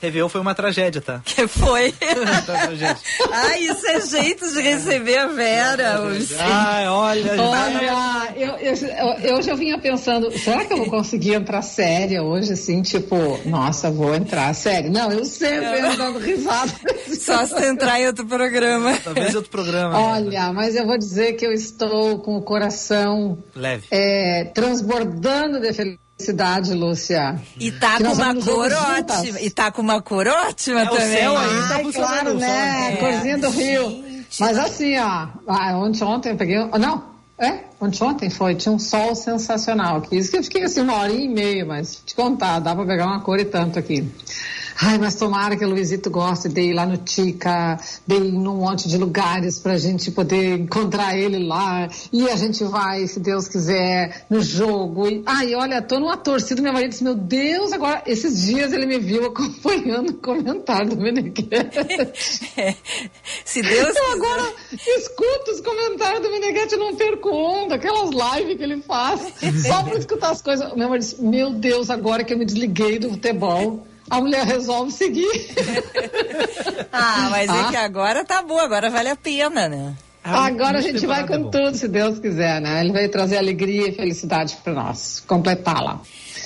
Réveillon 0.00 0.28
foi 0.28 0.40
uma 0.40 0.54
tragédia, 0.54 1.00
tá? 1.00 1.20
Que 1.24 1.46
foi? 1.48 1.92
tragédia. 2.46 2.96
ah, 3.32 3.58
isso 3.58 3.86
é 3.86 4.00
jeito 4.00 4.52
de 4.52 4.60
receber 4.60 5.18
a 5.18 5.26
Vera. 5.26 6.00
Ai, 6.38 6.88
olha. 6.88 7.42
Olha, 7.42 8.32
eu, 8.36 8.56
eu, 8.56 8.74
eu, 9.22 9.42
já 9.42 9.54
vinha 9.54 9.78
pensando, 9.78 10.30
será 10.30 10.64
que 10.64 10.72
eu 10.72 10.78
vou 10.78 10.90
conseguir 10.90 11.34
entrar 11.34 11.62
séria 11.62 12.22
hoje, 12.22 12.52
assim, 12.52 12.80
tipo, 12.82 13.16
nossa, 13.44 13.90
vou 13.90 14.14
entrar 14.14 14.54
séria. 14.54 14.90
Não, 14.90 15.10
eu 15.10 15.24
sempre 15.24 15.80
ando 15.80 15.96
dando 15.96 16.18
risada. 16.18 16.72
Só 17.18 17.44
se 17.46 17.66
entrar 17.66 18.00
em 18.00 18.06
outro 18.06 18.26
programa. 18.26 18.96
Talvez 19.02 19.34
outro 19.34 19.50
programa. 19.50 19.98
Olha, 19.98 20.52
mas 20.52 20.76
eu 20.76 20.86
vou 20.86 20.96
dizer 20.96 21.32
que 21.32 21.46
eu 21.46 21.52
estou 21.52 22.20
com 22.20 22.36
o 22.36 22.42
coração 22.42 23.38
Leve. 23.54 23.86
é, 23.90 24.44
transbordando 24.54 25.60
de 25.60 25.72
felicidade, 25.72 26.07
Lúcia. 26.74 27.40
E 27.58 27.70
tá 27.72 27.96
Que 27.96 28.04
com 28.04 28.12
uma 28.12 28.34
cor 28.34 28.72
ótima. 28.72 29.40
E 29.40 29.50
tá 29.50 29.70
com 29.70 29.82
uma 29.82 30.02
cor 30.02 30.26
ótima 30.26 30.80
É, 30.80 30.84
o 30.84 30.88
também. 30.90 31.18
céu 31.18 31.38
aí 31.38 31.48
tá 31.68 31.74
Ai, 31.76 31.92
claro, 31.92 32.30
o 32.32 32.34
né? 32.34 32.96
Corzinha 32.96 33.38
do 33.38 33.50
Rio. 33.50 34.04
Mas 34.40 34.58
assim, 34.58 34.98
ó, 34.98 35.28
ah, 35.46 35.76
ontem, 35.78 36.04
ontem 36.04 36.30
eu 36.32 36.36
peguei. 36.36 36.56
Não, 36.78 37.04
é? 37.38 37.60
Ontem, 37.80 38.04
ontem 38.04 38.30
foi, 38.30 38.54
tinha 38.56 38.72
um 38.72 38.78
sol 38.78 39.14
sensacional 39.14 39.98
aqui. 39.98 40.16
Isso 40.16 40.30
que 40.30 40.38
eu 40.38 40.42
fiquei 40.42 40.64
assim 40.64 40.80
uma 40.80 40.94
hora 40.94 41.12
e 41.12 41.28
meia, 41.28 41.64
mas 41.64 42.02
te 42.04 42.14
contar, 42.14 42.58
dá 42.58 42.74
pra 42.74 42.84
pegar 42.84 43.06
uma 43.06 43.20
cor 43.20 43.38
e 43.38 43.44
tanto 43.44 43.78
aqui. 43.78 44.06
Ai, 44.80 44.96
mas 44.96 45.16
tomara 45.16 45.56
que 45.56 45.64
o 45.64 45.68
Luizito 45.68 46.08
goste 46.08 46.48
de 46.48 46.60
ir 46.60 46.72
lá 46.72 46.86
no 46.86 46.96
Tica, 46.98 47.80
de 48.06 48.14
ir 48.14 48.32
num 48.32 48.58
monte 48.58 48.88
de 48.88 48.96
lugares 48.96 49.58
pra 49.58 49.76
gente 49.76 50.12
poder 50.12 50.56
encontrar 50.56 51.18
ele 51.18 51.44
lá. 51.44 51.88
E 52.12 52.28
a 52.30 52.36
gente 52.36 52.62
vai, 52.62 53.04
se 53.08 53.18
Deus 53.18 53.48
quiser, 53.48 54.24
no 54.30 54.40
jogo. 54.40 55.08
E, 55.08 55.20
ai, 55.26 55.52
olha, 55.56 55.82
tô 55.82 55.98
numa 55.98 56.16
torcida, 56.16 56.62
meu 56.62 56.72
marido 56.72 56.90
disse, 56.90 57.02
meu 57.02 57.16
Deus, 57.16 57.72
agora, 57.72 58.04
esses 58.06 58.40
dias 58.42 58.72
ele 58.72 58.86
me 58.86 59.00
viu 59.00 59.26
acompanhando 59.26 60.10
o 60.10 60.14
comentário 60.14 60.90
do 60.90 60.96
Meneghete. 60.96 61.48
Se 63.44 63.60
Deus 63.60 63.96
Eu 63.96 64.12
agora 64.12 64.54
escuto 64.96 65.50
os 65.50 65.60
comentários 65.60 66.22
do 66.22 66.30
Meneghete 66.30 66.76
e 66.76 66.78
não 66.78 66.94
perco 66.94 67.30
onda, 67.30 67.74
aquelas 67.74 68.10
lives 68.10 68.56
que 68.56 68.62
ele 68.62 68.80
faz, 68.82 69.20
só 69.66 69.82
pra 69.82 69.98
escutar 69.98 70.30
as 70.30 70.40
coisas. 70.40 70.72
Meu 70.74 70.88
marido 70.88 71.02
disse, 71.02 71.20
meu 71.20 71.50
Deus, 71.50 71.90
agora 71.90 72.22
que 72.22 72.32
eu 72.32 72.38
me 72.38 72.44
desliguei 72.44 73.00
do 73.00 73.10
futebol, 73.10 73.84
a 74.10 74.20
mulher 74.20 74.44
resolve 74.46 74.90
seguir. 74.92 75.28
Ah, 76.92 77.28
mas 77.30 77.48
é 77.48 77.52
Ah. 77.52 77.68
que 77.70 77.76
agora 77.76 78.24
tá 78.24 78.42
bom, 78.42 78.58
agora 78.58 78.90
vale 78.90 79.08
a 79.10 79.16
pena, 79.16 79.68
né? 79.68 79.94
Agora 80.24 80.78
a 80.78 80.80
gente 80.80 81.06
vai 81.06 81.22
temporada 81.22 81.26
com 81.28 81.34
é 81.34 81.38
bom. 81.38 81.50
tudo, 81.50 81.76
se 81.76 81.88
Deus 81.88 82.18
quiser, 82.18 82.60
né? 82.60 82.80
Ele 82.82 82.92
vai 82.92 83.08
trazer 83.08 83.36
alegria 83.38 83.88
e 83.88 83.92
felicidade 83.92 84.56
para 84.62 84.72
nós, 84.74 85.22
completá-la. 85.26 86.00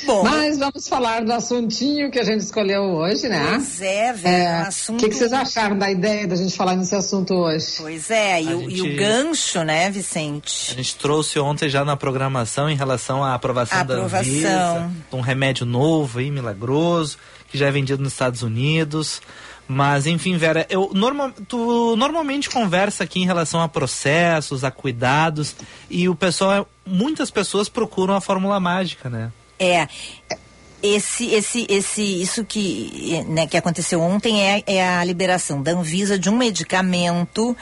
Bom. 0.05 0.25
Mas 0.25 0.59
vamos 0.59 0.88
falar 0.88 1.25
do 1.25 1.33
assuntinho 1.33 2.11
que 2.11 2.18
a 2.18 2.25
gente 2.25 2.40
escolheu 2.40 2.83
hoje, 2.83 3.29
né? 3.29 3.44
Pois 3.51 3.81
é, 3.81 4.12
velho. 4.12 4.35
É, 4.35 4.51
um 4.59 4.59
O 4.64 4.66
assunto... 4.66 5.01
que, 5.01 5.09
que 5.09 5.14
vocês 5.14 5.33
acharam 5.33 5.79
da 5.79 5.90
ideia 5.90 6.27
da 6.27 6.35
gente 6.35 6.57
falar 6.57 6.75
nesse 6.77 6.94
assunto 6.94 7.35
hoje? 7.35 7.66
Pois 7.79 8.11
é, 8.11 8.42
e, 8.42 8.48
A 8.53 8.57
o, 8.57 8.62
e 8.70 8.77
gente- 8.77 8.94
o 8.94 8.96
gancho, 8.96 9.62
né, 9.62 9.87
A 9.87 9.90
Vicente? 9.90 10.75
gente 10.75 10.96
trouxe 10.96 11.38
ontem 11.38 11.68
já 11.68 11.85
na 11.85 11.96
programação 11.96 12.68
em 12.68 12.75
relação 12.75 13.22
à 13.22 13.35
aprovação, 13.35 13.79
Aprovação. 13.81 14.11
da 14.11 14.18
Anvisa, 14.18 14.90
um 15.12 15.20
remédio 15.20 15.64
novo 15.64 16.18
aí, 16.18 16.31
milagroso, 16.33 17.16
que 17.52 17.58
já 17.58 17.68
é 17.68 17.70
vendido 17.70 18.02
nos 18.02 18.12
Estados 18.12 18.42
Unidos. 18.42 19.20
Mas, 19.68 20.06
enfim, 20.06 20.36
Vera, 20.36 20.66
eu 20.68 20.90
tu 21.46 21.94
normalmente 21.96 22.50
conversa 22.50 23.04
aqui 23.04 23.20
em 23.20 23.26
relação 23.26 23.60
a 23.60 23.68
processos, 23.68 24.64
a 24.64 24.70
cuidados, 24.70 25.54
e 25.88 26.08
o 26.08 26.14
pessoal, 26.14 26.68
muitas 26.84 27.30
pessoas 27.30 27.68
procuram 27.68 28.14
a 28.14 28.20
fórmula 28.20 28.58
mágica, 28.58 29.08
né? 29.08 29.30
É. 29.58 29.86
Esse, 30.82 31.26
esse, 31.26 31.64
esse, 31.70 32.02
isso 32.22 32.44
que, 32.44 33.22
né, 33.28 33.46
que 33.46 33.56
aconteceu 33.56 34.00
ontem 34.00 34.42
é, 34.42 34.64
é 34.66 34.84
a 34.84 35.04
liberação 35.04 35.62
da 35.62 35.70
Anvisa 35.70 36.18
de 36.18 36.28
um 36.28 36.36
medicamento 36.36 37.56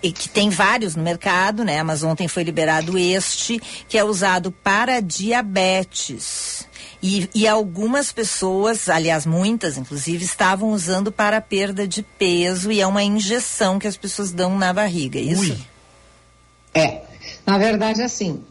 e 0.00 0.12
que 0.12 0.28
tem 0.28 0.48
vários 0.48 0.94
no 0.94 1.02
mercado, 1.02 1.64
né? 1.64 1.82
Mas 1.82 2.04
ontem 2.04 2.28
foi 2.28 2.44
liberado 2.44 2.96
este, 2.96 3.60
que 3.88 3.98
é 3.98 4.04
usado 4.04 4.52
para 4.52 5.00
diabetes. 5.00 6.68
E, 7.02 7.28
e 7.34 7.48
algumas 7.48 8.12
pessoas, 8.12 8.88
aliás, 8.88 9.26
muitas, 9.26 9.76
inclusive, 9.76 10.24
estavam 10.24 10.70
usando 10.70 11.10
para 11.10 11.40
perda 11.40 11.86
de 11.86 12.02
peso 12.02 12.70
e 12.70 12.80
é 12.80 12.86
uma 12.86 13.02
injeção 13.02 13.78
que 13.78 13.88
as 13.88 13.96
pessoas 13.96 14.30
dão 14.30 14.56
na 14.56 14.72
barriga, 14.72 15.18
é 15.18 15.22
isso? 15.22 15.52
Ui. 15.52 15.58
É, 16.72 17.02
na 17.44 17.58
verdade, 17.58 18.02
assim, 18.02 18.42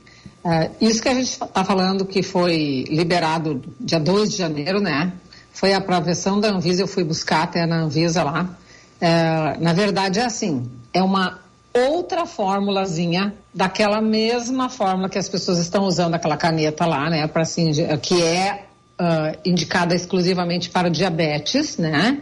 é, 0.44 0.70
isso 0.82 1.02
que 1.02 1.08
a 1.08 1.14
gente 1.14 1.30
está 1.30 1.64
falando 1.64 2.06
que 2.06 2.22
foi 2.22 2.84
liberado 2.90 3.62
dia 3.80 4.00
2 4.00 4.32
de 4.32 4.38
janeiro, 4.38 4.82
né? 4.82 5.14
Foi 5.54 5.74
a 5.74 5.78
aprovação 5.78 6.40
da 6.40 6.50
Anvisa, 6.50 6.82
eu 6.82 6.88
fui 6.88 7.04
buscar 7.04 7.44
até 7.44 7.66
na 7.66 7.78
Anvisa 7.78 8.24
lá. 8.24 8.58
É, 9.00 9.58
na 9.60 9.74
verdade, 9.74 10.20
é 10.20 10.26
assim, 10.26 10.70
é 10.94 11.02
uma 11.02 11.41
outra 11.74 12.26
formulazinha 12.26 13.34
daquela 13.54 14.02
mesma 14.02 14.70
fórmula 14.70 15.10
que 15.10 15.18
as 15.18 15.30
pessoas 15.30 15.58
estão 15.60 15.86
usando, 15.86 16.16
aquela 16.16 16.38
caneta 16.38 16.86
lá, 16.86 17.10
né? 17.10 17.28
Para 17.28 17.44
assim, 17.44 17.72
que 18.02 18.22
é 18.22 18.66
ah, 19.00 19.36
indicada 19.46 19.96
exclusivamente 19.96 20.70
para 20.70 20.90
diabetes, 20.90 21.78
né? 21.78 22.22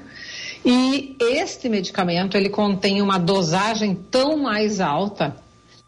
E 0.63 1.15
este 1.19 1.69
medicamento 1.69 2.35
ele 2.37 2.49
contém 2.49 3.01
uma 3.01 3.17
dosagem 3.17 3.95
tão 3.95 4.37
mais 4.37 4.79
alta 4.79 5.35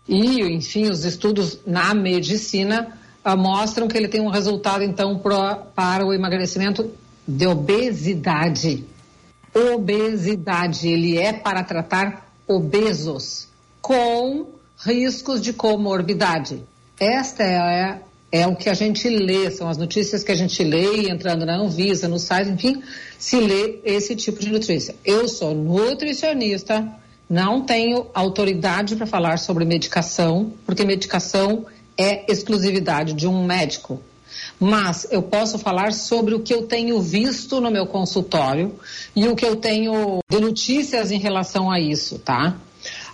e, 0.08 0.41
enfim, 0.56 0.89
os 0.89 1.04
estudos 1.06 1.60
na 1.67 1.93
medicina 1.93 2.97
ah, 3.24 3.36
mostram 3.36 3.88
que 3.88 3.97
ele 3.97 4.08
tem 4.08 4.21
um 4.21 4.30
resultado 4.30 4.84
então 4.84 5.19
pro- 5.19 5.56
para 5.76 6.06
o 6.06 6.13
emagrecimento 6.13 6.89
de 7.28 7.45
obesidade. 7.45 8.86
Obesidade, 9.54 10.88
ele 10.88 11.17
é 11.17 11.32
para 11.34 11.63
tratar 11.63 12.32
obesos 12.47 13.50
com 13.82 14.48
riscos 14.86 15.41
de 15.41 15.54
comorbidade. 15.54 16.63
Esta 17.00 17.44
é, 17.44 18.02
é 18.32 18.48
o 18.48 18.56
que 18.56 18.70
a 18.70 18.74
gente 18.74 19.10
lê, 19.10 19.50
são 19.52 19.67
as 19.67 19.78
notícias 19.78 20.24
que 20.24 20.32
a 20.32 20.36
gente 20.36 20.63
lê, 20.63 21.10
entrando 21.10 21.46
na 21.46 21.58
Anvisa, 21.58 22.08
no 22.08 22.20
site, 22.20 22.50
enfim, 22.50 22.82
se 23.17 23.39
lê 23.39 23.80
esse 23.84 24.15
tipo 24.15 24.39
de 24.39 24.52
notícia. 24.52 24.96
Eu 25.04 25.28
sou 25.28 25.54
nutricionista, 25.54 26.88
não 27.30 27.62
tenho 27.62 28.08
autoridade 28.13 28.96
para 28.96 29.06
falar 29.06 29.39
sobre 29.39 29.65
medicação, 29.65 30.54
porque 30.65 30.86
medicação 30.86 31.65
é 31.98 32.32
exclusividade 32.32 33.13
de 33.13 33.28
um 33.28 33.46
médico. 33.46 34.02
Mas 34.60 35.08
eu 35.10 35.22
posso 35.24 35.58
falar 35.58 35.91
sobre 35.91 36.36
o 36.36 36.39
que 36.39 36.54
eu 36.54 36.63
tenho 36.63 37.02
visto 37.02 37.60
no 37.60 37.72
meu 37.72 37.88
consultório 37.88 38.76
e 39.15 39.27
o 39.27 39.36
que 39.36 39.46
eu 39.46 39.56
tenho 39.56 40.19
de 40.29 40.40
notícias 40.40 41.12
em 41.12 41.19
relação 41.19 41.71
a 41.71 41.79
isso, 41.79 42.19
tá? 42.19 42.58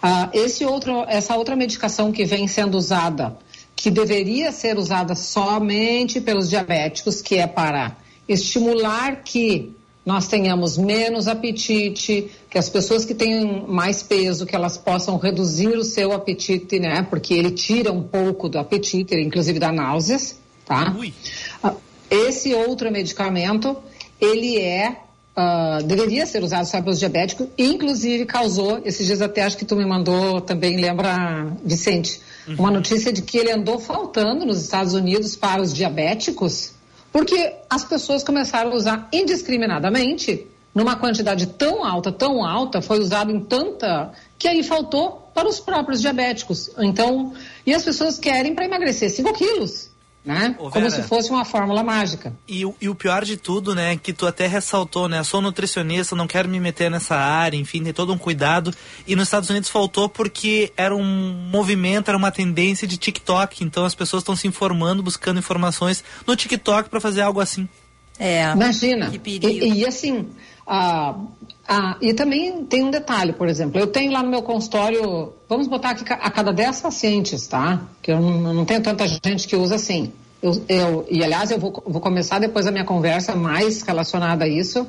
Ah, 0.10 0.30
esse 0.32 0.64
outro, 0.64 1.04
essa 1.10 1.36
outra 1.36 1.54
medicação 1.54 2.14
que 2.14 2.24
vem 2.24 2.48
sendo 2.48 2.78
usada, 2.78 3.38
que 3.76 3.92
deveria 3.92 4.54
ser 4.54 4.78
usada 4.78 5.16
somente 5.16 6.22
pelos 6.22 6.50
diabéticos, 6.50 7.22
que 7.22 7.36
é 7.36 7.46
para 7.46 7.98
estimular 8.26 9.22
que 9.22 9.76
nós 10.06 10.30
tenhamos 10.30 10.78
menos 10.78 11.28
apetite, 11.28 12.32
que 12.50 12.58
as 12.58 12.70
pessoas 12.70 13.04
que 13.04 13.14
têm 13.14 13.66
mais 13.68 14.02
peso, 14.02 14.46
que 14.46 14.56
elas 14.56 14.78
possam 14.78 15.18
reduzir 15.18 15.78
o 15.78 15.84
seu 15.84 16.14
apetite, 16.14 16.80
né? 16.80 17.06
Porque 17.10 17.34
ele 17.34 17.52
tira 17.52 17.92
um 17.92 18.04
pouco 18.04 18.48
do 18.48 18.58
apetite, 18.58 19.14
inclusive 19.14 19.60
dá 19.60 19.74
náuseas, 19.74 20.40
tá? 20.66 20.96
Ui. 20.98 21.14
Ah, 21.62 21.74
Esse 22.10 22.54
outro 22.54 22.90
medicamento, 22.90 23.76
ele 24.22 24.58
é 24.58 25.02
uh, 25.38 25.84
deveria 25.84 26.26
ser 26.26 26.44
usado 26.44 26.66
só 26.66 26.82
pelos 26.82 27.00
diabéticos, 27.00 27.48
e 27.58 27.66
inclusive 27.66 28.26
causou, 28.26 28.82
esses 28.84 29.06
dias 29.06 29.22
até 29.22 29.44
acho 29.44 29.58
que 29.58 29.66
tu 29.66 29.76
me 29.76 29.86
mandou 29.86 30.42
também, 30.42 30.78
lembra, 30.82 31.54
Vicente, 31.64 32.20
uhum. 32.48 32.56
uma 32.60 32.72
notícia 32.72 33.14
de 33.14 33.22
que 33.22 33.38
ele 33.38 33.52
andou 33.52 33.80
faltando 33.80 34.46
nos 34.46 34.62
Estados 34.62 34.94
Unidos 34.94 35.36
para 35.36 35.62
os 35.62 35.74
diabéticos, 35.74 36.72
porque 37.12 37.54
as 37.70 37.86
pessoas 37.86 38.24
começaram 38.24 38.72
a 38.72 38.76
usar 38.76 39.08
indiscriminadamente, 39.14 40.48
numa 40.74 40.96
quantidade 40.96 41.48
tão 41.48 41.84
alta, 41.84 42.12
tão 42.12 42.46
alta, 42.46 42.82
foi 42.82 43.00
usado 43.00 43.32
em 43.32 43.40
tanta, 43.40 44.12
que 44.38 44.48
aí 44.48 44.62
faltou 44.62 45.28
para 45.34 45.48
os 45.48 45.60
próprios 45.60 46.02
diabéticos. 46.02 46.70
Então, 46.78 47.34
e 47.66 47.74
as 47.74 47.84
pessoas 47.84 48.20
querem 48.20 48.54
para 48.54 48.66
emagrecer 48.66 49.10
5 49.10 49.34
quilos 49.34 49.90
né? 50.28 50.56
Ô, 50.60 50.70
Como 50.70 50.92
se 50.92 51.02
fosse 51.04 51.30
uma 51.30 51.46
fórmula 51.46 51.82
mágica. 51.82 52.34
E, 52.46 52.66
e, 52.82 52.90
o 52.90 52.94
pior 52.94 53.24
de 53.24 53.38
tudo, 53.38 53.74
né, 53.74 53.96
que 53.96 54.12
tu 54.12 54.28
até 54.28 54.46
ressaltou, 54.46 55.08
né? 55.08 55.24
Sou 55.24 55.42
nutricionista, 55.42 56.18
não 56.18 56.28
quero 56.28 56.50
me 56.50 56.60
meter 56.60 56.92
nessa 56.92 57.16
área, 57.16 57.56
enfim, 57.56 57.82
tem 57.82 57.94
todo 57.94 58.12
um 58.14 58.18
cuidado. 58.18 58.74
E 59.08 59.16
nos 59.16 59.30
Estados 59.30 59.50
Unidos 59.50 59.70
faltou 59.70 60.10
porque 60.10 60.74
era 60.76 60.94
um 60.94 61.48
movimento, 61.50 62.10
era 62.10 62.18
uma 62.18 62.30
tendência 62.30 62.86
de 62.86 62.98
TikTok. 62.98 63.64
Então 63.64 63.86
as 63.86 63.96
pessoas 63.96 64.22
estão 64.22 64.36
se 64.36 64.48
informando, 64.48 65.02
buscando 65.02 65.40
informações 65.40 66.04
no 66.26 66.36
TikTok 66.36 66.90
para 66.90 67.00
fazer 67.00 67.22
algo 67.22 67.40
assim. 67.40 67.70
É. 68.20 68.52
Imagina. 68.52 69.10
Que 69.10 69.20
perigo. 69.20 69.48
E, 69.48 69.80
e 69.80 69.86
assim, 69.86 70.28
ah, 70.68 71.16
ah, 71.68 71.98
e 72.00 72.14
também 72.14 72.64
tem 72.64 72.84
um 72.84 72.90
detalhe, 72.90 73.34
por 73.34 73.50
exemplo, 73.50 73.78
eu 73.78 73.88
tenho 73.88 74.14
lá 74.14 74.24
no 74.24 74.30
meu 74.30 74.42
consultório, 74.42 75.34
vamos 75.50 75.68
botar 75.68 75.90
aqui 75.90 76.06
a 76.08 76.32
cada 76.32 76.54
10 76.54 76.80
pacientes, 76.80 77.46
tá? 77.46 77.82
Que 78.02 78.12
eu 78.12 78.22
não, 78.22 78.54
não 78.54 78.66
tenho 78.66 78.82
tanta 78.82 79.06
gente 79.06 79.46
que 79.46 79.56
usa 79.56 79.76
assim. 79.76 80.14
Eu, 80.42 80.64
eu, 80.70 81.08
e 81.10 81.22
aliás, 81.22 81.52
eu 81.52 81.60
vou, 81.60 81.84
vou 81.86 82.00
começar 82.00 82.40
depois 82.40 82.66
a 82.68 82.72
minha 82.72 82.86
conversa 82.86 83.36
mais 83.36 83.82
relacionada 83.82 84.46
a 84.46 84.48
isso, 84.48 84.88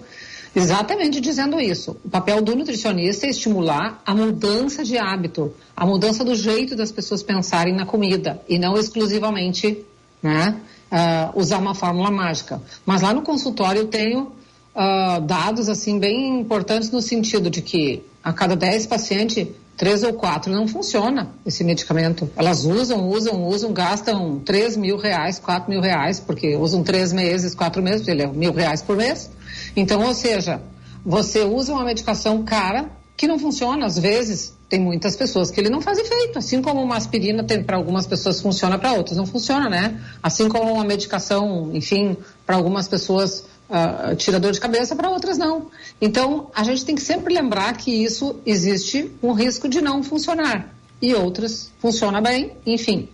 exatamente 0.55 1.21
dizendo 1.21 1.59
isso. 1.59 1.97
O 2.05 2.09
papel 2.09 2.41
do 2.43 2.55
nutricionista 2.55 3.27
é 3.27 3.31
estimular 3.31 4.01
a 4.07 4.15
mudança 4.15 4.85
de 4.85 4.97
hábito, 4.97 5.53
a 5.77 5.85
mudança 5.85 6.25
do 6.25 6.37
jeito 6.37 6.77
das 6.77 6.93
pessoas 6.93 7.25
pensarem 7.25 7.75
na 7.75 7.87
comida 7.87 8.41
e 8.49 8.57
não 8.57 8.79
exclusivamente 8.79 9.85
né, 10.23 10.61
uh, 10.93 11.39
usar 11.39 11.59
uma 11.59 11.75
fórmula 11.75 12.11
mágica. 12.11 12.63
Mas 12.87 13.03
lá 13.03 13.13
no 13.13 13.23
consultório 13.23 13.81
eu 13.81 13.89
tenho 13.89 14.33
uh, 14.79 15.21
dados 15.21 15.69
assim 15.69 15.99
bem 15.99 16.39
importantes 16.41 16.91
no 16.91 17.03
sentido 17.03 17.51
de 17.51 17.61
que 17.61 18.05
a 18.23 18.33
cada 18.33 18.55
10 18.55 18.87
pacientes, 18.87 19.49
três 19.77 20.03
ou 20.05 20.13
quatro 20.13 20.53
não 20.53 20.69
funciona 20.69 21.31
esse 21.45 21.65
medicamento. 21.65 22.31
Elas 22.37 22.65
usam, 22.65 23.09
usam, 23.09 23.45
usam, 23.45 23.73
gastam 23.73 24.39
3 24.39 24.77
mil 24.77 24.97
reais, 24.97 25.39
4 25.39 25.69
mil 25.69 25.81
reais, 25.81 26.21
porque 26.21 26.57
usam 26.57 26.83
três 26.83 27.13
meses, 27.13 27.55
quatro 27.55 27.83
meses, 27.83 28.07
ele 28.07 28.23
é 28.23 28.27
mil 28.27 28.53
reais 28.53 28.81
por 28.81 28.97
mês. 28.97 29.31
Então, 29.75 30.05
ou 30.05 30.15
seja, 30.15 30.63
você 31.05 31.43
usa 31.43 31.73
uma 31.73 31.85
medicação 31.85 32.45
cara 32.45 32.91
que 33.17 33.27
não 33.27 33.39
funciona, 33.39 33.85
às 33.85 33.99
vezes, 33.99 34.57
tem 34.69 34.79
muitas 34.79 35.17
pessoas 35.17 35.51
que 35.51 35.59
ele 35.59 35.69
não 35.69 35.81
faz 35.81 35.99
efeito, 35.99 36.39
assim 36.39 36.63
como 36.63 36.81
uma 36.81 36.97
aspirina 36.97 37.43
tem 37.43 37.65
para 37.65 37.77
algumas 37.77 38.07
pessoas 38.07 38.41
funciona, 38.41 38.79
para 38.79 38.93
outras 38.93 39.17
não 39.17 39.27
funciona, 39.27 39.69
né? 39.69 40.01
Assim 40.23 40.49
como 40.49 40.73
uma 40.73 40.85
medicação, 40.85 41.71
enfim, 41.73 42.17
para 42.47 42.55
algumas 42.55 42.87
pessoas 42.87 43.45
uh, 43.69 44.17
tira 44.17 44.41
dor 44.41 44.53
de 44.53 44.61
cabeça, 44.61 44.97
para 44.97 45.11
outras 45.11 45.39
não. 45.39 45.71
Então, 46.01 46.51
a 46.55 46.63
gente 46.65 46.85
tem 46.85 46.95
que 46.95 47.03
sempre 47.03 47.35
lembrar 47.35 47.77
que 47.77 47.91
isso 47.91 48.37
existe 48.45 49.13
um 49.23 49.33
risco 49.33 49.69
de 49.69 49.81
não 49.81 50.03
funcionar. 50.03 50.75
E 51.01 51.15
outras 51.15 51.71
funciona 51.79 52.21
bem, 52.21 52.53
enfim. 52.67 53.09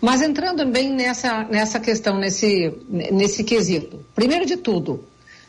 Mas 0.00 0.20
entrando 0.20 0.58
também 0.58 0.92
nessa, 0.92 1.44
nessa 1.44 1.80
questão, 1.80 2.18
nesse, 2.18 2.74
nesse 2.88 3.42
quesito. 3.42 4.04
Primeiro 4.14 4.44
de 4.44 4.56
tudo, 4.56 5.02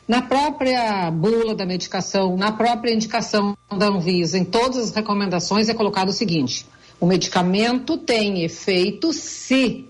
na 0.08 0.22
própria 0.22 1.12
bula 1.12 1.54
da 1.54 1.66
medicação, 1.66 2.38
na 2.38 2.52
própria 2.52 2.93
indicação 2.93 3.58
da 3.76 3.88
Anvisa, 3.88 4.38
em 4.38 4.46
todas 4.46 4.78
as 4.78 4.91
recomendações 4.91 5.68
é 5.68 5.74
colocado 5.74 6.10
o 6.10 6.14
seguinte: 6.14 6.66
o 7.00 7.06
medicamento 7.06 7.98
tem 7.98 8.43
efeito 8.43 9.12
se, 9.12 9.89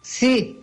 se 0.00 0.56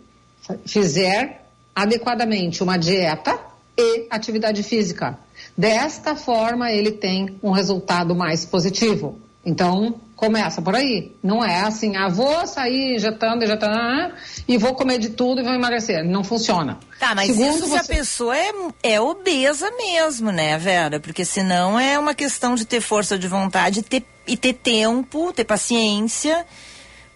fizer 0.65 1.40
adequadamente 1.81 2.63
uma 2.63 2.77
dieta 2.77 3.39
e 3.77 4.07
atividade 4.09 4.63
física. 4.63 5.17
Desta 5.57 6.15
forma, 6.15 6.71
ele 6.71 6.91
tem 6.91 7.37
um 7.41 7.51
resultado 7.51 8.15
mais 8.15 8.45
positivo. 8.45 9.19
Então, 9.43 9.95
começa 10.15 10.61
por 10.61 10.75
aí. 10.75 11.15
Não 11.23 11.43
é 11.43 11.61
assim, 11.61 11.95
ah, 11.97 12.07
vou 12.07 12.45
sair 12.45 12.95
injetando, 12.95 13.43
injetando, 13.43 13.73
ah, 13.75 14.11
e 14.47 14.55
vou 14.57 14.75
comer 14.75 14.99
de 14.99 15.09
tudo 15.09 15.41
e 15.41 15.43
vou 15.43 15.53
emagrecer. 15.53 16.03
Não 16.05 16.23
funciona. 16.23 16.77
Tá, 16.99 17.15
mas 17.15 17.27
Segundo 17.27 17.49
isso 17.49 17.67
você... 17.67 17.83
se 17.83 17.91
a 17.91 17.95
pessoa 17.95 18.37
é, 18.37 18.51
é 18.83 19.01
obesa 19.01 19.71
mesmo, 19.71 20.31
né, 20.31 20.57
Vera? 20.59 20.99
Porque 20.99 21.25
senão 21.25 21.79
é 21.79 21.97
uma 21.97 22.13
questão 22.13 22.53
de 22.53 22.65
ter 22.65 22.81
força 22.81 23.17
de 23.17 23.27
vontade 23.27 23.81
ter, 23.81 24.05
e 24.27 24.37
ter 24.37 24.53
tempo, 24.53 25.33
ter 25.33 25.43
paciência 25.43 26.45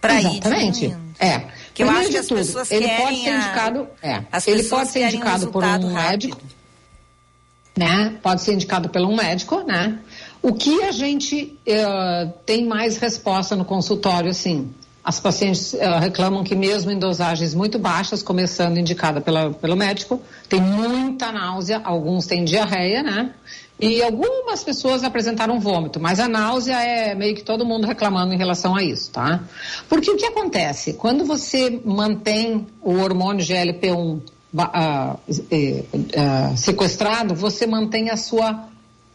para 0.01 0.19
ir 0.19 0.25
Exatamente. 0.25 0.97
É. 1.19 1.41
Que 1.75 1.83
eu 1.83 1.89
acho 1.89 2.09
que 2.09 2.17
as 2.17 2.25
tudo, 2.25 2.37
pessoas 2.37 2.71
ele 2.71 2.87
pode 2.87 3.17
ser 3.21 3.35
indicado, 3.35 3.87
a... 4.01 4.07
é, 4.07 4.25
ele 4.47 4.63
pode 4.63 4.89
ser 4.89 5.05
indicado 5.05 5.47
um 5.47 5.51
por 5.51 5.63
um 5.63 5.67
rápido. 5.67 5.93
médico, 5.93 6.41
né? 7.77 8.17
Pode 8.23 8.41
ser 8.41 8.53
indicado 8.53 8.87
por 8.87 9.01
um 9.01 9.13
médico, 9.13 9.61
né? 9.61 9.99
O 10.41 10.53
que 10.53 10.83
a 10.83 10.91
gente 10.91 11.59
uh, 11.67 12.31
tem 12.45 12.65
mais 12.65 12.97
resposta 12.97 13.57
no 13.57 13.65
consultório, 13.65 14.29
assim, 14.31 14.73
as 15.03 15.19
pacientes 15.19 15.73
uh, 15.73 15.99
reclamam 15.99 16.45
que 16.45 16.55
mesmo 16.55 16.91
em 16.91 16.97
dosagens 16.97 17.53
muito 17.53 17.77
baixas, 17.77 18.23
começando 18.23 18.77
indicada 18.77 19.19
pela, 19.19 19.51
pelo 19.51 19.75
médico, 19.75 20.21
tem 20.47 20.61
muita 20.61 21.29
náusea, 21.31 21.81
alguns 21.83 22.25
têm 22.25 22.45
diarreia, 22.45 23.03
né? 23.03 23.33
E 23.79 24.01
algumas 24.01 24.63
pessoas 24.63 25.03
apresentaram 25.03 25.59
vômito, 25.59 25.99
mas 25.99 26.19
a 26.19 26.29
náusea 26.29 26.81
é 26.81 27.13
meio 27.13 27.35
que 27.35 27.43
todo 27.43 27.65
mundo 27.65 27.85
reclamando 27.85 28.33
em 28.33 28.37
relação 28.37 28.73
a 28.73 28.81
isso, 28.81 29.11
tá? 29.11 29.43
Porque 29.89 30.09
o 30.09 30.15
que 30.15 30.25
acontece? 30.25 30.93
Quando 30.93 31.25
você 31.25 31.81
mantém 31.83 32.65
o 32.81 32.93
hormônio 32.93 33.45
GLP-1 33.45 33.95
uh, 33.97 34.21
uh, 34.53 35.19
uh, 35.33 36.57
sequestrado, 36.57 37.35
você 37.35 37.67
mantém 37.67 38.09
a 38.09 38.15
sua 38.15 38.69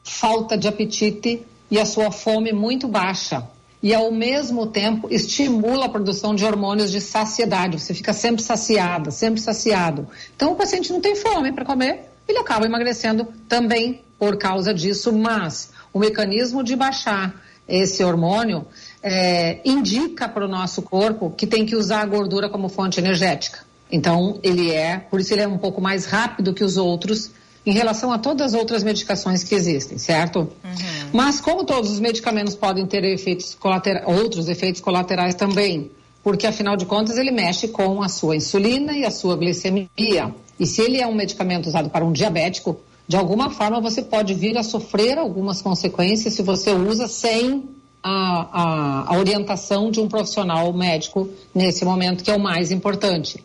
falta 0.04 0.58
de 0.58 0.68
apetite 0.68 1.42
e 1.70 1.78
a 1.78 1.86
sua 1.86 2.10
fome 2.10 2.52
muito 2.52 2.86
baixa. 2.86 3.48
E 3.82 3.94
ao 3.94 4.12
mesmo 4.12 4.66
tempo 4.66 5.08
estimula 5.10 5.86
a 5.86 5.88
produção 5.88 6.34
de 6.34 6.44
hormônios 6.44 6.90
de 6.90 7.00
saciedade. 7.00 7.80
Você 7.80 7.94
fica 7.94 8.12
sempre 8.12 8.42
saciada, 8.42 9.10
sempre 9.10 9.40
saciado. 9.40 10.06
Então 10.36 10.52
o 10.52 10.56
paciente 10.56 10.92
não 10.92 11.00
tem 11.00 11.16
fome 11.16 11.50
para 11.50 11.64
comer, 11.64 12.09
ele 12.30 12.38
acaba 12.38 12.66
emagrecendo 12.66 13.28
também 13.48 14.02
por 14.18 14.36
causa 14.36 14.72
disso, 14.74 15.12
mas 15.12 15.70
o 15.92 15.98
mecanismo 15.98 16.62
de 16.62 16.76
baixar 16.76 17.34
esse 17.68 18.02
hormônio 18.02 18.66
é, 19.02 19.60
indica 19.64 20.28
para 20.28 20.44
o 20.44 20.48
nosso 20.48 20.82
corpo 20.82 21.30
que 21.30 21.46
tem 21.46 21.64
que 21.64 21.76
usar 21.76 22.00
a 22.00 22.06
gordura 22.06 22.48
como 22.48 22.68
fonte 22.68 22.98
energética. 22.98 23.60
Então, 23.90 24.38
ele 24.42 24.70
é, 24.70 24.98
por 24.98 25.20
isso 25.20 25.32
ele 25.32 25.42
é 25.42 25.48
um 25.48 25.58
pouco 25.58 25.80
mais 25.80 26.06
rápido 26.06 26.52
que 26.54 26.62
os 26.62 26.76
outros 26.76 27.30
em 27.64 27.72
relação 27.72 28.10
a 28.10 28.18
todas 28.18 28.54
as 28.54 28.58
outras 28.58 28.82
medicações 28.82 29.44
que 29.44 29.54
existem, 29.54 29.98
certo? 29.98 30.40
Uhum. 30.40 31.10
Mas 31.12 31.40
como 31.40 31.64
todos 31.64 31.90
os 31.90 32.00
medicamentos 32.00 32.54
podem 32.54 32.86
ter 32.86 33.04
efeitos 33.04 33.54
colaterais, 33.54 34.06
outros 34.06 34.48
efeitos 34.48 34.80
colaterais 34.80 35.34
também, 35.34 35.90
porque 36.22 36.46
afinal 36.46 36.76
de 36.76 36.86
contas 36.86 37.18
ele 37.18 37.30
mexe 37.30 37.68
com 37.68 38.02
a 38.02 38.08
sua 38.08 38.36
insulina 38.36 38.92
e 38.92 39.04
a 39.04 39.10
sua 39.10 39.36
glicemia. 39.36 40.34
E 40.60 40.66
se 40.66 40.82
ele 40.82 41.00
é 41.00 41.06
um 41.06 41.14
medicamento 41.14 41.66
usado 41.66 41.88
para 41.88 42.04
um 42.04 42.12
diabético, 42.12 42.78
de 43.08 43.16
alguma 43.16 43.48
forma 43.48 43.80
você 43.80 44.02
pode 44.02 44.34
vir 44.34 44.58
a 44.58 44.62
sofrer 44.62 45.18
algumas 45.18 45.62
consequências 45.62 46.34
se 46.34 46.42
você 46.42 46.72
usa 46.72 47.08
sem 47.08 47.64
a, 48.02 48.12
a, 48.52 49.14
a 49.14 49.18
orientação 49.18 49.90
de 49.90 50.00
um 50.00 50.06
profissional 50.06 50.70
médico 50.74 51.28
nesse 51.54 51.82
momento, 51.84 52.22
que 52.22 52.30
é 52.30 52.36
o 52.36 52.38
mais 52.38 52.70
importante. 52.70 53.42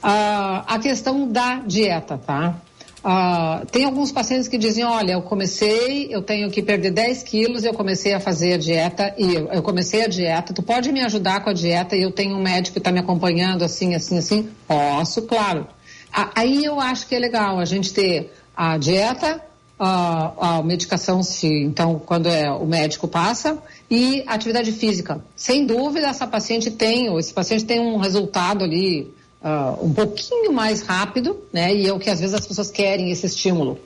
Ah, 0.00 0.64
a 0.66 0.78
questão 0.78 1.28
da 1.28 1.56
dieta, 1.56 2.16
tá? 2.16 2.60
Ah, 3.02 3.62
tem 3.70 3.84
alguns 3.84 4.12
pacientes 4.12 4.46
que 4.46 4.58
dizem, 4.58 4.84
olha, 4.84 5.12
eu 5.12 5.22
comecei, 5.22 6.08
eu 6.10 6.22
tenho 6.22 6.48
que 6.50 6.62
perder 6.62 6.92
10 6.92 7.24
quilos, 7.24 7.64
eu 7.64 7.74
comecei 7.74 8.12
a 8.14 8.20
fazer 8.20 8.54
a 8.54 8.58
dieta 8.58 9.12
e 9.18 9.34
eu, 9.34 9.48
eu 9.48 9.62
comecei 9.62 10.04
a 10.04 10.08
dieta, 10.08 10.52
tu 10.52 10.62
pode 10.62 10.92
me 10.92 11.00
ajudar 11.00 11.42
com 11.42 11.50
a 11.50 11.52
dieta 11.52 11.96
e 11.96 12.02
eu 12.02 12.12
tenho 12.12 12.36
um 12.36 12.42
médico 12.42 12.74
que 12.74 12.78
está 12.78 12.92
me 12.92 13.00
acompanhando 13.00 13.64
assim, 13.64 13.94
assim, 13.94 14.18
assim? 14.18 14.48
Posso, 14.66 15.22
claro. 15.22 15.66
Aí 16.12 16.64
eu 16.64 16.80
acho 16.80 17.06
que 17.06 17.14
é 17.14 17.18
legal 17.18 17.58
a 17.58 17.64
gente 17.64 17.92
ter 17.92 18.32
a 18.56 18.76
dieta, 18.76 19.42
a, 19.78 20.56
a 20.58 20.62
medicação, 20.62 21.22
se, 21.22 21.46
então, 21.46 22.00
quando 22.04 22.28
é, 22.28 22.50
o 22.50 22.66
médico 22.66 23.06
passa, 23.06 23.58
e 23.90 24.24
atividade 24.26 24.72
física. 24.72 25.24
Sem 25.36 25.64
dúvida, 25.64 26.08
essa 26.08 26.26
paciente 26.26 26.70
tem, 26.70 27.08
ou 27.08 27.18
esse 27.18 27.32
paciente 27.32 27.64
tem 27.64 27.80
um 27.80 27.96
resultado 27.96 28.64
ali 28.64 29.12
uh, 29.42 29.84
um 29.84 29.92
pouquinho 29.92 30.52
mais 30.52 30.82
rápido, 30.82 31.38
né? 31.52 31.74
E 31.74 31.86
é 31.86 31.92
o 31.92 31.98
que 31.98 32.10
às 32.10 32.20
vezes 32.20 32.34
as 32.34 32.46
pessoas 32.46 32.70
querem, 32.70 33.10
esse 33.10 33.26
estímulo. 33.26 33.78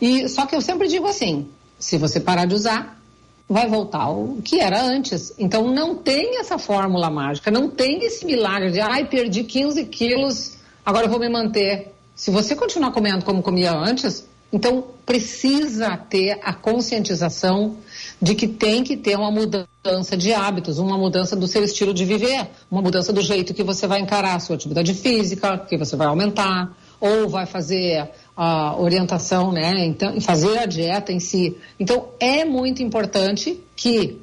E 0.00 0.28
só 0.28 0.46
que 0.46 0.54
eu 0.54 0.60
sempre 0.60 0.88
digo 0.88 1.06
assim, 1.06 1.48
se 1.78 1.96
você 1.96 2.18
parar 2.18 2.46
de 2.46 2.54
usar, 2.54 3.00
vai 3.48 3.68
voltar 3.68 4.02
ao 4.02 4.36
que 4.42 4.58
era 4.58 4.82
antes. 4.82 5.32
Então 5.38 5.72
não 5.72 5.94
tem 5.94 6.40
essa 6.40 6.58
fórmula 6.58 7.08
mágica, 7.08 7.50
não 7.50 7.70
tem 7.70 8.04
esse 8.04 8.26
milagre 8.26 8.72
de, 8.72 8.80
ai, 8.80 9.06
perdi 9.06 9.44
15 9.44 9.84
quilos, 9.86 10.55
agora 10.86 11.04
eu 11.04 11.10
vou 11.10 11.20
me 11.20 11.28
manter. 11.28 11.92
Se 12.14 12.30
você 12.30 12.56
continuar 12.56 12.92
comendo 12.92 13.26
como 13.26 13.42
comia 13.42 13.72
antes, 13.72 14.24
Então, 14.52 14.84
precisa 15.04 15.96
ter 15.96 16.38
a 16.42 16.52
conscientização 16.52 17.76
de 18.22 18.34
que 18.34 18.46
tem 18.46 18.82
que 18.82 18.96
ter 18.96 19.16
uma 19.16 19.30
mudança 19.30 20.16
de 20.16 20.32
hábitos, 20.32 20.78
uma 20.78 20.96
mudança 20.96 21.36
do 21.36 21.46
seu 21.46 21.62
estilo 21.64 21.92
de 21.92 22.04
viver, 22.04 22.48
uma 22.70 22.80
mudança 22.80 23.12
do 23.12 23.20
jeito 23.20 23.52
que 23.52 23.62
você 23.62 23.86
vai 23.86 24.00
encarar 24.00 24.36
a 24.36 24.40
sua 24.40 24.56
atividade 24.56 24.94
física, 24.94 25.58
que 25.58 25.76
você 25.76 25.96
vai 25.96 26.06
aumentar, 26.06 26.74
ou 27.00 27.28
vai 27.28 27.44
fazer 27.44 28.08
a 28.36 28.76
orientação, 28.80 29.52
né, 29.52 29.84
então, 29.84 30.18
fazer 30.20 30.58
a 30.58 30.66
dieta 30.66 31.12
em 31.12 31.20
si. 31.20 31.56
Então, 31.78 32.08
é 32.18 32.44
muito 32.44 32.82
importante 32.82 33.60
que 33.74 34.22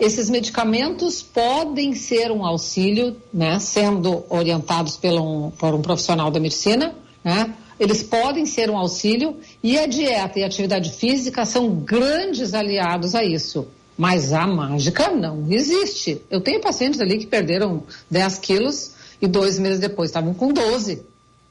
esses 0.00 0.28
medicamentos 0.28 1.22
podem 1.22 1.94
ser 1.94 2.30
um 2.32 2.44
auxílio, 2.44 3.16
né, 3.32 3.58
sendo 3.58 4.24
orientados 4.28 4.96
por 4.96 5.12
um, 5.12 5.50
por 5.50 5.74
um 5.74 5.82
profissional 5.82 6.30
da 6.30 6.40
medicina, 6.40 6.94
né, 7.22 7.54
eles 7.78 8.02
podem 8.02 8.44
ser 8.44 8.70
um 8.70 8.76
auxílio 8.76 9.36
e 9.62 9.78
a 9.78 9.86
dieta 9.86 10.38
e 10.38 10.42
a 10.42 10.46
atividade 10.46 10.90
física 10.90 11.44
são 11.44 11.70
grandes 11.70 12.54
aliados 12.54 13.14
a 13.14 13.22
isso. 13.22 13.68
Mas 13.96 14.32
a 14.32 14.46
mágica 14.46 15.10
não 15.10 15.46
existe. 15.50 16.22
Eu 16.30 16.40
tenho 16.40 16.60
pacientes 16.60 17.00
ali 17.00 17.18
que 17.18 17.26
perderam 17.26 17.82
10 18.10 18.38
quilos 18.38 18.92
e 19.20 19.26
dois 19.26 19.58
meses 19.58 19.78
depois 19.78 20.10
estavam 20.10 20.34
com 20.34 20.52
12. 20.52 21.02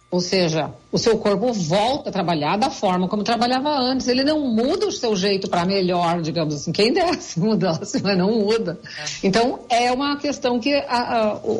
Ou 0.09 0.21
seja, 0.21 0.71
o 0.89 0.97
seu 0.97 1.17
corpo 1.17 1.51
volta 1.51 2.07
a 2.07 2.11
trabalhar 2.13 2.55
da 2.55 2.69
forma 2.69 3.09
como 3.09 3.23
trabalhava 3.23 3.69
antes. 3.77 4.07
Ele 4.07 4.23
não 4.23 4.39
muda 4.39 4.87
o 4.87 4.91
seu 4.91 5.13
jeito 5.17 5.49
para 5.49 5.65
melhor, 5.65 6.21
digamos 6.21 6.55
assim. 6.55 6.71
Quem 6.71 6.93
desse 6.93 7.37
mudasse, 7.41 8.01
mas 8.01 8.17
não 8.17 8.39
muda. 8.39 8.79
Então, 9.21 9.59
é 9.67 9.91
uma 9.91 10.15
questão 10.17 10.61
que, 10.61 10.73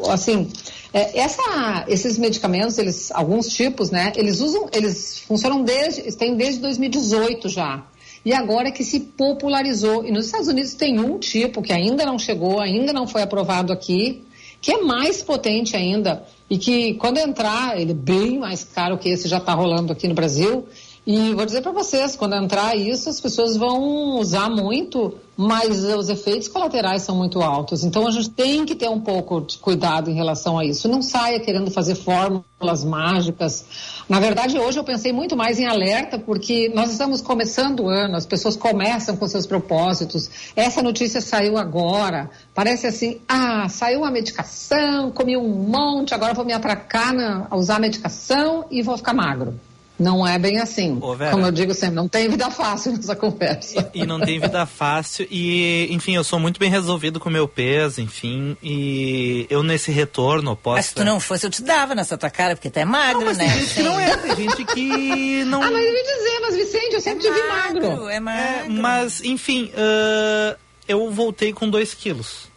assim, 0.10 0.50
é, 0.94 1.20
essa, 1.20 1.84
esses 1.90 2.18
medicamentos, 2.18 2.78
eles, 2.78 3.12
alguns 3.12 3.50
tipos, 3.50 3.92
né, 3.92 4.14
eles 4.16 4.40
usam, 4.40 4.70
eles 4.72 5.20
funcionam 5.20 5.62
desde, 5.62 6.10
têm 6.16 6.38
desde 6.38 6.62
2018 6.62 7.50
já. 7.50 7.84
E 8.24 8.34
agora 8.34 8.70
é 8.70 8.72
que 8.72 8.84
se 8.86 9.02
popularizou. 9.02 10.06
E 10.06 10.12
nos 10.12 10.28
Estados 10.28 10.48
Unidos 10.48 10.74
tem 10.74 11.00
um 11.00 11.20
tipo 11.20 11.62
que 11.62 11.74
ainda 11.74 12.06
não 12.06 12.18
chegou, 12.18 12.62
ainda 12.62 12.94
não 12.94 13.08
foi 13.08 13.24
aprovado 13.24 13.74
aqui, 13.74 14.24
que 14.62 14.72
é 14.72 14.82
mais 14.82 15.22
potente 15.22 15.76
ainda 15.76 16.26
e 16.50 16.58
que 16.58 16.94
quando 16.96 17.18
entrar, 17.18 17.80
ele 17.80 17.92
é 17.92 17.96
bem 17.96 18.40
mais 18.40 18.64
caro 18.64 18.98
que 18.98 19.10
esse 19.10 19.28
já 19.28 19.38
está 19.38 19.54
rolando 19.54 19.92
aqui 19.92 20.08
no 20.08 20.14
Brasil. 20.14 20.68
E 21.08 21.34
vou 21.34 21.46
dizer 21.46 21.62
para 21.62 21.72
vocês, 21.72 22.18
quando 22.18 22.36
entrar 22.36 22.76
isso, 22.76 23.08
as 23.08 23.22
pessoas 23.22 23.56
vão 23.56 24.20
usar 24.20 24.50
muito, 24.50 25.18
mas 25.38 25.82
os 25.86 26.10
efeitos 26.10 26.50
colaterais 26.50 27.04
são 27.04 27.16
muito 27.16 27.42
altos. 27.42 27.86
Então 27.86 28.06
a 28.06 28.12
gente 28.12 28.30
tem 28.30 28.66
que 28.66 28.76
ter 28.76 28.90
um 28.90 29.00
pouco 29.00 29.40
de 29.40 29.58
cuidado 29.58 30.12
em 30.12 30.14
relação 30.14 30.60
a 30.60 30.66
isso. 30.66 30.90
Não 30.90 31.02
saia 31.02 31.40
querendo 31.40 31.72
fazer 31.72 31.96
fórmulas 31.96 32.84
mágicas. 32.84 33.64
Na 34.10 34.20
verdade, 34.20 34.60
hoje 34.60 34.80
eu 34.80 34.84
pensei 34.84 35.14
muito 35.14 35.38
mais 35.38 35.58
em 35.62 35.66
alerta, 35.66 36.20
porque 36.20 36.70
nós 36.76 36.92
estamos 36.92 37.22
começando 37.22 37.84
o 37.84 37.88
ano, 37.88 38.18
as 38.18 38.26
pessoas 38.26 38.58
começam 38.58 39.16
com 39.16 39.26
seus 39.30 39.48
propósitos. 39.48 40.30
Essa 40.58 40.84
notícia 40.84 41.22
saiu 41.22 41.58
agora. 41.58 42.30
Parece 42.54 42.86
assim, 42.86 43.22
ah, 43.30 43.70
saiu 43.70 44.00
uma 44.00 44.12
medicação, 44.12 45.10
comi 45.12 45.38
um 45.38 45.48
monte, 45.48 46.14
agora 46.14 46.34
vou 46.34 46.44
me 46.44 46.52
atracar 46.52 47.16
a 47.50 47.56
usar 47.56 47.78
a 47.78 47.80
medicação 47.80 48.66
e 48.70 48.82
vou 48.82 48.98
ficar 48.98 49.14
magro. 49.14 49.58
Não 50.00 50.28
é 50.28 50.38
bem 50.38 50.60
assim. 50.60 50.98
Ô, 51.02 51.16
Como 51.32 51.46
eu 51.46 51.52
digo 51.52 51.74
sempre, 51.74 51.96
não 51.96 52.08
tem 52.08 52.30
vida 52.30 52.52
fácil 52.52 52.94
nessa 52.94 53.16
conversa. 53.16 53.90
E, 53.94 54.02
e, 54.02 54.06
não 54.06 54.20
tem 54.20 54.40
vida 54.40 54.66
fácil. 54.66 55.28
E, 55.30 55.88
enfim, 55.92 56.16
eu 56.16 56.24
sou 56.24 56.40
muito 56.40 56.60
bem 56.60 56.70
resolvido 56.70 57.20
com 57.20 57.30
o 57.30 57.32
meu 57.32 57.48
peso, 57.48 58.00
enfim. 58.02 58.56
E 58.62 59.48
eu 59.50 59.64
nesse 59.64 59.92
retorno 59.92 60.56
posso. 60.56 60.76
Mas 60.78 60.86
se 60.88 60.96
tu 60.96 61.04
não 61.04 61.20
fosse, 61.20 61.46
eu 61.46 61.50
te 61.50 61.64
dava 61.64 61.96
nessa 61.96 62.18
tua 62.18 62.30
cara, 62.30 62.56
porque 62.56 62.70
tu 62.70 62.78
é 62.78 62.86
magro, 62.86 63.20
não, 63.20 63.26
mas 63.28 63.38
né? 63.38 63.48
Tem 63.48 63.60
gente 63.60 63.74
que 63.74 63.84
não 63.84 64.00
é, 64.00 64.18
tem 64.18 64.36
gente 64.36 64.66
que 64.66 65.44
não. 65.46 65.64
ah, 65.64 65.72
mas 65.72 65.86
eu 65.86 65.94
ia 65.94 66.04
dizer, 66.04 66.40
mas 66.42 66.56
Vicente, 66.56 66.94
eu 66.94 67.02
sempre 67.02 67.28
é 67.28 67.34
tive 67.34 67.48
magro. 67.48 67.88
magro. 67.88 68.10
É 68.10 68.20
magro. 68.20 68.66
É, 68.66 68.70
mas, 68.70 69.22
enfim, 69.22 69.72
uh, 69.74 70.58
eu 70.88 71.10
voltei 71.12 71.52
com 71.54 71.70
2 71.70 71.94
quilos 71.94 72.48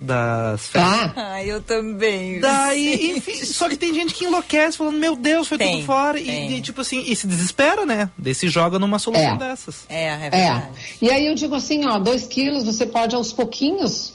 das 0.00 0.68
festas. 0.68 1.12
Ah, 1.16 1.44
eu 1.44 1.60
também. 1.60 2.40
Daí, 2.40 3.16
enfim, 3.16 3.44
só 3.44 3.68
que 3.68 3.76
tem 3.76 3.92
gente 3.92 4.14
que 4.14 4.24
enlouquece 4.24 4.78
falando, 4.78 4.98
meu 4.98 5.16
Deus, 5.16 5.48
foi 5.48 5.58
tem, 5.58 5.76
tudo 5.76 5.86
fora. 5.86 6.20
E, 6.20 6.58
e, 6.58 6.60
tipo 6.60 6.80
assim, 6.80 7.02
e 7.06 7.16
se 7.16 7.26
desespera, 7.26 7.84
né? 7.84 8.08
Daí 8.16 8.34
se 8.34 8.48
joga 8.48 8.78
numa 8.78 8.98
solução 8.98 9.34
é. 9.34 9.36
dessas. 9.36 9.84
É, 9.88 10.04
é 10.04 10.30
verdade. 10.30 10.68
É. 11.02 11.04
E 11.04 11.10
aí 11.10 11.26
eu 11.26 11.34
digo 11.34 11.54
assim, 11.54 11.84
ó, 11.86 11.98
dois 11.98 12.26
quilos 12.26 12.64
você 12.64 12.86
pode 12.86 13.14
aos 13.16 13.32
pouquinhos, 13.32 14.14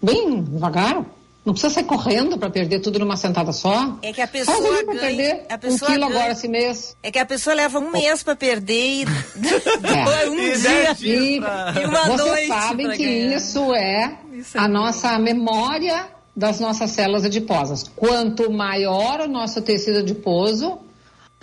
bem 0.00 0.42
devagar. 0.42 1.04
Não 1.44 1.52
precisa 1.52 1.74
sair 1.74 1.84
correndo 1.84 2.38
para 2.38 2.48
perder 2.48 2.80
tudo 2.80 2.98
numa 2.98 3.18
sentada 3.18 3.52
só. 3.52 3.98
É 4.00 4.14
que 4.14 4.20
a 4.22 4.26
pessoa 4.26 4.56
Faz 4.56 4.86
ganha, 4.86 4.98
perder 4.98 5.46
a 5.50 5.58
pessoa 5.58 5.90
um 5.90 5.92
quilo 5.92 6.06
ganha. 6.08 6.18
agora 6.20 6.32
esse 6.32 6.48
mês. 6.48 6.96
É 7.02 7.10
que 7.10 7.18
a 7.18 7.26
pessoa 7.26 7.54
leva 7.54 7.78
um 7.78 7.90
mês 7.90 8.22
para 8.22 8.34
perder 8.34 9.02
e 9.02 9.04
é. 10.24 10.24
um 10.30 10.38
e 10.38 10.56
dia 10.56 10.96
e, 11.02 11.36
e 11.36 11.38
uma 11.86 12.04
Vocês 12.06 12.18
noite. 12.18 12.46
sabem 12.46 12.90
que 12.92 13.04
ganhar. 13.04 13.36
isso 13.36 13.74
é, 13.74 14.16
isso 14.34 14.56
é 14.56 14.60
a 14.60 14.68
nossa 14.68 15.18
memória 15.18 16.08
das 16.36 16.58
nossas 16.58 16.90
células 16.90 17.24
adiposas. 17.24 17.84
Quanto 17.94 18.50
maior 18.50 19.20
o 19.20 19.28
nosso 19.28 19.62
tecido 19.62 20.00
adiposo, 20.00 20.78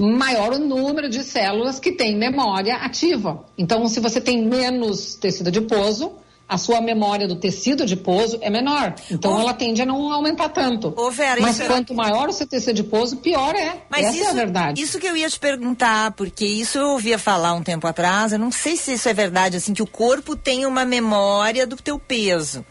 maior 0.02 0.54
o 0.54 0.60
número 0.60 1.10
de 1.10 1.24
células 1.24 1.80
que 1.80 1.92
tem 1.92 2.18
memória 2.18 2.76
ativa. 2.76 3.46
Então, 3.58 3.88
se 3.88 4.00
você 4.00 4.20
tem 4.20 4.46
menos 4.46 5.16
tecido 5.16 5.48
adiposo, 5.48 6.14
a 6.52 6.58
sua 6.58 6.82
memória 6.82 7.30
do 7.30 7.38
tecido 7.38 7.84
adiposo 7.84 8.38
é 8.42 8.50
menor. 8.50 8.94
Então, 9.10 9.40
ela 9.40 9.54
tende 9.54 9.82
a 9.82 9.86
não 9.86 10.12
aumentar 10.12 10.50
tanto. 10.50 10.94
Ô, 10.98 11.10
Vera, 11.10 11.40
Mas 11.40 11.58
isso... 11.58 11.66
quanto 11.66 11.94
maior 11.96 12.28
o 12.28 12.34
seu 12.34 12.46
tecido 12.46 12.72
adiposo, 12.72 13.16
pior 13.16 13.56
é. 13.56 13.84
Mas 13.90 14.08
Essa 14.08 14.18
isso, 14.18 14.26
é 14.26 14.30
a 14.30 14.34
verdade. 14.34 14.82
Isso 14.82 15.00
que 15.00 15.08
eu 15.08 15.16
ia 15.16 15.30
te 15.30 15.40
perguntar, 15.40 16.12
porque 16.12 16.46
isso 16.46 16.78
eu 16.78 16.90
ouvia 16.90 17.18
falar 17.18 17.54
um 17.54 17.64
tempo 17.64 17.88
atrás, 17.88 18.34
eu 18.34 18.40
não 18.40 18.52
sei 18.52 18.76
se 18.76 18.92
isso 18.92 19.08
é 19.08 19.14
verdade, 19.14 19.56
assim, 19.56 19.74
que 19.74 19.82
o 19.82 19.88
corpo 19.88 20.36
tem 20.36 20.66
uma 20.66 20.84
memória 20.84 21.66
do 21.66 21.78
teu 21.78 21.98
peso. 21.98 22.66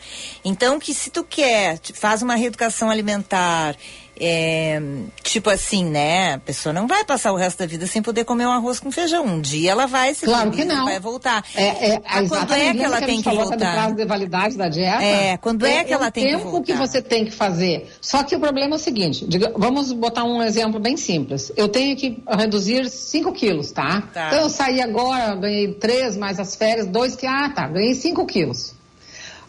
Então, 0.45 0.79
que 0.79 0.93
se 0.93 1.09
tu 1.09 1.25
quer, 1.25 1.81
faz 1.95 2.21
uma 2.21 2.35
reeducação 2.35 2.91
alimentar, 2.91 3.77
é, 4.21 4.81
tipo 5.23 5.49
assim, 5.49 5.85
né? 5.85 6.35
A 6.35 6.39
pessoa 6.39 6.73
não 6.75 6.87
vai 6.87 7.05
passar 7.05 7.33
o 7.33 7.37
resto 7.37 7.59
da 7.59 7.67
vida 7.67 7.87
sem 7.87 8.03
poder 8.03 8.25
comer 8.25 8.47
um 8.47 8.51
arroz 8.51 8.79
com 8.79 8.93
feijão. 8.93 9.25
Um 9.25 9.41
dia 9.41 9.71
ela 9.71 9.87
vai 9.87 10.15
se 10.15 10.27
Claro 10.27 10.51
que 10.51 10.65
não. 10.65 10.85
Vai 10.85 11.01
voltar. 11.01 11.43
É, 11.55 11.93
é, 11.93 12.03
ah, 12.05 12.23
quando 12.29 12.53
é 12.53 12.75
que 12.75 12.83
ela 12.83 12.99
que 13.01 13.07
tem 13.07 13.23
que 13.23 13.31
voltar? 13.31 13.57
Do 13.57 13.59
prazo 13.59 13.95
de 13.95 14.05
validade 14.05 14.57
da 14.59 14.69
dieta. 14.69 15.03
É, 15.03 15.37
quando 15.39 15.65
é, 15.65 15.77
é 15.77 15.85
que 15.85 15.93
ela 15.93 16.09
é 16.09 16.11
tem 16.11 16.25
que 16.25 16.37
voltar? 16.37 16.49
o 16.49 16.53
tempo 16.53 16.63
que 16.65 16.73
você 16.75 17.01
tem 17.01 17.25
que 17.25 17.31
fazer. 17.31 17.91
Só 18.01 18.23
que 18.23 18.37
o 18.37 18.41
problema 18.41 18.75
é 18.75 18.77
o 18.77 18.79
seguinte, 18.79 19.25
diga, 19.27 19.55
vamos 19.57 19.91
botar 19.93 20.25
um 20.25 20.43
exemplo 20.43 20.79
bem 20.79 20.99
simples. 20.99 21.51
Eu 21.57 21.69
tenho 21.69 21.97
que 21.97 22.23
reduzir 22.29 22.91
5 22.91 23.33
quilos, 23.33 23.73
tá? 23.73 24.03
tá? 24.13 24.29
Então 24.29 24.41
eu 24.41 24.51
saí 24.51 24.83
agora, 24.83 25.35
ganhei 25.35 25.73
3, 25.73 26.19
mais 26.19 26.39
as 26.39 26.55
férias, 26.55 26.87
2 26.87 27.17
que, 27.17 27.27
ah, 27.27 27.51
tá, 27.55 27.69
ganhei 27.69 27.95
5 27.95 28.27
quilos. 28.27 28.75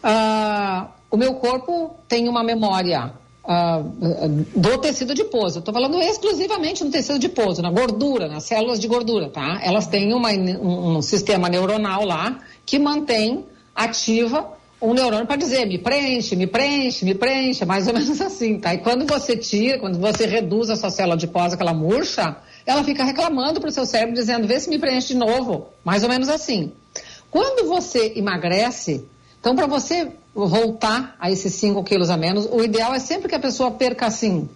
Uh, 0.02 0.88
o 1.10 1.16
meu 1.16 1.34
corpo 1.34 1.94
tem 2.08 2.28
uma 2.28 2.42
memória 2.42 3.12
Uh, 3.44 4.44
do 4.54 4.78
tecido 4.78 5.10
adiposo. 5.10 5.58
Estou 5.58 5.74
falando 5.74 6.00
exclusivamente 6.00 6.84
no 6.84 6.92
tecido 6.92 7.16
adiposo, 7.16 7.60
na 7.60 7.72
gordura, 7.72 8.28
nas 8.28 8.44
células 8.44 8.78
de 8.78 8.86
gordura, 8.86 9.28
tá? 9.28 9.60
Elas 9.64 9.88
têm 9.88 10.14
uma, 10.14 10.30
um, 10.30 11.02
sistema 11.02 11.48
neuronal 11.48 12.04
lá 12.04 12.38
que 12.64 12.78
mantém 12.78 13.44
ativa 13.74 14.48
um 14.80 14.94
neurônio 14.94 15.26
para 15.26 15.34
dizer 15.34 15.66
me 15.66 15.76
preenche, 15.76 16.36
me 16.36 16.46
preenche, 16.46 17.04
me 17.04 17.16
preenche, 17.16 17.64
mais 17.64 17.88
ou 17.88 17.94
menos 17.94 18.20
assim, 18.22 18.60
tá? 18.60 18.74
E 18.74 18.78
quando 18.78 19.06
você 19.06 19.36
tira, 19.36 19.78
quando 19.80 19.98
você 19.98 20.24
reduz 20.24 20.70
a 20.70 20.76
sua 20.76 20.90
célula 20.90 21.14
adiposa, 21.14 21.56
aquela 21.56 21.74
murcha, 21.74 22.36
ela 22.64 22.84
fica 22.84 23.02
reclamando 23.02 23.60
para 23.60 23.70
o 23.70 23.72
seu 23.72 23.84
cérebro 23.84 24.14
dizendo 24.14 24.46
vê 24.46 24.60
se 24.60 24.70
me 24.70 24.78
preenche 24.78 25.08
de 25.08 25.16
novo, 25.16 25.66
mais 25.84 26.04
ou 26.04 26.08
menos 26.08 26.28
assim. 26.28 26.72
Quando 27.28 27.66
você 27.66 28.12
emagrece, 28.14 29.04
então 29.40 29.56
para 29.56 29.66
você 29.66 30.12
voltar 30.34 31.16
a 31.20 31.30
esses 31.30 31.54
5 31.54 31.82
quilos 31.84 32.10
a 32.10 32.16
menos, 32.16 32.46
o 32.50 32.62
ideal 32.62 32.94
é 32.94 32.98
sempre 32.98 33.28
que 33.28 33.34
a 33.34 33.40
pessoa 33.40 33.70
perca 33.70 34.06
assim 34.06 34.48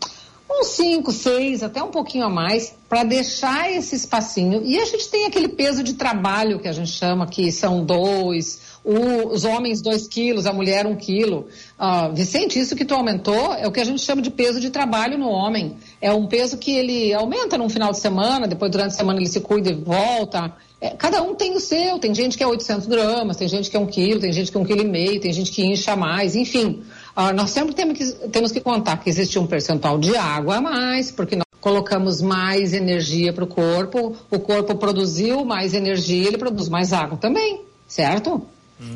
uns 0.49 0.69
5, 0.69 1.13
6, 1.13 1.63
até 1.63 1.83
um 1.83 1.91
pouquinho 1.91 2.25
a 2.25 2.31
mais, 2.31 2.75
para 2.89 3.03
deixar 3.03 3.71
esse 3.71 3.97
espacinho. 3.97 4.63
E 4.65 4.79
a 4.79 4.85
gente 4.85 5.09
tem 5.09 5.27
aquele 5.27 5.49
peso 5.49 5.83
de 5.83 5.95
trabalho 5.95 6.61
que 6.61 6.69
a 6.69 6.73
gente 6.73 6.91
chama, 6.91 7.27
que 7.27 7.51
são 7.51 7.85
dois, 7.85 8.61
o, 8.85 9.33
os 9.33 9.45
homens 9.45 9.83
2 9.83 10.07
quilos, 10.07 10.47
a 10.47 10.53
mulher 10.53 10.87
1 10.87 10.91
um 10.91 10.97
quilo. 10.97 11.49
Uh, 11.79 12.15
Vicente, 12.15 12.59
isso 12.59 12.77
que 12.77 12.85
tu 12.85 12.95
aumentou 12.95 13.53
é 13.55 13.67
o 13.67 13.73
que 13.73 13.81
a 13.81 13.85
gente 13.85 14.01
chama 14.01 14.23
de 14.23 14.31
peso 14.31 14.61
de 14.61 14.71
trabalho 14.71 15.19
no 15.19 15.29
homem. 15.29 15.77
É 16.01 16.13
um 16.13 16.27
peso 16.27 16.57
que 16.57 16.71
ele 16.71 17.13
aumenta 17.13 17.59
no 17.59 17.69
final 17.69 17.91
de 17.91 17.99
semana, 17.99 18.47
depois 18.47 18.71
durante 18.71 18.93
a 18.93 18.97
semana 18.97 19.19
ele 19.19 19.29
se 19.29 19.41
cuida 19.41 19.71
e 19.71 19.75
volta. 19.75 20.55
É, 20.81 20.91
cada 20.91 21.23
um 21.23 21.35
tem 21.35 21.55
o 21.55 21.61
seu, 21.61 21.99
tem 21.99 22.15
gente 22.15 22.37
que 22.37 22.45
é 22.45 22.47
800 22.47 22.87
gramas, 22.87 23.37
tem 23.37 23.49
gente 23.49 23.71
que 23.71 23.77
é 23.77 23.81
um 23.81 23.87
quilo, 23.87 24.21
tem 24.21 24.33
gente 24.33 24.51
que 24.51 24.57
é 24.59 24.61
um 24.61 24.65
quilo 24.65 24.83
e 24.83 24.87
meio, 24.87 25.21
tem 25.21 25.33
gente 25.33 25.51
que 25.51 25.65
incha 25.65 25.97
mais, 25.97 26.37
enfim. 26.37 26.83
Uh, 27.17 27.33
nós 27.35 27.51
sempre 27.51 27.75
temos 27.75 27.97
que, 27.97 28.29
temos 28.29 28.53
que 28.53 28.61
contar 28.61 28.99
que 28.99 29.09
existe 29.09 29.39
um 29.39 29.47
percentual 29.47 29.99
de 29.99 30.15
água 30.17 30.57
a 30.57 30.61
mais, 30.61 31.11
porque 31.11 31.35
nós 31.35 31.47
colocamos 31.63 32.21
mais 32.21 32.75
energia 32.75 33.33
para 33.33 33.45
o 33.45 33.47
corpo, 33.47 34.15
o 34.31 34.39
corpo 34.39 34.75
produziu 34.77 35.45
mais 35.47 35.73
energia, 35.73 36.29
ele 36.29 36.37
produz 36.37 36.69
mais 36.69 36.93
água 36.93 37.17
também, 37.17 37.63
certo? 37.89 38.43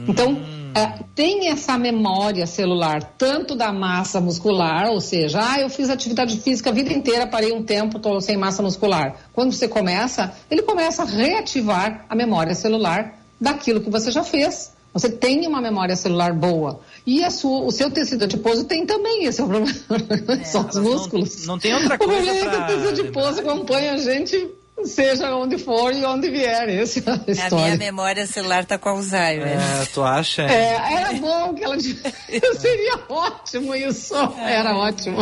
Então, 0.07 0.39
é, 0.75 1.05
tem 1.15 1.49
essa 1.49 1.77
memória 1.77 2.47
celular, 2.47 3.03
tanto 3.19 3.55
da 3.55 3.73
massa 3.73 4.21
muscular, 4.21 4.91
ou 4.91 5.01
seja, 5.01 5.41
ah, 5.43 5.61
eu 5.61 5.69
fiz 5.69 5.91
atividade 5.91 6.41
física 6.41 6.71
a 6.71 6.73
vida 6.73 6.93
inteira, 6.93 7.27
parei 7.27 7.53
um 7.53 7.63
tempo, 7.63 7.97
estou 7.97 8.21
sem 8.21 8.37
massa 8.37 8.63
muscular. 8.63 9.17
Quando 9.33 9.53
você 9.53 9.69
começa, 9.69 10.33
ele 10.51 10.63
começa 10.63 11.03
a 11.03 11.07
reativar 11.07 12.05
a 12.09 12.15
memória 12.15 12.55
celular 12.55 13.19
daquilo 13.41 13.81
que 13.81 13.91
você 13.91 14.11
já 14.11 14.23
fez. 14.23 14.73
Você 14.93 15.09
tem 15.09 15.47
uma 15.47 15.61
memória 15.61 15.95
celular 15.95 16.33
boa. 16.33 16.81
E 17.07 17.29
sua, 17.31 17.63
o 17.65 17.71
seu 17.71 17.91
tecido 17.91 18.25
adiposo 18.25 18.65
tem 18.65 18.85
também, 18.85 19.25
esse 19.25 19.41
é 19.41 19.45
o 19.45 19.49
problema. 19.49 19.79
É, 20.41 20.45
São 20.45 20.67
os 20.67 20.77
músculos. 20.77 21.47
Não, 21.47 21.55
não, 21.55 21.59
tem 21.59 21.75
outra 21.75 21.97
coisa. 21.97 22.13
O 22.13 22.25
problema 22.25 22.39
é 22.39 22.51
que 22.51 22.57
o 22.57 22.67
tecido 22.67 22.89
adiposo 22.89 23.41
acompanha 23.41 23.93
a 23.93 23.97
gente 23.99 24.51
seja 24.87 25.35
onde 25.35 25.59
for 25.59 25.95
e 25.95 26.05
onde 26.05 26.31
vier. 26.31 26.69
Esse 26.69 27.01
é 27.07 27.13
a 27.13 27.31
história. 27.31 27.47
A 27.47 27.51
minha 27.51 27.77
memória 27.77 28.27
celular 28.27 28.65
tá 28.65 28.79
com 28.79 28.89
Alzheimer. 28.89 29.59
É, 29.59 29.85
tu 29.93 30.03
acha? 30.03 30.43
É, 30.43 30.95
era 30.95 31.13
bom 31.15 31.55
que 31.55 31.65
ela 31.65 31.77
seria 32.59 33.01
ótimo 33.09 33.75
isso. 33.75 34.15
Era 34.39 34.77
ótimo. 34.77 35.19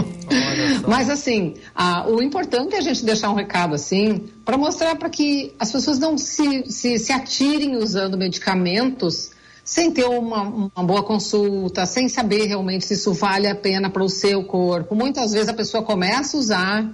Mas 0.86 1.11
assim, 1.11 1.54
a, 1.74 2.09
o 2.09 2.22
importante 2.22 2.74
é 2.74 2.78
a 2.78 2.82
gente 2.82 3.04
deixar 3.04 3.30
um 3.30 3.34
recado 3.34 3.74
assim 3.74 4.28
para 4.44 4.56
mostrar 4.56 4.96
para 4.96 5.11
que 5.11 5.54
as 5.59 5.70
pessoas 5.70 5.98
não 5.98 6.16
se, 6.16 6.64
se, 6.70 6.98
se 6.98 7.12
atirem 7.12 7.76
usando 7.76 8.16
medicamentos 8.16 9.30
sem 9.68 9.90
ter 9.90 10.06
uma, 10.06 10.40
uma, 10.74 10.82
boa 10.82 11.02
consulta, 11.02 11.84
sem 11.84 12.09
saber 12.09 12.46
realmente 12.46 12.86
se 12.86 12.94
isso 12.94 13.12
vale 13.12 13.46
a 13.46 13.54
pena 13.54 13.90
para 13.90 14.02
o 14.02 14.09
seu 14.09 14.42
corpo. 14.42 14.94
Muitas 14.94 15.34
vezes 15.34 15.46
a 15.46 15.52
pessoa 15.52 15.82
começa 15.82 16.38
a 16.38 16.40
usar, 16.40 16.90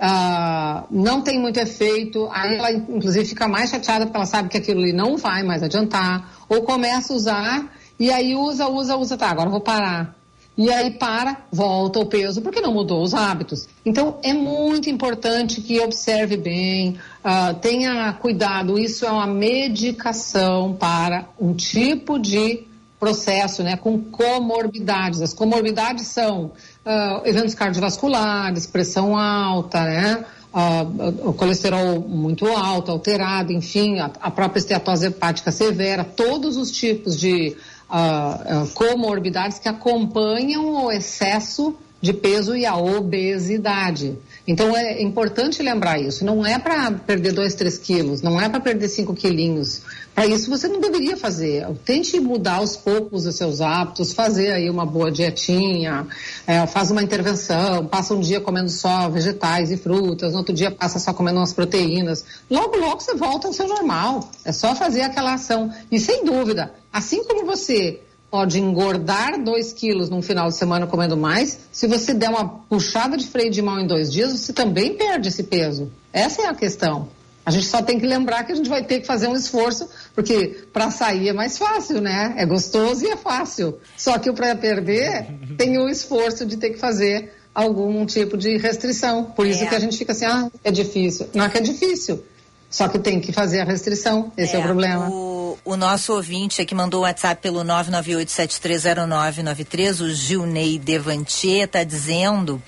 uh, 0.00 0.86
não 0.90 1.20
tem 1.20 1.38
muito 1.38 1.58
efeito, 1.58 2.28
aí 2.32 2.56
ela 2.56 2.72
inclusive 2.72 3.24
fica 3.24 3.48
mais 3.48 3.70
chateada 3.70 4.06
porque 4.06 4.16
ela 4.16 4.26
sabe 4.26 4.48
que 4.48 4.56
aquilo 4.56 4.80
ali 4.80 4.92
não 4.92 5.16
vai 5.16 5.42
mais 5.42 5.62
adiantar, 5.62 6.32
ou 6.48 6.62
começa 6.62 7.12
a 7.12 7.16
usar 7.16 7.72
e 7.98 8.10
aí 8.10 8.34
usa, 8.34 8.68
usa, 8.68 8.96
usa, 8.96 9.16
tá, 9.16 9.28
agora 9.28 9.50
vou 9.50 9.60
parar. 9.60 10.16
E 10.56 10.72
aí 10.72 10.90
para, 10.90 11.36
volta 11.52 12.00
o 12.00 12.06
peso, 12.06 12.42
porque 12.42 12.60
não 12.60 12.72
mudou 12.72 13.00
os 13.02 13.14
hábitos. 13.14 13.68
Então 13.86 14.18
é 14.24 14.32
muito 14.32 14.90
importante 14.90 15.60
que 15.60 15.78
observe 15.78 16.36
bem, 16.36 16.98
uh, 17.24 17.54
tenha 17.60 18.12
cuidado. 18.14 18.76
Isso 18.76 19.06
é 19.06 19.10
uma 19.10 19.26
medicação 19.26 20.74
para 20.74 21.28
um 21.40 21.54
tipo 21.54 22.18
de 22.18 22.66
processo, 22.98 23.62
né, 23.62 23.76
com 23.76 24.00
comorbidades. 24.00 25.22
As 25.22 25.32
comorbidades 25.32 26.08
são 26.08 26.50
uh, 26.88 27.26
eventos 27.26 27.54
cardiovasculares, 27.54 28.66
pressão 28.66 29.16
alta, 29.16 29.84
né, 29.84 30.24
uh, 30.52 31.28
o 31.28 31.34
colesterol 31.34 32.00
muito 32.00 32.46
alto, 32.46 32.90
alterado, 32.90 33.52
enfim, 33.52 33.98
a, 33.98 34.10
a 34.20 34.30
própria 34.30 34.58
esteatose 34.58 35.06
hepática 35.06 35.52
severa, 35.52 36.02
todos 36.02 36.56
os 36.56 36.70
tipos 36.70 37.18
de 37.18 37.54
uh, 37.90 38.66
comorbidades 38.74 39.58
que 39.58 39.68
acompanham 39.68 40.86
o 40.86 40.90
excesso 40.90 41.76
de 42.00 42.12
peso 42.12 42.56
e 42.56 42.64
a 42.64 42.76
obesidade. 42.76 44.16
Então 44.48 44.74
é 44.74 45.02
importante 45.02 45.62
lembrar 45.62 46.00
isso. 46.00 46.24
Não 46.24 46.44
é 46.44 46.58
para 46.58 46.90
perder 46.90 47.32
2, 47.32 47.54
3 47.54 47.76
quilos, 47.76 48.22
não 48.22 48.40
é 48.40 48.48
para 48.48 48.58
perder 48.58 48.88
5 48.88 49.14
quilinhos. 49.14 49.82
Para 50.14 50.26
isso 50.26 50.48
você 50.48 50.66
não 50.66 50.80
deveria 50.80 51.18
fazer. 51.18 51.66
Tente 51.84 52.18
mudar 52.18 52.54
aos 52.54 52.74
poucos 52.74 53.26
os 53.26 53.36
seus 53.36 53.60
hábitos, 53.60 54.14
fazer 54.14 54.52
aí 54.52 54.70
uma 54.70 54.86
boa 54.86 55.12
dietinha, 55.12 56.06
é, 56.46 56.66
faz 56.66 56.90
uma 56.90 57.02
intervenção, 57.02 57.84
passa 57.84 58.14
um 58.14 58.20
dia 58.20 58.40
comendo 58.40 58.70
só 58.70 59.10
vegetais 59.10 59.70
e 59.70 59.76
frutas, 59.76 60.32
no 60.32 60.38
outro 60.38 60.54
dia 60.54 60.70
passa 60.70 60.98
só 60.98 61.12
comendo 61.12 61.40
umas 61.40 61.52
proteínas. 61.52 62.24
Logo, 62.50 62.74
logo 62.78 63.00
você 63.00 63.14
volta 63.14 63.48
ao 63.48 63.52
seu 63.52 63.68
normal. 63.68 64.30
É 64.46 64.52
só 64.52 64.74
fazer 64.74 65.02
aquela 65.02 65.34
ação. 65.34 65.70
E 65.92 66.00
sem 66.00 66.24
dúvida, 66.24 66.72
assim 66.90 67.22
como 67.22 67.44
você 67.44 68.00
pode 68.30 68.58
engordar 68.60 69.42
2 69.42 69.72
quilos 69.72 70.10
num 70.10 70.22
final 70.22 70.48
de 70.48 70.56
semana 70.56 70.86
comendo 70.86 71.16
mais. 71.16 71.58
Se 71.72 71.86
você 71.86 72.12
der 72.12 72.28
uma 72.28 72.48
puxada 72.48 73.16
de 73.16 73.26
freio 73.26 73.50
de 73.50 73.62
mão 73.62 73.78
em 73.80 73.86
dois 73.86 74.12
dias, 74.12 74.32
você 74.32 74.52
também 74.52 74.94
perde 74.94 75.28
esse 75.28 75.42
peso. 75.42 75.90
Essa 76.12 76.42
é 76.42 76.46
a 76.46 76.54
questão. 76.54 77.08
A 77.44 77.50
gente 77.50 77.66
só 77.66 77.80
tem 77.80 77.98
que 77.98 78.06
lembrar 78.06 78.44
que 78.44 78.52
a 78.52 78.54
gente 78.54 78.68
vai 78.68 78.84
ter 78.84 79.00
que 79.00 79.06
fazer 79.06 79.26
um 79.26 79.34
esforço, 79.34 79.88
porque 80.14 80.64
para 80.70 80.90
sair 80.90 81.30
é 81.30 81.32
mais 81.32 81.56
fácil, 81.56 81.98
né? 81.98 82.34
É 82.36 82.44
gostoso 82.44 83.06
e 83.06 83.08
é 83.08 83.16
fácil. 83.16 83.78
Só 83.96 84.18
que 84.18 84.30
para 84.32 84.54
perder 84.54 85.26
tem 85.56 85.78
o 85.78 85.88
esforço 85.88 86.44
de 86.44 86.58
ter 86.58 86.70
que 86.70 86.78
fazer 86.78 87.32
algum 87.54 88.04
tipo 88.04 88.36
de 88.36 88.58
restrição. 88.58 89.24
Por 89.24 89.46
isso 89.46 89.64
é. 89.64 89.66
que 89.66 89.74
a 89.74 89.78
gente 89.78 89.96
fica 89.96 90.12
assim, 90.12 90.26
ah, 90.26 90.50
é 90.62 90.70
difícil. 90.70 91.26
Não 91.32 91.46
é 91.46 91.48
que 91.48 91.56
é 91.56 91.62
difícil. 91.62 92.22
Só 92.68 92.86
que 92.86 92.98
tem 92.98 93.18
que 93.18 93.32
fazer 93.32 93.60
a 93.60 93.64
restrição. 93.64 94.30
Esse 94.36 94.54
é, 94.54 94.58
é 94.58 94.60
o 94.60 94.62
problema. 94.64 95.08
O 95.08 95.37
o 95.64 95.76
nosso 95.76 96.12
ouvinte 96.12 96.60
aqui 96.60 96.74
mandou 96.74 97.00
o 97.00 97.04
WhatsApp 97.04 97.40
pelo 97.40 97.64
998730993, 97.64 100.00
o 100.00 100.10
Gilney 100.10 100.78
Devantier, 100.78 101.64
está 101.64 101.84
dizendo 101.84 102.62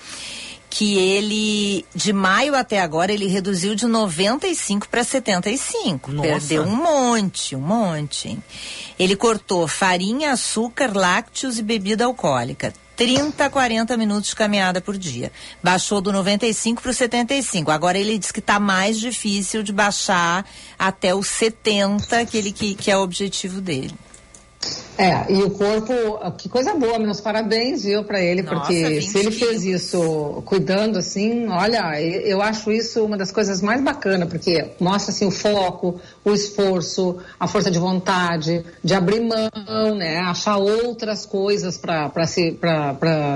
que 0.71 0.97
ele, 0.97 1.85
de 1.93 2.13
maio 2.13 2.55
até 2.55 2.79
agora, 2.79 3.11
ele 3.11 3.27
reduziu 3.27 3.75
de 3.75 3.85
95 3.85 4.87
para 4.87 5.03
75. 5.03 6.13
Nossa. 6.13 6.29
Perdeu 6.29 6.63
um 6.63 6.75
monte, 6.75 7.57
um 7.57 7.59
monte. 7.59 8.39
Ele 8.97 9.17
cortou 9.17 9.67
farinha, 9.67 10.31
açúcar, 10.31 10.95
lácteos 10.95 11.59
e 11.59 11.61
bebida 11.61 12.05
alcoólica. 12.05 12.73
30 13.01 13.45
a 13.45 13.49
40 13.49 13.97
minutos 13.97 14.29
de 14.29 14.35
caminhada 14.35 14.79
por 14.79 14.95
dia. 14.95 15.31
Baixou 15.63 16.01
do 16.01 16.11
95 16.11 16.83
para 16.83 16.91
o 16.91 16.93
75. 16.93 17.71
Agora 17.71 17.97
ele 17.97 18.15
diz 18.15 18.31
que 18.31 18.37
está 18.39 18.59
mais 18.59 18.99
difícil 18.99 19.63
de 19.63 19.73
baixar 19.73 20.45
até 20.77 21.15
o 21.15 21.23
70, 21.23 22.23
que, 22.27 22.37
ele, 22.37 22.51
que, 22.51 22.75
que 22.75 22.91
é 22.91 22.97
o 22.97 23.01
objetivo 23.01 23.59
dele. 23.59 23.91
É, 24.95 25.33
e 25.33 25.41
o 25.41 25.49
corpo, 25.49 25.91
que 26.37 26.47
coisa 26.47 26.75
boa, 26.75 26.99
meus 26.99 27.19
parabéns, 27.19 27.83
viu, 27.83 28.03
para 28.03 28.21
ele, 28.21 28.43
Nossa, 28.43 28.57
porque 28.57 29.01
se 29.01 29.17
ele 29.17 29.31
fez 29.31 29.63
isso 29.63 30.43
cuidando 30.45 30.99
assim, 30.99 31.47
olha, 31.47 31.99
eu 31.99 32.39
acho 32.39 32.71
isso 32.71 33.03
uma 33.03 33.17
das 33.17 33.31
coisas 33.31 33.63
mais 33.63 33.81
bacanas, 33.81 34.29
porque 34.29 34.73
mostra 34.79 35.11
assim 35.11 35.25
o 35.25 35.31
foco, 35.31 35.99
o 36.23 36.31
esforço, 36.31 37.17
a 37.39 37.47
força 37.47 37.71
de 37.71 37.79
vontade, 37.79 38.63
de 38.83 38.93
abrir 38.93 39.21
mão, 39.21 39.95
né, 39.95 40.19
achar 40.19 40.57
outras 40.57 41.25
coisas 41.25 41.77
para 41.77 42.09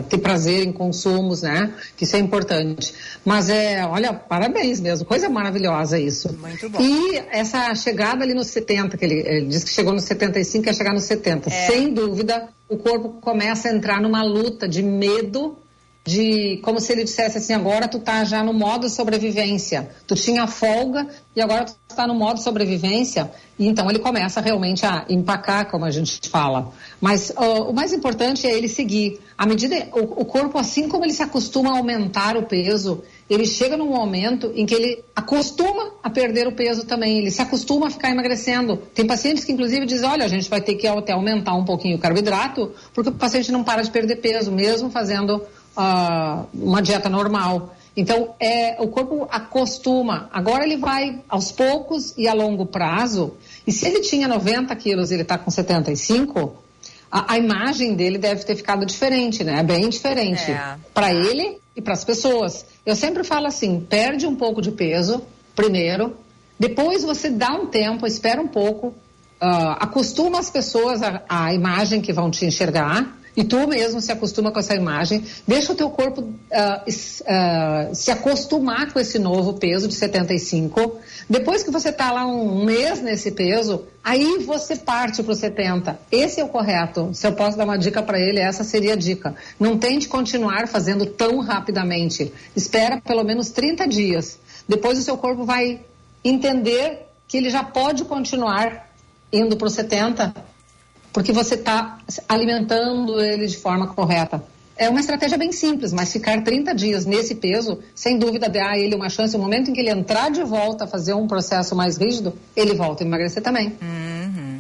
ter 0.10 0.18
prazer 0.20 0.66
em 0.66 0.72
consumos, 0.72 1.42
né, 1.42 1.74
que 1.98 2.04
isso 2.04 2.16
é 2.16 2.20
importante. 2.20 2.94
Mas 3.24 3.50
é, 3.50 3.86
olha, 3.86 4.14
parabéns 4.14 4.80
mesmo, 4.80 5.06
coisa 5.06 5.28
maravilhosa 5.30 6.00
isso. 6.00 6.34
Muito 6.40 6.70
bom. 6.70 6.80
E 6.80 7.18
essa 7.32 7.74
chegada 7.76 8.24
ali 8.24 8.34
nos 8.34 8.48
70, 8.48 8.98
que 8.98 9.06
ele, 9.06 9.20
ele 9.26 9.46
disse 9.48 9.66
que 9.66 9.72
chegou 9.72 9.94
nos 9.94 10.04
75, 10.04 10.64
quer 10.64 10.76
chegar 10.76 10.94
nos 10.94 11.04
70. 11.04 11.50
É. 11.50 11.68
Sem 11.68 11.94
dúvida, 11.94 12.50
o 12.70 12.78
corpo 12.78 13.18
começa 13.22 13.70
a 13.70 13.74
entrar 13.74 14.02
numa 14.02 14.24
luta 14.24 14.68
de 14.68 14.84
medo 14.84 15.58
de 16.06 16.58
como 16.58 16.80
se 16.80 16.92
ele 16.92 17.04
dissesse 17.04 17.40
assim, 17.40 17.54
agora 17.54 17.88
tu 17.88 17.98
tá 18.00 18.24
já 18.24 18.44
no 18.44 18.54
modo 18.54 18.88
sobrevivência. 18.88 19.90
Tu 20.06 20.14
tinha 20.14 20.46
folga 20.46 21.08
e 21.36 21.42
agora 21.42 21.66
tu 21.66 21.76
está 21.90 22.06
no 22.06 22.14
modo 22.14 22.40
sobrevivência. 22.40 23.32
E 23.58 23.68
então 23.68 23.90
ele 23.90 23.98
começa 23.98 24.40
realmente 24.40 24.86
a 24.86 25.06
empacar, 25.10 25.70
como 25.72 25.84
a 25.84 25.90
gente 25.90 26.30
fala. 26.30 26.72
Mas 27.02 27.32
uh, 27.32 27.70
o 27.70 27.74
mais 27.74 27.92
importante 27.92 28.46
é 28.46 28.56
ele 28.56 28.68
seguir. 28.68 29.20
À 29.36 29.48
medida 29.48 29.88
o, 29.94 30.22
o 30.22 30.26
corpo, 30.26 30.60
assim 30.60 30.88
como 30.88 31.04
ele 31.04 31.14
se 31.14 31.24
acostuma 31.24 31.72
a 31.72 31.78
aumentar 31.80 32.38
o 32.38 32.44
peso, 32.44 33.02
ele 33.28 33.46
chega 33.48 33.76
num 33.76 33.90
momento 33.90 34.52
em 34.56 34.64
que 34.64 34.76
ele 34.76 35.04
acostuma 35.16 35.94
a 36.04 36.10
perder 36.12 36.48
o 36.48 36.52
peso 36.52 36.86
também, 36.86 37.18
ele 37.18 37.32
se 37.32 37.42
acostuma 37.42 37.88
a 37.88 37.90
ficar 37.90 38.12
emagrecendo. 38.12 38.78
Tem 38.94 39.08
pacientes 39.08 39.44
que 39.44 39.52
inclusive 39.52 39.88
dizem, 39.88 40.08
olha, 40.08 40.26
a 40.26 40.28
gente 40.30 40.48
vai 40.48 40.62
ter 40.62 40.76
que 40.76 40.86
até 40.86 41.14
aumentar 41.14 41.56
um 41.56 41.66
pouquinho 41.66 41.98
o 41.98 42.00
carboidrato, 42.00 42.72
porque 42.94 43.10
o 43.10 43.14
paciente 43.14 43.52
não 43.52 43.64
para 43.64 43.82
de 43.82 43.90
perder 43.90 44.18
peso, 44.18 44.52
mesmo 44.52 44.92
fazendo 44.92 45.42
uh, 45.78 46.48
uma 46.54 46.82
dieta 46.82 47.10
normal. 47.10 47.76
Então, 47.96 48.36
é, 48.40 48.76
o 48.82 48.88
corpo 48.88 49.28
acostuma. 49.32 50.30
Agora 50.32 50.66
ele 50.66 50.78
vai 50.78 51.22
aos 51.30 51.52
poucos 51.52 52.14
e 52.18 52.28
a 52.28 52.34
longo 52.34 52.66
prazo. 52.66 53.34
E 53.66 53.72
se 53.72 53.88
ele 53.88 54.02
tinha 54.02 54.28
90 54.28 54.76
quilos 54.76 55.12
e 55.12 55.14
ele 55.14 55.22
está 55.22 55.38
com 55.38 55.50
75, 55.50 56.62
a, 57.10 57.34
a, 57.34 57.38
imagem 57.38 57.96
dele 57.96 58.18
deve 58.18 58.44
ter 58.44 58.56
ficado 58.56 58.86
diferente, 58.86 59.44
né? 59.44 59.64
Bem 59.64 59.88
diferente. 59.88 60.52
É. 60.52 60.76
Para 60.94 61.14
ele 61.14 61.58
e 61.76 61.82
para 61.82 61.94
as 61.94 62.04
pessoas. 62.04 62.66
Eu 62.86 62.96
sempre 62.96 63.24
falo 63.24 63.48
assim: 63.48 63.80
perde 63.80 64.28
um 64.28 64.36
pouco 64.36 64.62
de 64.62 64.72
peso, 64.72 65.22
primeiro. 65.56 66.18
Depois 66.60 67.04
você 67.04 67.30
dá 67.30 67.52
um 67.52 67.68
tempo, 67.68 68.06
espera 68.06 68.42
um 68.42 68.48
pouco, 68.48 68.88
uh, 68.88 69.76
acostuma 69.80 70.40
as 70.40 70.50
pessoas 70.50 71.02
à 71.28 71.54
imagem 71.54 72.02
que 72.02 72.14
vão 72.14 72.32
te 72.32 72.46
enxergar 72.46 73.18
e 73.36 73.44
tu 73.44 73.68
mesmo 73.68 74.00
se 74.00 74.12
acostuma 74.12 74.52
com 74.52 74.60
essa 74.60 74.74
imagem, 74.74 75.24
deixa 75.48 75.74
o 75.74 75.76
teu 75.76 75.90
corpo 75.90 76.22
uh, 76.22 76.32
uh, 76.32 77.96
se 77.96 78.10
acostumar 78.10 78.94
com 78.94 79.00
esse 79.00 79.20
novo 79.20 79.54
peso 79.54 79.88
de 79.88 79.94
75. 79.94 80.98
Depois 81.30 81.62
que 81.62 81.72
você 81.72 81.90
está 81.90 82.12
lá 82.12 82.26
um 82.26 82.64
mês 82.64 83.02
nesse 83.02 83.32
peso, 83.32 83.84
aí 84.04 84.40
você 84.40 84.78
parte 84.78 85.22
para 85.22 85.34
os 85.34 85.40
70. 85.40 86.00
Esse 86.12 86.40
é 86.40 86.44
o 86.44 86.48
correto. 86.48 87.10
Se 87.14 87.28
eu 87.28 87.34
posso 87.34 87.58
dar 87.58 87.66
uma 87.66 87.78
dica 87.78 88.02
para 88.02 88.20
ele, 88.20 88.40
essa 88.40 88.64
seria 88.64 88.94
a 88.94 88.96
dica. 88.96 89.36
Não 89.60 89.78
tente 89.78 90.08
continuar 90.08 90.68
fazendo 90.68 91.06
tão 91.06 91.40
rapidamente. 91.40 92.32
Espera 92.56 93.02
pelo 93.02 93.24
menos 93.24 93.50
30 93.50 93.88
dias. 93.88 94.40
Depois 94.68 94.98
o 94.98 95.02
seu 95.02 95.18
corpo 95.18 95.44
vai 95.44 95.82
entender 96.24 97.06
que 97.28 97.38
ele 97.38 97.50
já 97.50 97.64
pode 97.64 98.06
continuar 98.06 98.90
indo 99.32 99.58
para 99.58 99.68
os 99.68 99.74
70 99.74 100.34
porque 101.16 101.32
você 101.32 101.56
está 101.56 101.98
alimentando 102.28 103.22
ele 103.22 103.48
de 103.48 103.56
forma 103.56 103.88
correta. 103.88 104.44
É 104.76 104.90
uma 104.90 105.00
estratégia 105.00 105.38
bem 105.38 105.54
simples, 105.54 105.94
mas 105.94 106.12
ficar 106.12 106.44
30 106.44 106.76
dias 106.76 107.06
nesse 107.06 107.36
peso, 107.36 107.80
sem 107.96 108.20
dúvida, 108.20 108.50
dá 108.50 108.72
a 108.72 108.78
ele 108.78 108.94
uma 108.96 109.08
chance. 109.08 109.34
No 109.38 109.42
momento 109.42 109.72
em 109.72 109.74
que 109.74 109.80
ele 109.80 109.90
entrar 109.92 110.30
de 110.30 110.44
volta 110.44 110.84
a 110.84 110.88
fazer 110.88 111.14
um 111.14 111.26
processo 111.26 111.74
mais 111.74 111.96
rígido, 111.96 112.34
ele 112.54 112.74
volta 112.76 113.02
a 113.02 113.08
emagrecer 113.08 113.42
também. 113.42 113.78
Uhum. 113.82 114.60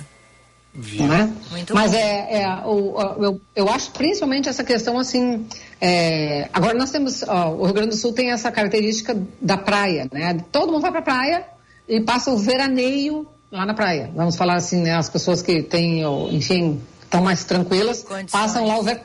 Né? 1.08 1.34
Muito 1.52 1.74
Mas 1.76 1.92
bom. 1.92 1.98
é, 1.98 2.42
é 2.42 2.48
o, 2.66 2.96
o- 2.96 3.24
eu, 3.26 3.42
eu 3.54 3.70
acho 3.70 3.92
principalmente 3.92 4.48
essa 4.48 4.64
questão 4.64 4.98
assim. 4.98 5.46
é, 5.82 6.48
agora 6.54 6.74
nós 6.78 6.90
temos. 6.92 7.22
ó, 7.24 7.50
o 7.52 7.66
Rio 7.66 7.74
Grande 7.74 7.90
do 7.90 7.96
Sul 7.98 8.14
tem 8.14 8.32
essa 8.32 8.50
característica 8.50 9.18
da 9.42 9.58
praia, 9.58 10.08
né? 10.14 10.38
Todo 10.54 10.72
mundo 10.72 10.82
vai 10.82 10.92
para 10.92 11.00
a 11.02 11.04
praia 11.04 11.46
e 11.88 12.00
passa 12.00 12.32
o 12.32 12.38
veraneio 12.38 13.28
lá 13.56 13.66
na 13.66 13.74
praia. 13.74 14.12
Vamos 14.16 14.36
falar 14.36 14.56
assim, 14.56 14.82
né? 14.82 14.96
As 14.96 15.10
pessoas 15.10 15.42
que 15.42 15.64
têm, 15.64 16.04
enfim, 16.32 16.82
estão 17.02 17.22
mais 17.22 17.44
tranquilas, 17.44 18.04
Condições. 18.04 18.32
passam 18.32 18.66
lá 18.66 18.78
o 18.78 18.84
ver... 18.84 19.02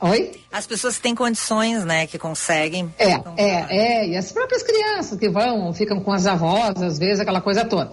Oi? 0.00 0.32
As 0.52 0.66
pessoas 0.66 0.96
que 0.96 1.02
têm 1.02 1.14
condições, 1.14 1.84
né, 1.84 2.06
que 2.06 2.18
conseguem. 2.18 2.92
É, 2.98 3.12
Então, 3.12 3.34
é, 3.38 4.02
é. 4.02 4.08
E 4.08 4.16
as 4.16 4.30
próprias 4.32 4.62
crianças 4.62 5.18
que 5.18 5.30
vão, 5.30 5.72
ficam 5.72 5.98
com 6.00 6.12
as 6.12 6.26
avós, 6.26 6.82
às 6.82 6.98
vezes, 6.98 7.20
aquela 7.20 7.40
coisa 7.40 7.64
toda. 7.64 7.92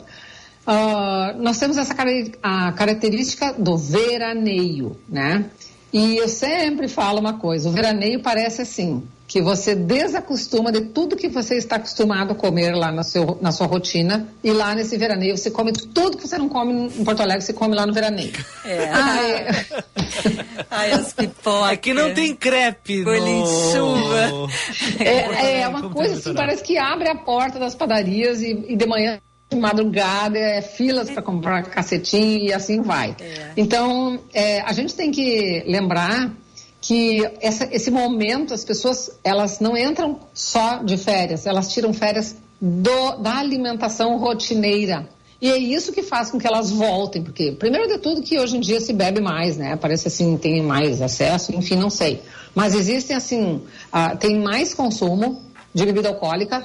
Ah, 0.66 1.34
nós 1.38 1.58
temos 1.58 1.78
essa 1.78 1.96
a 2.44 2.72
característica 2.74 3.54
do 3.54 3.78
veraneio, 3.78 4.98
né? 5.08 5.46
E 5.92 6.18
eu 6.18 6.28
sempre 6.28 6.88
falo 6.88 7.20
uma 7.20 7.34
coisa, 7.34 7.68
o 7.68 7.72
veraneio 7.72 8.22
parece 8.22 8.62
assim, 8.62 9.04
que 9.32 9.42
você 9.42 9.74
desacostuma 9.74 10.74
de 10.74 10.82
tudo 10.82 11.16
que 11.16 11.30
você 11.30 11.56
está 11.56 11.78
acostumado 11.78 12.34
a 12.34 12.36
comer 12.36 12.76
lá 12.76 12.92
no 12.92 13.02
seu, 13.02 13.38
na 13.40 13.54
sua 13.54 13.66
rotina, 13.66 14.28
e 14.44 14.52
lá 14.52 14.76
nesse 14.76 14.98
veraneio 14.98 15.38
você 15.38 15.50
come 15.50 15.72
tudo 15.72 16.18
que 16.18 16.28
você 16.28 16.38
não 16.38 16.50
come 16.50 16.74
em 16.74 17.06
Porto 17.06 17.22
Alegre, 17.22 17.42
você 17.42 17.54
come 17.54 17.74
lá 17.74 17.86
no 17.86 17.94
veraneio. 17.94 18.34
É. 18.66 18.92
Ah, 19.02 19.24
é. 19.26 19.52
Ai, 20.70 20.92
as 20.92 21.14
pipocas. 21.14 21.72
É 21.72 21.78
que 21.78 21.94
não 21.94 22.14
tem 22.14 22.36
crepe 22.36 23.04
Bolinho 23.04 23.46
de 23.46 23.52
no... 23.52 23.72
chuva. 23.72 24.52
É, 25.00 25.62
é 25.62 25.68
uma 25.68 25.82
Como 25.82 25.96
coisa 25.96 26.16
assim, 26.16 26.34
parece 26.34 26.62
que 26.62 26.78
abre 26.78 27.10
a 27.10 27.16
porta 27.16 27.58
das 27.58 27.74
padarias 27.74 28.42
e, 28.42 28.52
e 28.68 28.76
de 28.76 28.86
manhã, 28.86 29.20
de 29.50 29.58
madrugada, 29.58 30.38
é 30.38 30.62
filas 30.62 31.10
para 31.10 31.22
comprar 31.22 31.64
cacetinho 31.64 32.50
e 32.50 32.54
assim 32.54 32.82
vai. 32.82 33.16
Então, 33.56 34.20
é, 34.34 34.62
a 34.62 34.74
gente 34.74 34.94
tem 34.94 35.10
que 35.10 35.64
lembrar 35.66 36.32
que 36.82 37.24
essa- 37.40 37.70
esse 37.72 37.92
momento, 37.92 38.54
as 38.54 38.66
pessoas, 38.66 39.12
elas 39.24 39.60
não 39.60 39.78
entram 39.78 40.20
só 40.34 40.78
de 40.78 40.98
férias, 40.98 41.46
elas 41.46 41.72
tiram 41.72 41.94
férias 41.94 42.36
do- 42.60 43.18
da 43.18 43.38
alimentação 43.38 44.18
rotineira. 44.18 45.08
E 45.40 45.50
é 45.50 45.58
isso 45.58 45.92
que 45.92 46.04
faz 46.04 46.30
com 46.30 46.38
que 46.40 46.46
elas 46.46 46.72
voltem, 46.72 47.24
porque, 47.24 47.52
primeiro 47.52 47.88
de 47.88 47.98
tudo, 47.98 48.22
que 48.22 48.40
hoje 48.40 48.58
em 48.58 48.60
dia 48.60 48.80
se 48.80 48.94
bebe 48.94 49.20
mais, 49.22 49.58
né? 49.58 49.76
Parece 49.76 50.08
assim, 50.08 50.38
tem 50.38 50.62
mais 50.62 51.02
acesso, 51.02 51.56
enfim, 51.56 51.76
não 51.76 51.90
sei. 51.90 52.22
Mas 52.54 52.76
existem, 52.76 53.16
assim, 53.16 53.62
ah, 53.92 54.16
tem 54.16 54.40
mais 54.40 54.74
consumo 54.74 55.42
de 55.74 55.86
bebida 55.86 56.10
alcoólica. 56.10 56.64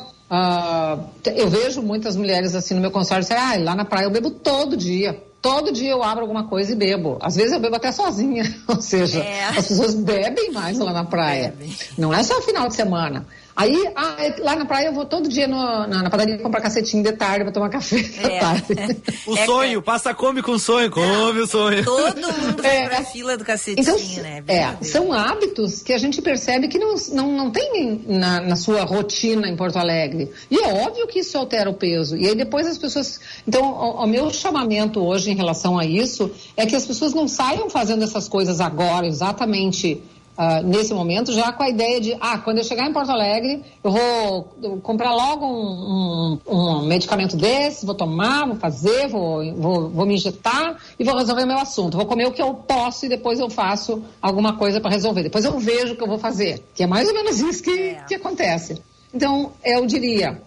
Te- 1.23 1.33
eu 1.37 1.49
vejo 1.49 1.81
muitas 1.81 2.17
mulheres, 2.17 2.55
assim, 2.55 2.75
no 2.75 2.81
meu 2.81 2.91
consultório, 2.91 3.23
dizendo, 3.23 3.41
ah, 3.41 3.57
lá 3.59 3.75
na 3.75 3.85
praia 3.85 4.05
eu 4.05 4.11
bebo 4.11 4.31
todo 4.31 4.77
dia. 4.77 5.23
Todo 5.47 5.71
dia 5.71 5.91
eu 5.93 6.03
abro 6.03 6.23
alguma 6.23 6.49
coisa 6.49 6.73
e 6.73 6.75
bebo. 6.75 7.19
Às 7.21 7.37
vezes 7.37 7.53
eu 7.53 7.61
bebo 7.61 7.77
até 7.77 7.93
sozinha. 7.93 8.43
Ou 8.67 8.83
seja, 8.83 9.21
É. 9.23 9.45
as 9.45 9.69
pessoas 9.69 9.95
bebem 9.95 10.51
mais 10.51 10.77
lá 10.77 10.93
na 10.93 11.05
praia. 11.05 11.55
Não 11.97 12.13
é 12.13 12.21
só 12.25 12.41
final 12.43 12.67
de 12.67 12.75
semana. 12.75 13.25
Aí, 13.57 13.89
ah, 13.97 14.15
é- 14.19 14.37
lá 14.41 14.55
na 14.55 14.67
praia 14.67 14.89
eu 14.89 14.93
vou 14.93 15.07
todo 15.07 15.29
dia 15.31 15.49
no- 15.49 15.57
na, 15.87 16.03
na 16.03 16.11
padaria 16.11 16.37
comprar 16.39 16.61
cacetinho 16.61 17.03
de 17.03 17.13
tarde 17.13 17.43
pra 17.45 17.53
tomar 17.53 17.71
café 17.71 18.03
da 18.03 18.29
É. 18.29 18.39
tarde. 18.39 18.67
O 19.27 19.37
É 19.37 19.47
sonho, 19.47 19.81
passa 19.83 20.13
come 20.15 20.43
com 20.43 20.59
sonho, 20.59 20.91
come 20.91 21.41
o 21.41 21.47
sonho. 21.47 21.83
Todo 21.85 22.17
mundo 22.17 22.63
vai 22.63 22.77
É. 22.85 22.89
pra 22.89 23.03
fila 23.03 23.37
do 23.37 23.45
cacetinho, 23.45 23.81
Então, 23.81 24.23
né? 24.23 24.45
é, 24.47 24.85
são 24.85 25.13
hábitos 25.13 25.83
que 25.83 25.93
a 25.93 25.99
gente 25.99 26.21
percebe 26.21 26.69
que 26.69 26.79
não, 26.79 26.95
não, 27.13 27.33
não 27.33 27.51
tem 27.51 28.01
na, 28.07 28.41
na 28.41 28.57
sua 28.57 28.83
rotina 28.85 29.49
em 29.49 29.57
Porto 29.57 29.77
Alegre. 29.79 30.31
E 30.51 30.59
é 30.63 30.69
óbvio 30.85 31.07
que 31.07 31.21
isso 31.21 31.37
altera 31.39 31.71
o 31.71 31.75
peso. 31.75 32.17
E 32.17 32.29
aí 32.29 32.35
depois 32.35 32.67
as 32.67 32.77
pessoas. 32.79 33.19
Então, 33.49 33.63
o, 33.65 34.05
o 34.05 34.07
meu 34.07 34.31
chamamento 34.31 35.01
hoje 35.01 35.31
em 35.31 35.35
relação 35.35 35.79
a 35.79 35.85
isso 35.87 36.31
é 36.57 36.67
que 36.67 36.77
as 36.77 36.85
pessoas 36.87 37.15
não 37.15 37.27
saiam 37.27 37.71
fazendo 37.71 38.05
essas 38.05 38.29
coisas 38.29 38.61
agora, 38.61 39.07
exatamente. 39.07 40.03
Ah, 40.37 40.61
nesse 40.63 40.93
momento, 40.93 41.33
já 41.33 41.51
com 41.51 41.63
a 41.63 41.69
ideia 41.69 42.01
de, 42.01 42.17
ah, 42.21 42.39
quando 42.39 42.59
eu 42.59 42.65
chegar 42.65 42.87
em 42.87 42.93
Porto 42.93 43.11
Alegre, 43.11 43.65
eu 43.83 43.91
vou 43.91 44.79
comprar 44.83 45.15
logo 45.15 45.47
um, 45.47 46.39
um, 46.47 46.55
um 46.55 46.87
medicamento 46.87 47.37
desse, 47.37 47.87
vou 47.87 47.95
tomar, 47.95 48.47
vou 48.47 48.57
fazer, 48.57 49.09
vou, 49.09 49.55
vou, 49.55 49.89
vou 49.89 50.07
me 50.07 50.15
injetar 50.15 50.77
e 50.99 51.05
vou 51.05 51.17
resolver 51.17 51.45
o 51.45 51.47
meu 51.47 51.59
assunto. 51.59 51.97
Vou 51.97 52.07
comer 52.07 52.27
o 52.27 52.33
que 52.33 52.43
eu 52.43 52.53
posso 52.53 53.07
e 53.07 53.09
depois 53.09 53.41
eu 53.41 53.49
faço 53.49 54.03
alguma 54.21 54.57
coisa 54.57 54.81
para 54.81 54.91
resolver. 54.91 55.23
Depois 55.23 55.45
eu 55.45 55.59
vejo 55.59 55.95
o 55.95 55.97
que 55.97 56.03
eu 56.03 56.09
vou 56.09 56.19
fazer. 56.19 56.63
Que 56.75 56.83
é 56.83 56.87
mais 56.87 57.09
ou 57.09 57.15
menos 57.15 57.41
isso 57.41 57.63
que, 57.63 57.97
que 58.07 58.15
acontece. 58.15 58.83
Então, 59.15 59.53
eu 59.65 59.87
diria, 59.87 60.43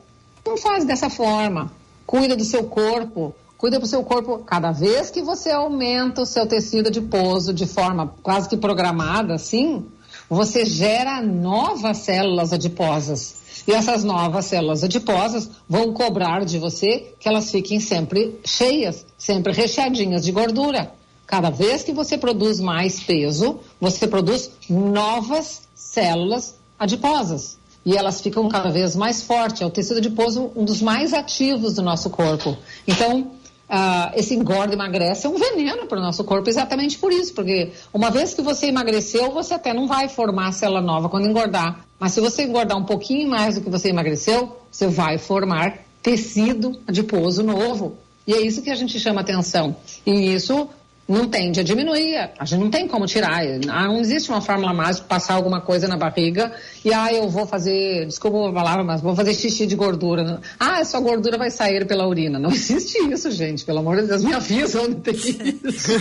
não 0.45 0.55
faz 0.55 0.85
dessa 0.85 1.09
forma. 1.09 1.71
Cuida 2.05 2.35
do 2.35 2.43
seu 2.43 2.65
corpo. 2.65 3.33
Cuida 3.59 3.77
do 3.77 3.85
seu 3.85 4.01
corpo. 4.03 4.39
Cada 4.39 4.71
vez 4.71 5.11
que 5.11 5.21
você 5.21 5.51
aumenta 5.51 6.21
o 6.21 6.25
seu 6.25 6.47
tecido 6.47 6.87
adiposo 6.87 7.53
de 7.53 7.65
forma 7.67 8.15
quase 8.23 8.47
que 8.47 8.55
programada, 8.55 9.33
assim, 9.33 9.85
você 10.29 10.65
gera 10.65 11.21
novas 11.21 11.97
células 11.97 12.53
adiposas. 12.53 13.35
E 13.67 13.73
essas 13.73 14.05
novas 14.05 14.45
células 14.45 14.81
adiposas 14.81 15.49
vão 15.67 15.91
cobrar 15.91 16.45
de 16.45 16.57
você 16.57 17.13
que 17.19 17.27
elas 17.27 17.51
fiquem 17.51 17.81
sempre 17.81 18.39
cheias, 18.45 19.05
sempre 19.17 19.51
recheadinhas 19.51 20.23
de 20.23 20.31
gordura. 20.31 20.93
Cada 21.27 21.49
vez 21.49 21.83
que 21.83 21.91
você 21.91 22.17
produz 22.17 22.61
mais 22.61 23.01
peso, 23.01 23.59
você 23.79 24.07
produz 24.07 24.51
novas 24.69 25.63
células 25.75 26.55
adiposas. 26.79 27.59
E 27.85 27.97
elas 27.97 28.21
ficam 28.21 28.47
cada 28.47 28.69
vez 28.69 28.95
mais 28.95 29.21
fortes. 29.21 29.61
É 29.61 29.65
o 29.65 29.69
tecido 29.69 29.97
adiposo 29.97 30.49
um 30.55 30.63
dos 30.63 30.81
mais 30.81 31.13
ativos 31.13 31.73
do 31.73 31.81
nosso 31.81 32.09
corpo. 32.09 32.57
Então, 32.87 33.31
ah, 33.69 34.11
esse 34.15 34.33
engorda 34.33 34.73
emagrece 34.73 35.27
é 35.27 35.29
um 35.29 35.37
veneno 35.37 35.85
para 35.85 35.99
o 35.99 36.01
nosso 36.01 36.23
corpo, 36.23 36.49
exatamente 36.49 36.97
por 36.97 37.11
isso. 37.11 37.33
Porque 37.33 37.71
uma 37.93 38.09
vez 38.09 38.33
que 38.33 38.41
você 38.41 38.67
emagreceu, 38.67 39.31
você 39.31 39.53
até 39.53 39.73
não 39.73 39.87
vai 39.87 40.09
formar 40.09 40.51
célula 40.51 40.81
nova 40.81 41.07
quando 41.07 41.27
engordar. 41.27 41.85
Mas 41.99 42.13
se 42.13 42.21
você 42.21 42.43
engordar 42.43 42.77
um 42.77 42.85
pouquinho 42.85 43.29
mais 43.29 43.55
do 43.55 43.61
que 43.61 43.69
você 43.69 43.89
emagreceu, 43.89 44.57
você 44.71 44.87
vai 44.87 45.17
formar 45.17 45.79
tecido 46.01 46.79
adiposo 46.87 47.43
novo. 47.43 47.97
E 48.25 48.33
é 48.33 48.41
isso 48.41 48.61
que 48.61 48.69
a 48.69 48.75
gente 48.75 48.99
chama 48.99 49.21
atenção. 49.21 49.75
E 50.05 50.33
isso 50.33 50.67
não 51.09 51.27
tende 51.27 51.59
a 51.59 51.63
diminuir, 51.63 52.29
a 52.37 52.45
gente 52.45 52.59
não 52.59 52.69
tem 52.69 52.87
como 52.87 53.07
tirar. 53.07 53.41
Ah, 53.67 53.87
Não 53.87 53.99
existe 53.99 54.29
uma 54.29 54.41
fórmula 54.41 54.71
mágica 54.73 55.07
passar 55.07 55.33
alguma 55.33 55.59
coisa 55.59 55.87
na 55.87 55.97
barriga 55.97 56.53
e 56.85 56.93
ah, 56.93 57.11
eu 57.11 57.27
vou 57.27 57.47
fazer, 57.47 58.05
desculpa 58.05 58.49
a 58.49 58.53
palavra, 58.53 58.83
mas 58.83 59.01
vou 59.01 59.15
fazer 59.15 59.33
xixi 59.33 59.65
de 59.65 59.75
gordura. 59.75 60.39
Ah, 60.59 60.85
sua 60.85 60.99
gordura 60.99 61.35
vai 61.37 61.49
sair 61.49 61.87
pela 61.87 62.07
urina. 62.07 62.37
Não 62.37 62.51
existe 62.53 62.99
isso, 63.11 63.31
gente. 63.31 63.65
Pelo 63.65 63.79
amor 63.79 63.99
de 63.99 64.07
Deus, 64.07 64.23
me 64.23 64.33
avisa 64.33 64.81
onde 64.83 64.95
tem 64.95 65.15
isso. 65.65 65.91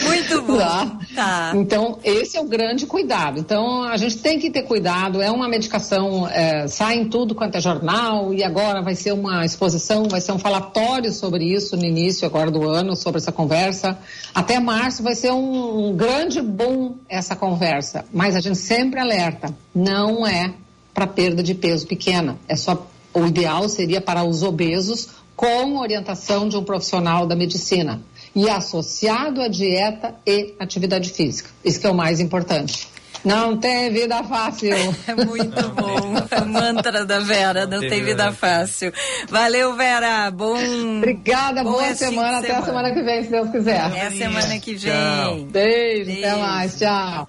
Muito 0.00 0.42
bom. 0.46 0.58
Tá? 0.58 0.98
Tá. 1.14 1.52
Então, 1.54 1.98
esse 2.04 2.36
é 2.36 2.40
o 2.40 2.44
grande 2.44 2.86
cuidado. 2.86 3.38
Então, 3.38 3.84
a 3.84 3.96
gente 3.96 4.18
tem 4.18 4.38
que 4.38 4.50
ter 4.50 4.62
cuidado. 4.62 5.20
É 5.20 5.30
uma 5.30 5.48
medicação, 5.48 6.28
é, 6.28 6.66
sai 6.68 6.98
em 6.98 7.08
tudo 7.08 7.34
quanto 7.34 7.56
é 7.56 7.60
jornal, 7.60 8.32
e 8.32 8.42
agora 8.42 8.82
vai 8.82 8.94
ser 8.94 9.12
uma 9.12 9.44
exposição, 9.44 10.08
vai 10.08 10.20
ser 10.20 10.32
um 10.32 10.38
falatório 10.38 11.12
sobre 11.12 11.44
isso 11.44 11.76
no 11.76 11.84
início 11.84 12.26
agora 12.26 12.50
do 12.50 12.68
ano, 12.68 12.94
sobre 12.94 13.18
essa 13.18 13.32
conversa. 13.32 13.98
Até 14.34 14.60
março 14.60 15.02
vai 15.02 15.14
ser 15.14 15.32
um, 15.32 15.88
um 15.88 15.96
grande 15.96 16.40
boom 16.42 16.96
essa 17.08 17.34
conversa. 17.34 18.04
Mas 18.12 18.36
a 18.36 18.40
gente 18.40 18.58
sempre 18.58 19.00
alerta, 19.00 19.54
não 19.74 20.26
é 20.26 20.54
para 20.92 21.06
perda 21.06 21.42
de 21.42 21.54
peso 21.54 21.86
pequena. 21.86 22.38
É 22.48 22.56
só 22.56 22.86
o 23.12 23.26
ideal 23.26 23.66
seria 23.68 24.00
para 24.00 24.24
os 24.24 24.42
obesos 24.42 25.08
com 25.34 25.78
orientação 25.78 26.48
de 26.48 26.56
um 26.56 26.64
profissional 26.64 27.26
da 27.26 27.36
medicina 27.36 28.02
e 28.36 28.50
associado 28.50 29.40
à 29.40 29.48
dieta 29.48 30.14
e 30.26 30.54
atividade 30.60 31.08
física. 31.08 31.48
Isso 31.64 31.80
que 31.80 31.86
é 31.86 31.90
o 31.90 31.94
mais 31.94 32.20
importante. 32.20 32.86
Não 33.24 33.56
tem 33.56 33.90
vida 33.90 34.22
fácil. 34.22 34.76
É 35.08 35.14
muito 35.14 35.68
bom. 35.70 36.42
O 36.42 36.46
mantra 36.46 37.04
da 37.04 37.18
Vera, 37.20 37.66
não 37.66 37.80
tem 37.80 38.04
vida 38.04 38.30
fácil. 38.32 38.92
Valeu, 39.28 39.74
Vera. 39.74 40.30
Bom. 40.30 40.56
Obrigada, 40.98 41.64
bom 41.64 41.72
boa 41.72 41.92
de 41.92 41.98
semana. 41.98 42.38
Até 42.38 42.54
a 42.54 42.62
semana 42.62 42.92
que 42.92 43.02
vem, 43.02 43.24
se 43.24 43.30
Deus 43.30 43.50
quiser. 43.50 43.80
Até 43.80 44.06
a 44.06 44.10
semana 44.10 44.60
que 44.60 44.74
vem. 44.74 45.46
Beijo, 45.46 46.12
até 46.12 46.36
mais. 46.36 46.78
Tchau. 46.78 47.28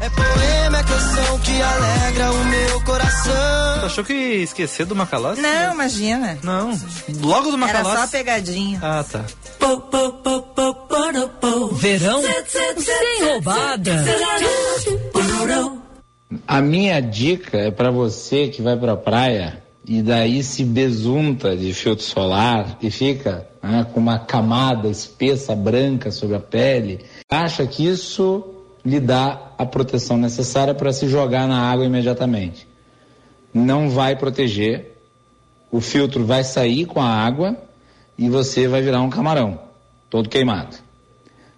É 0.00 0.08
poema, 0.10 0.78
é 0.78 0.82
canção 0.84 1.38
que 1.40 1.60
alegra 1.60 2.32
o 2.32 2.44
meu 2.44 2.80
coração. 2.84 3.80
Tu 3.80 3.86
achou 3.86 4.04
que 4.04 4.12
ia 4.12 4.44
esquecer 4.44 4.86
do 4.86 4.94
Macalossi? 4.94 5.40
Não, 5.40 5.74
imagina. 5.74 6.38
Não. 6.42 6.70
Logo 7.20 7.50
do 7.50 7.56
Era 7.56 7.58
Macalossi? 7.58 7.96
só 8.02 8.06
pegadinha. 8.06 8.78
Ah, 8.82 9.04
tá. 9.04 9.24
Verão 11.72 12.22
sem 12.22 13.24
roubada. 13.24 14.04
A 16.46 16.60
minha 16.60 17.00
dica 17.00 17.56
é 17.58 17.70
para 17.70 17.90
você 17.90 18.48
que 18.48 18.62
vai 18.62 18.76
pra 18.76 18.96
praia 18.96 19.62
e 19.84 20.02
daí 20.02 20.42
se 20.42 20.64
besunta 20.64 21.56
de 21.56 21.72
filtro 21.72 22.04
solar 22.04 22.76
e 22.82 22.90
fica 22.90 23.48
né, 23.62 23.86
com 23.92 23.98
uma 23.98 24.18
camada 24.18 24.88
espessa 24.88 25.56
branca 25.56 26.10
sobre 26.10 26.36
a 26.36 26.40
pele, 26.40 27.00
acha 27.30 27.66
que 27.66 27.86
isso 27.86 28.44
lhe 28.84 29.00
dá 29.00 29.47
a 29.58 29.66
proteção 29.66 30.16
necessária 30.16 30.72
para 30.72 30.92
se 30.92 31.08
jogar 31.08 31.48
na 31.48 31.60
água 31.60 31.84
imediatamente. 31.84 32.68
Não 33.52 33.90
vai 33.90 34.14
proteger, 34.14 34.96
o 35.70 35.80
filtro 35.80 36.24
vai 36.24 36.44
sair 36.44 36.86
com 36.86 37.00
a 37.00 37.08
água 37.08 37.56
e 38.16 38.30
você 38.30 38.68
vai 38.68 38.80
virar 38.80 39.02
um 39.02 39.10
camarão, 39.10 39.58
todo 40.08 40.28
queimado. 40.28 40.76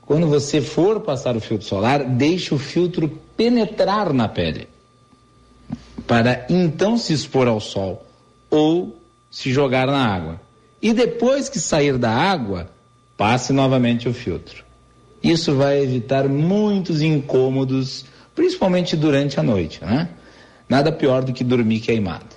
Quando 0.01 0.27
você 0.27 0.61
for 0.61 1.01
passar 1.01 1.37
o 1.37 1.41
filtro 1.41 1.67
solar, 1.67 2.03
deixe 2.05 2.55
o 2.55 2.59
filtro 2.59 3.09
penetrar 3.37 4.13
na 4.13 4.27
pele, 4.27 4.67
para 6.07 6.47
então 6.49 6.97
se 6.97 7.13
expor 7.13 7.47
ao 7.47 7.61
sol 7.61 8.05
ou 8.49 8.99
se 9.31 9.53
jogar 9.53 9.87
na 9.87 10.05
água. 10.05 10.41
E 10.83 10.93
depois 10.93 11.49
que 11.49 11.61
sair 11.61 11.99
da 11.99 12.11
água, 12.11 12.69
passe 13.17 13.53
novamente 13.53 14.09
o 14.09 14.15
filtro. 14.15 14.65
Isso 15.23 15.55
vai 15.55 15.83
evitar 15.83 16.29
muitos 16.29 17.03
incômodos, 17.03 18.05
principalmente 18.35 18.97
durante 18.97 19.39
a 19.39 19.43
noite, 19.43 19.85
né? 19.85 20.09
Nada 20.69 20.91
pior 20.91 21.23
do 21.23 21.33
que 21.33 21.45
dormir 21.45 21.81
queimado. 21.81 22.30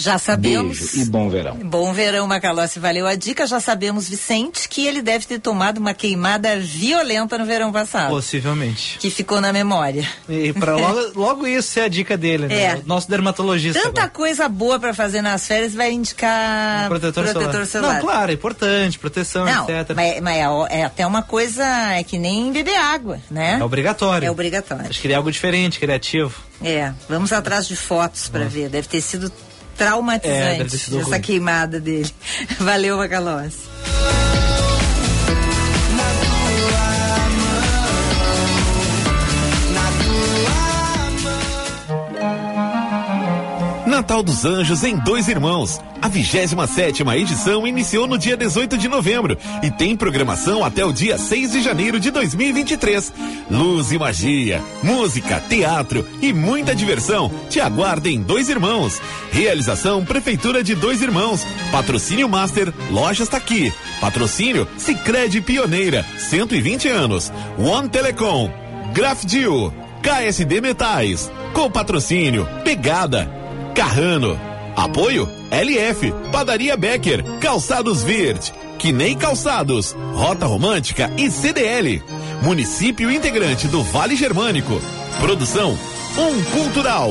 Já 0.00 0.16
sabemos. 0.16 0.78
Beijo 0.78 1.02
e 1.02 1.04
bom 1.04 1.28
verão. 1.28 1.56
Bom 1.56 1.92
verão, 1.92 2.26
Macalossi. 2.26 2.80
Valeu 2.80 3.06
a 3.06 3.14
dica. 3.14 3.46
Já 3.46 3.60
sabemos, 3.60 4.08
Vicente, 4.08 4.66
que 4.66 4.86
ele 4.86 5.02
deve 5.02 5.26
ter 5.26 5.38
tomado 5.38 5.76
uma 5.76 5.92
queimada 5.92 6.58
violenta 6.58 7.36
no 7.36 7.44
verão 7.44 7.70
passado. 7.70 8.08
Possivelmente. 8.08 8.96
Que 8.98 9.10
ficou 9.10 9.42
na 9.42 9.52
memória. 9.52 10.08
E 10.26 10.54
para 10.54 10.74
logo, 10.76 11.12
logo 11.14 11.46
isso 11.46 11.78
é 11.78 11.84
a 11.84 11.88
dica 11.88 12.16
dele, 12.16 12.46
né? 12.46 12.62
É. 12.62 12.82
Nosso 12.86 13.10
dermatologista. 13.10 13.78
Tanta 13.78 14.00
agora. 14.00 14.08
coisa 14.08 14.48
boa 14.48 14.80
para 14.80 14.94
fazer 14.94 15.20
nas 15.20 15.46
férias 15.46 15.74
vai 15.74 15.92
indicar 15.92 16.88
protetor, 16.88 17.24
protetor 17.24 17.66
solar. 17.66 17.94
Não, 17.94 18.00
claro, 18.00 18.30
é 18.30 18.34
importante, 18.34 18.98
proteção, 18.98 19.44
Não, 19.44 19.68
etc. 19.68 19.94
mas, 19.94 20.20
mas 20.22 20.36
é, 20.36 20.80
é 20.80 20.84
até 20.84 21.06
uma 21.06 21.22
coisa, 21.22 21.62
é 21.92 22.02
que 22.02 22.18
nem 22.18 22.50
beber 22.52 22.76
água, 22.76 23.20
né? 23.30 23.58
É 23.60 23.64
obrigatório. 23.64 24.26
É 24.26 24.30
obrigatório. 24.30 24.88
Acho 24.88 24.98
que 24.98 25.06
ele 25.06 25.14
é 25.14 25.16
algo 25.16 25.30
diferente, 25.30 25.78
criativo. 25.78 26.34
É, 26.62 26.92
vamos 27.06 27.32
atrás 27.32 27.66
de 27.66 27.76
fotos 27.76 28.28
para 28.28 28.44
ver. 28.44 28.68
Deve 28.68 28.88
ter 28.88 29.00
sido 29.00 29.30
traumatizante 29.80 30.92
É, 30.94 31.00
essa 31.00 31.18
queimada 31.18 31.80
dele. 31.80 32.10
Valeu, 32.60 32.98
Macalossi. 32.98 33.70
Natal 44.00 44.22
dos 44.22 44.46
Anjos 44.46 44.82
em 44.82 44.96
Dois 44.96 45.28
Irmãos. 45.28 45.78
A 46.00 46.08
27 46.08 46.56
edição 47.18 47.66
iniciou 47.66 48.06
no 48.06 48.16
dia 48.16 48.34
18 48.34 48.78
de 48.78 48.88
novembro 48.88 49.36
e 49.62 49.70
tem 49.70 49.94
programação 49.94 50.64
até 50.64 50.82
o 50.82 50.90
dia 50.90 51.18
6 51.18 51.52
de 51.52 51.60
janeiro 51.60 52.00
de 52.00 52.10
2023. 52.10 53.12
Luz 53.50 53.92
e 53.92 53.98
magia, 53.98 54.62
música, 54.82 55.38
teatro 55.46 56.08
e 56.22 56.32
muita 56.32 56.74
diversão 56.74 57.30
te 57.50 57.60
aguardem 57.60 58.14
em 58.14 58.22
Dois 58.22 58.48
Irmãos. 58.48 58.98
Realização 59.30 60.02
Prefeitura 60.02 60.64
de 60.64 60.74
Dois 60.74 61.02
Irmãos. 61.02 61.46
Patrocínio 61.70 62.26
Master 62.26 62.72
Lojas 62.90 63.28
Taqui. 63.28 63.70
Patrocínio 64.00 64.66
Sicredi 64.78 65.42
Pioneira, 65.42 66.06
120 66.16 66.88
anos. 66.88 67.30
One 67.58 67.90
Telecom. 67.90 68.50
Grafdil. 68.94 69.70
KSD 70.02 70.62
Metais. 70.62 71.30
Com 71.52 71.70
patrocínio 71.70 72.48
Pegada. 72.64 73.39
Carrano. 73.74 74.38
Apoio 74.76 75.28
LF, 75.50 76.12
Padaria 76.32 76.76
Becker, 76.76 77.22
Calçados 77.40 78.02
Verde, 78.02 78.52
Quinei 78.78 79.14
Calçados, 79.14 79.94
Rota 80.14 80.46
Romântica 80.46 81.12
e 81.18 81.30
CDL. 81.30 82.02
Município 82.42 83.10
integrante 83.10 83.68
do 83.68 83.82
Vale 83.82 84.16
Germânico. 84.16 84.80
Produção 85.20 85.76
Um 86.16 86.42
Cultural. 86.44 87.10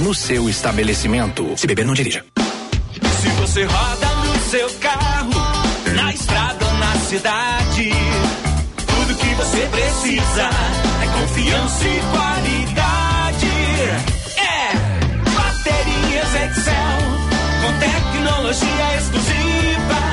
no 0.00 0.14
seu 0.14 0.48
estabelecimento. 0.48 1.54
Se 1.56 1.66
beber, 1.66 1.84
não 1.84 1.94
dirija. 1.94 2.24
Se 3.20 3.28
você 3.40 3.64
roda 3.64 4.06
no 4.06 4.38
seu 4.50 4.70
carro, 4.80 5.30
na 5.94 6.12
estrada 6.12 6.64
ou 6.66 6.74
na 6.74 6.94
cidade, 6.96 7.90
tudo 8.86 9.14
que 9.16 9.34
você 9.34 9.68
precisa 9.70 10.50
é 11.02 11.20
confiança 11.20 11.84
e 11.84 12.00
qualidade. 12.16 13.46
É 14.36 14.72
Baterias 15.34 16.34
Excel, 16.34 17.00
com 17.62 17.72
tecnologia 17.78 18.96
exclusiva. 18.98 20.07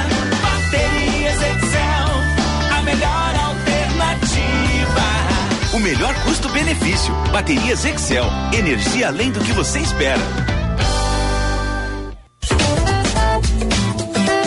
O 5.76 5.80
melhor 5.80 6.16
custo-benefício. 6.24 7.14
Baterias 7.34 7.84
Excel. 7.84 8.24
Energia 8.58 9.10
além 9.10 9.30
do 9.30 9.42
que 9.42 9.52
você 9.52 9.80
espera. 9.80 10.22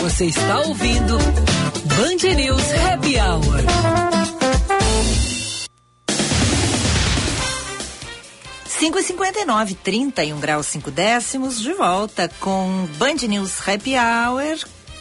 Você 0.01 0.25
está 0.25 0.59
ouvindo 0.61 1.19
Band 1.85 2.35
News 2.35 2.63
Happy 2.73 3.17
Hour. 3.19 3.63
Cinco 8.65 8.97
e 8.97 9.03
cinquenta 9.03 9.39
e 9.39 9.45
nove, 9.45 9.75
trinta 9.75 10.23
e 10.23 10.33
um 10.33 10.39
graus 10.39 10.65
cinco 10.65 10.89
décimos, 10.89 11.61
de 11.61 11.73
volta 11.73 12.31
com 12.39 12.87
Band 12.97 13.27
News 13.27 13.59
Happy 13.67 13.93
Hour, 13.95 14.57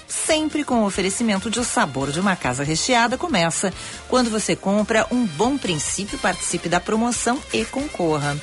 sempre 0.08 0.64
com 0.64 0.82
o 0.82 0.86
oferecimento 0.86 1.50
de 1.50 1.60
o 1.60 1.64
sabor 1.64 2.10
de 2.10 2.18
uma 2.18 2.34
casa 2.34 2.64
recheada. 2.64 3.18
Começa 3.18 3.72
quando 4.08 4.30
você 4.30 4.56
compra 4.56 5.06
um 5.10 5.26
bom 5.26 5.56
princípio, 5.58 6.18
participe 6.18 6.68
da 6.68 6.80
promoção 6.80 7.38
e 7.52 7.64
concorra. 7.64 8.36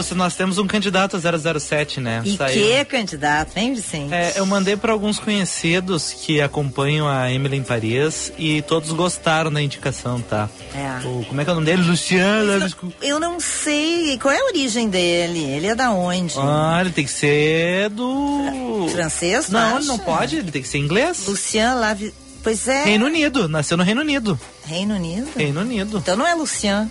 Lúcio, 0.00 0.16
nós 0.16 0.34
temos 0.34 0.56
um 0.56 0.66
candidato 0.66 1.14
a 1.16 1.58
007, 1.60 2.00
né? 2.00 2.22
E 2.24 2.34
Saiu. 2.34 2.54
que 2.54 2.84
candidato, 2.86 3.54
hein, 3.56 3.74
Vicente? 3.74 4.14
É, 4.14 4.32
eu 4.36 4.46
mandei 4.46 4.74
para 4.74 4.92
alguns 4.92 5.18
conhecidos 5.18 6.12
que 6.12 6.40
acompanham 6.40 7.06
a 7.06 7.30
Emily 7.30 7.58
em 7.58 7.62
Paris 7.62 8.32
e 8.38 8.62
todos 8.62 8.90
gostaram 8.92 9.52
da 9.52 9.60
indicação, 9.60 10.18
tá? 10.22 10.48
É. 10.74 11.06
O, 11.06 11.22
como 11.26 11.40
é 11.40 11.44
que 11.44 11.50
é 11.50 11.52
o 11.52 11.56
nome 11.56 11.66
dele? 11.66 11.82
Luciano. 11.82 12.66
Eu 13.02 13.20
não 13.20 13.38
sei 13.38 14.16
qual 14.18 14.32
é 14.32 14.38
a 14.38 14.44
origem 14.46 14.88
dele. 14.88 15.40
Ele 15.40 15.66
é 15.66 15.74
da 15.74 15.90
onde? 15.90 16.34
Ah, 16.38 16.78
ele 16.80 16.90
tem 16.90 17.04
que 17.04 17.12
ser 17.12 17.90
do. 17.90 18.88
Francês? 18.90 19.50
Não, 19.50 19.60
acha? 19.60 19.76
ele 19.76 19.86
não 19.86 19.98
pode, 19.98 20.36
ele 20.36 20.50
tem 20.50 20.62
que 20.62 20.68
ser 20.68 20.78
inglês. 20.78 21.26
Lucian 21.26 21.74
Lave. 21.74 22.14
Pois 22.42 22.66
é. 22.66 22.84
Reino 22.84 23.04
Unido, 23.04 23.48
nasceu 23.48 23.76
no 23.76 23.82
Reino 23.82 24.00
Unido. 24.00 24.40
Reino 24.64 24.94
Unido? 24.94 25.28
Reino 25.36 25.60
Unido. 25.60 25.98
Então 25.98 26.16
não 26.16 26.26
é 26.26 26.34
Lucian. 26.34 26.90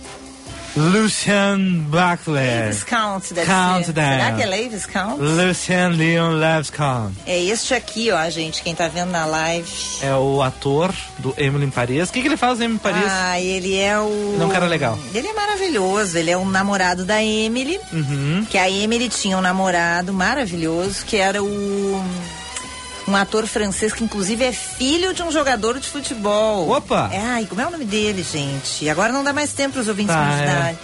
Lucian 0.76 1.58
Butler. 1.88 2.64
Leaves 2.64 2.84
Count, 2.84 3.34
deve 3.34 3.46
Count 3.46 3.86
ser. 3.86 3.92
down. 3.92 4.10
Será 4.12 4.32
que 4.32 4.42
é 4.42 4.46
Leaves 4.46 4.86
Count? 4.86 5.20
Lucian 5.20 5.88
Leon 5.88 6.30
Leves 6.38 6.70
Count. 6.70 7.16
É 7.26 7.38
este 7.42 7.74
aqui, 7.74 8.10
ó, 8.10 8.30
gente, 8.30 8.62
quem 8.62 8.74
tá 8.74 8.88
vendo 8.88 9.10
na 9.10 9.26
live. 9.26 9.68
É 10.02 10.14
o 10.14 10.42
ator 10.42 10.94
do 11.18 11.34
Emily 11.36 11.66
em 11.66 11.70
Paris. 11.70 12.08
O 12.08 12.12
que, 12.12 12.20
que 12.22 12.28
ele 12.28 12.36
faz 12.36 12.58
no 12.58 12.64
Emily 12.64 12.76
em 12.76 12.82
Paris? 12.82 13.04
Ah, 13.08 13.40
ele 13.40 13.76
é 13.76 13.98
o. 13.98 14.32
Ele 14.34 14.42
é 14.42 14.46
um 14.46 14.50
cara 14.50 14.66
legal. 14.66 14.98
Ele 15.12 15.26
é 15.28 15.32
maravilhoso, 15.32 16.16
ele 16.16 16.30
é 16.30 16.36
o 16.36 16.44
namorado 16.44 17.04
da 17.04 17.22
Emily. 17.22 17.78
Uhum. 17.92 18.46
Que 18.48 18.56
a 18.58 18.70
Emily 18.70 19.08
tinha 19.08 19.36
um 19.36 19.40
namorado 19.40 20.12
maravilhoso, 20.12 21.04
que 21.04 21.16
era 21.16 21.42
o. 21.42 22.04
Um 23.10 23.16
ator 23.16 23.44
francês 23.44 23.92
que 23.92 24.04
inclusive 24.04 24.44
é 24.44 24.52
filho 24.52 25.12
de 25.12 25.20
um 25.20 25.32
jogador 25.32 25.80
de 25.80 25.88
futebol. 25.88 26.70
Opa! 26.70 27.10
É, 27.12 27.18
ai, 27.18 27.44
como 27.44 27.60
é 27.60 27.66
o 27.66 27.70
nome 27.72 27.84
dele, 27.84 28.22
gente? 28.22 28.88
Agora 28.88 29.12
não 29.12 29.24
dá 29.24 29.32
mais 29.32 29.52
tempo 29.52 29.72
para 29.72 29.82
os 29.82 29.88
ouvintes 29.88 30.14
Tá, 30.14 30.22
me 30.22 30.42
é. 30.42 30.76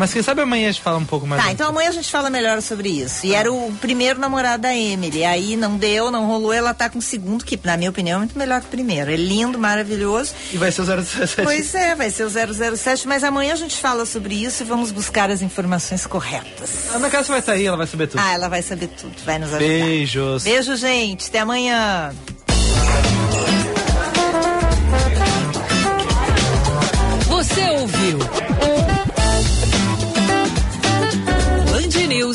Mas 0.00 0.14
quem 0.14 0.22
sabe 0.22 0.40
amanhã 0.40 0.70
a 0.70 0.72
gente 0.72 0.80
fala 0.80 0.96
um 0.96 1.04
pouco 1.04 1.26
mais. 1.26 1.44
Tá, 1.44 1.52
então 1.52 1.68
amanhã 1.68 1.90
a 1.90 1.92
gente 1.92 2.10
fala 2.10 2.30
melhor 2.30 2.62
sobre 2.62 2.88
isso. 2.88 3.26
E 3.26 3.34
era 3.34 3.52
o 3.52 3.70
primeiro 3.82 4.18
namorado 4.18 4.62
da 4.62 4.74
Emily. 4.74 5.26
Aí 5.26 5.56
não 5.56 5.76
deu, 5.76 6.10
não 6.10 6.26
rolou. 6.26 6.54
Ela 6.54 6.72
tá 6.72 6.88
com 6.88 6.98
o 6.98 7.02
segundo, 7.02 7.44
que 7.44 7.60
na 7.62 7.76
minha 7.76 7.90
opinião 7.90 8.16
é 8.16 8.18
muito 8.20 8.38
melhor 8.38 8.62
que 8.62 8.68
o 8.68 8.70
primeiro. 8.70 9.10
É 9.10 9.16
lindo, 9.16 9.58
maravilhoso. 9.58 10.32
E 10.54 10.56
vai 10.56 10.72
ser 10.72 10.80
o 10.80 11.04
007. 11.04 11.42
Pois 11.44 11.74
é, 11.74 11.94
vai 11.94 12.10
ser 12.10 12.24
o 12.24 12.30
007. 12.30 13.06
Mas 13.06 13.22
amanhã 13.22 13.52
a 13.52 13.56
gente 13.56 13.76
fala 13.76 14.06
sobre 14.06 14.42
isso 14.42 14.62
e 14.62 14.66
vamos 14.66 14.90
buscar 14.90 15.30
as 15.30 15.42
informações 15.42 16.06
corretas. 16.06 16.90
A 16.94 16.96
Ana 16.96 17.10
Cássia 17.10 17.32
vai 17.32 17.40
estar 17.40 17.52
aí, 17.52 17.66
ela 17.66 17.76
vai 17.76 17.86
saber 17.86 18.06
tudo. 18.06 18.20
Ah, 18.20 18.32
ela 18.32 18.48
vai 18.48 18.62
saber 18.62 18.88
tudo. 18.88 19.12
Vai 19.26 19.38
nos 19.38 19.52
ajudar. 19.52 19.68
Beijos. 19.68 20.44
Beijo, 20.44 20.76
gente. 20.76 21.28
Até 21.28 21.40
amanhã. 21.40 22.10
Você 27.28 27.70
ouviu? 27.70 28.18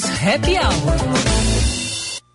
Happy 0.03 0.57
Hour. 0.57 1.24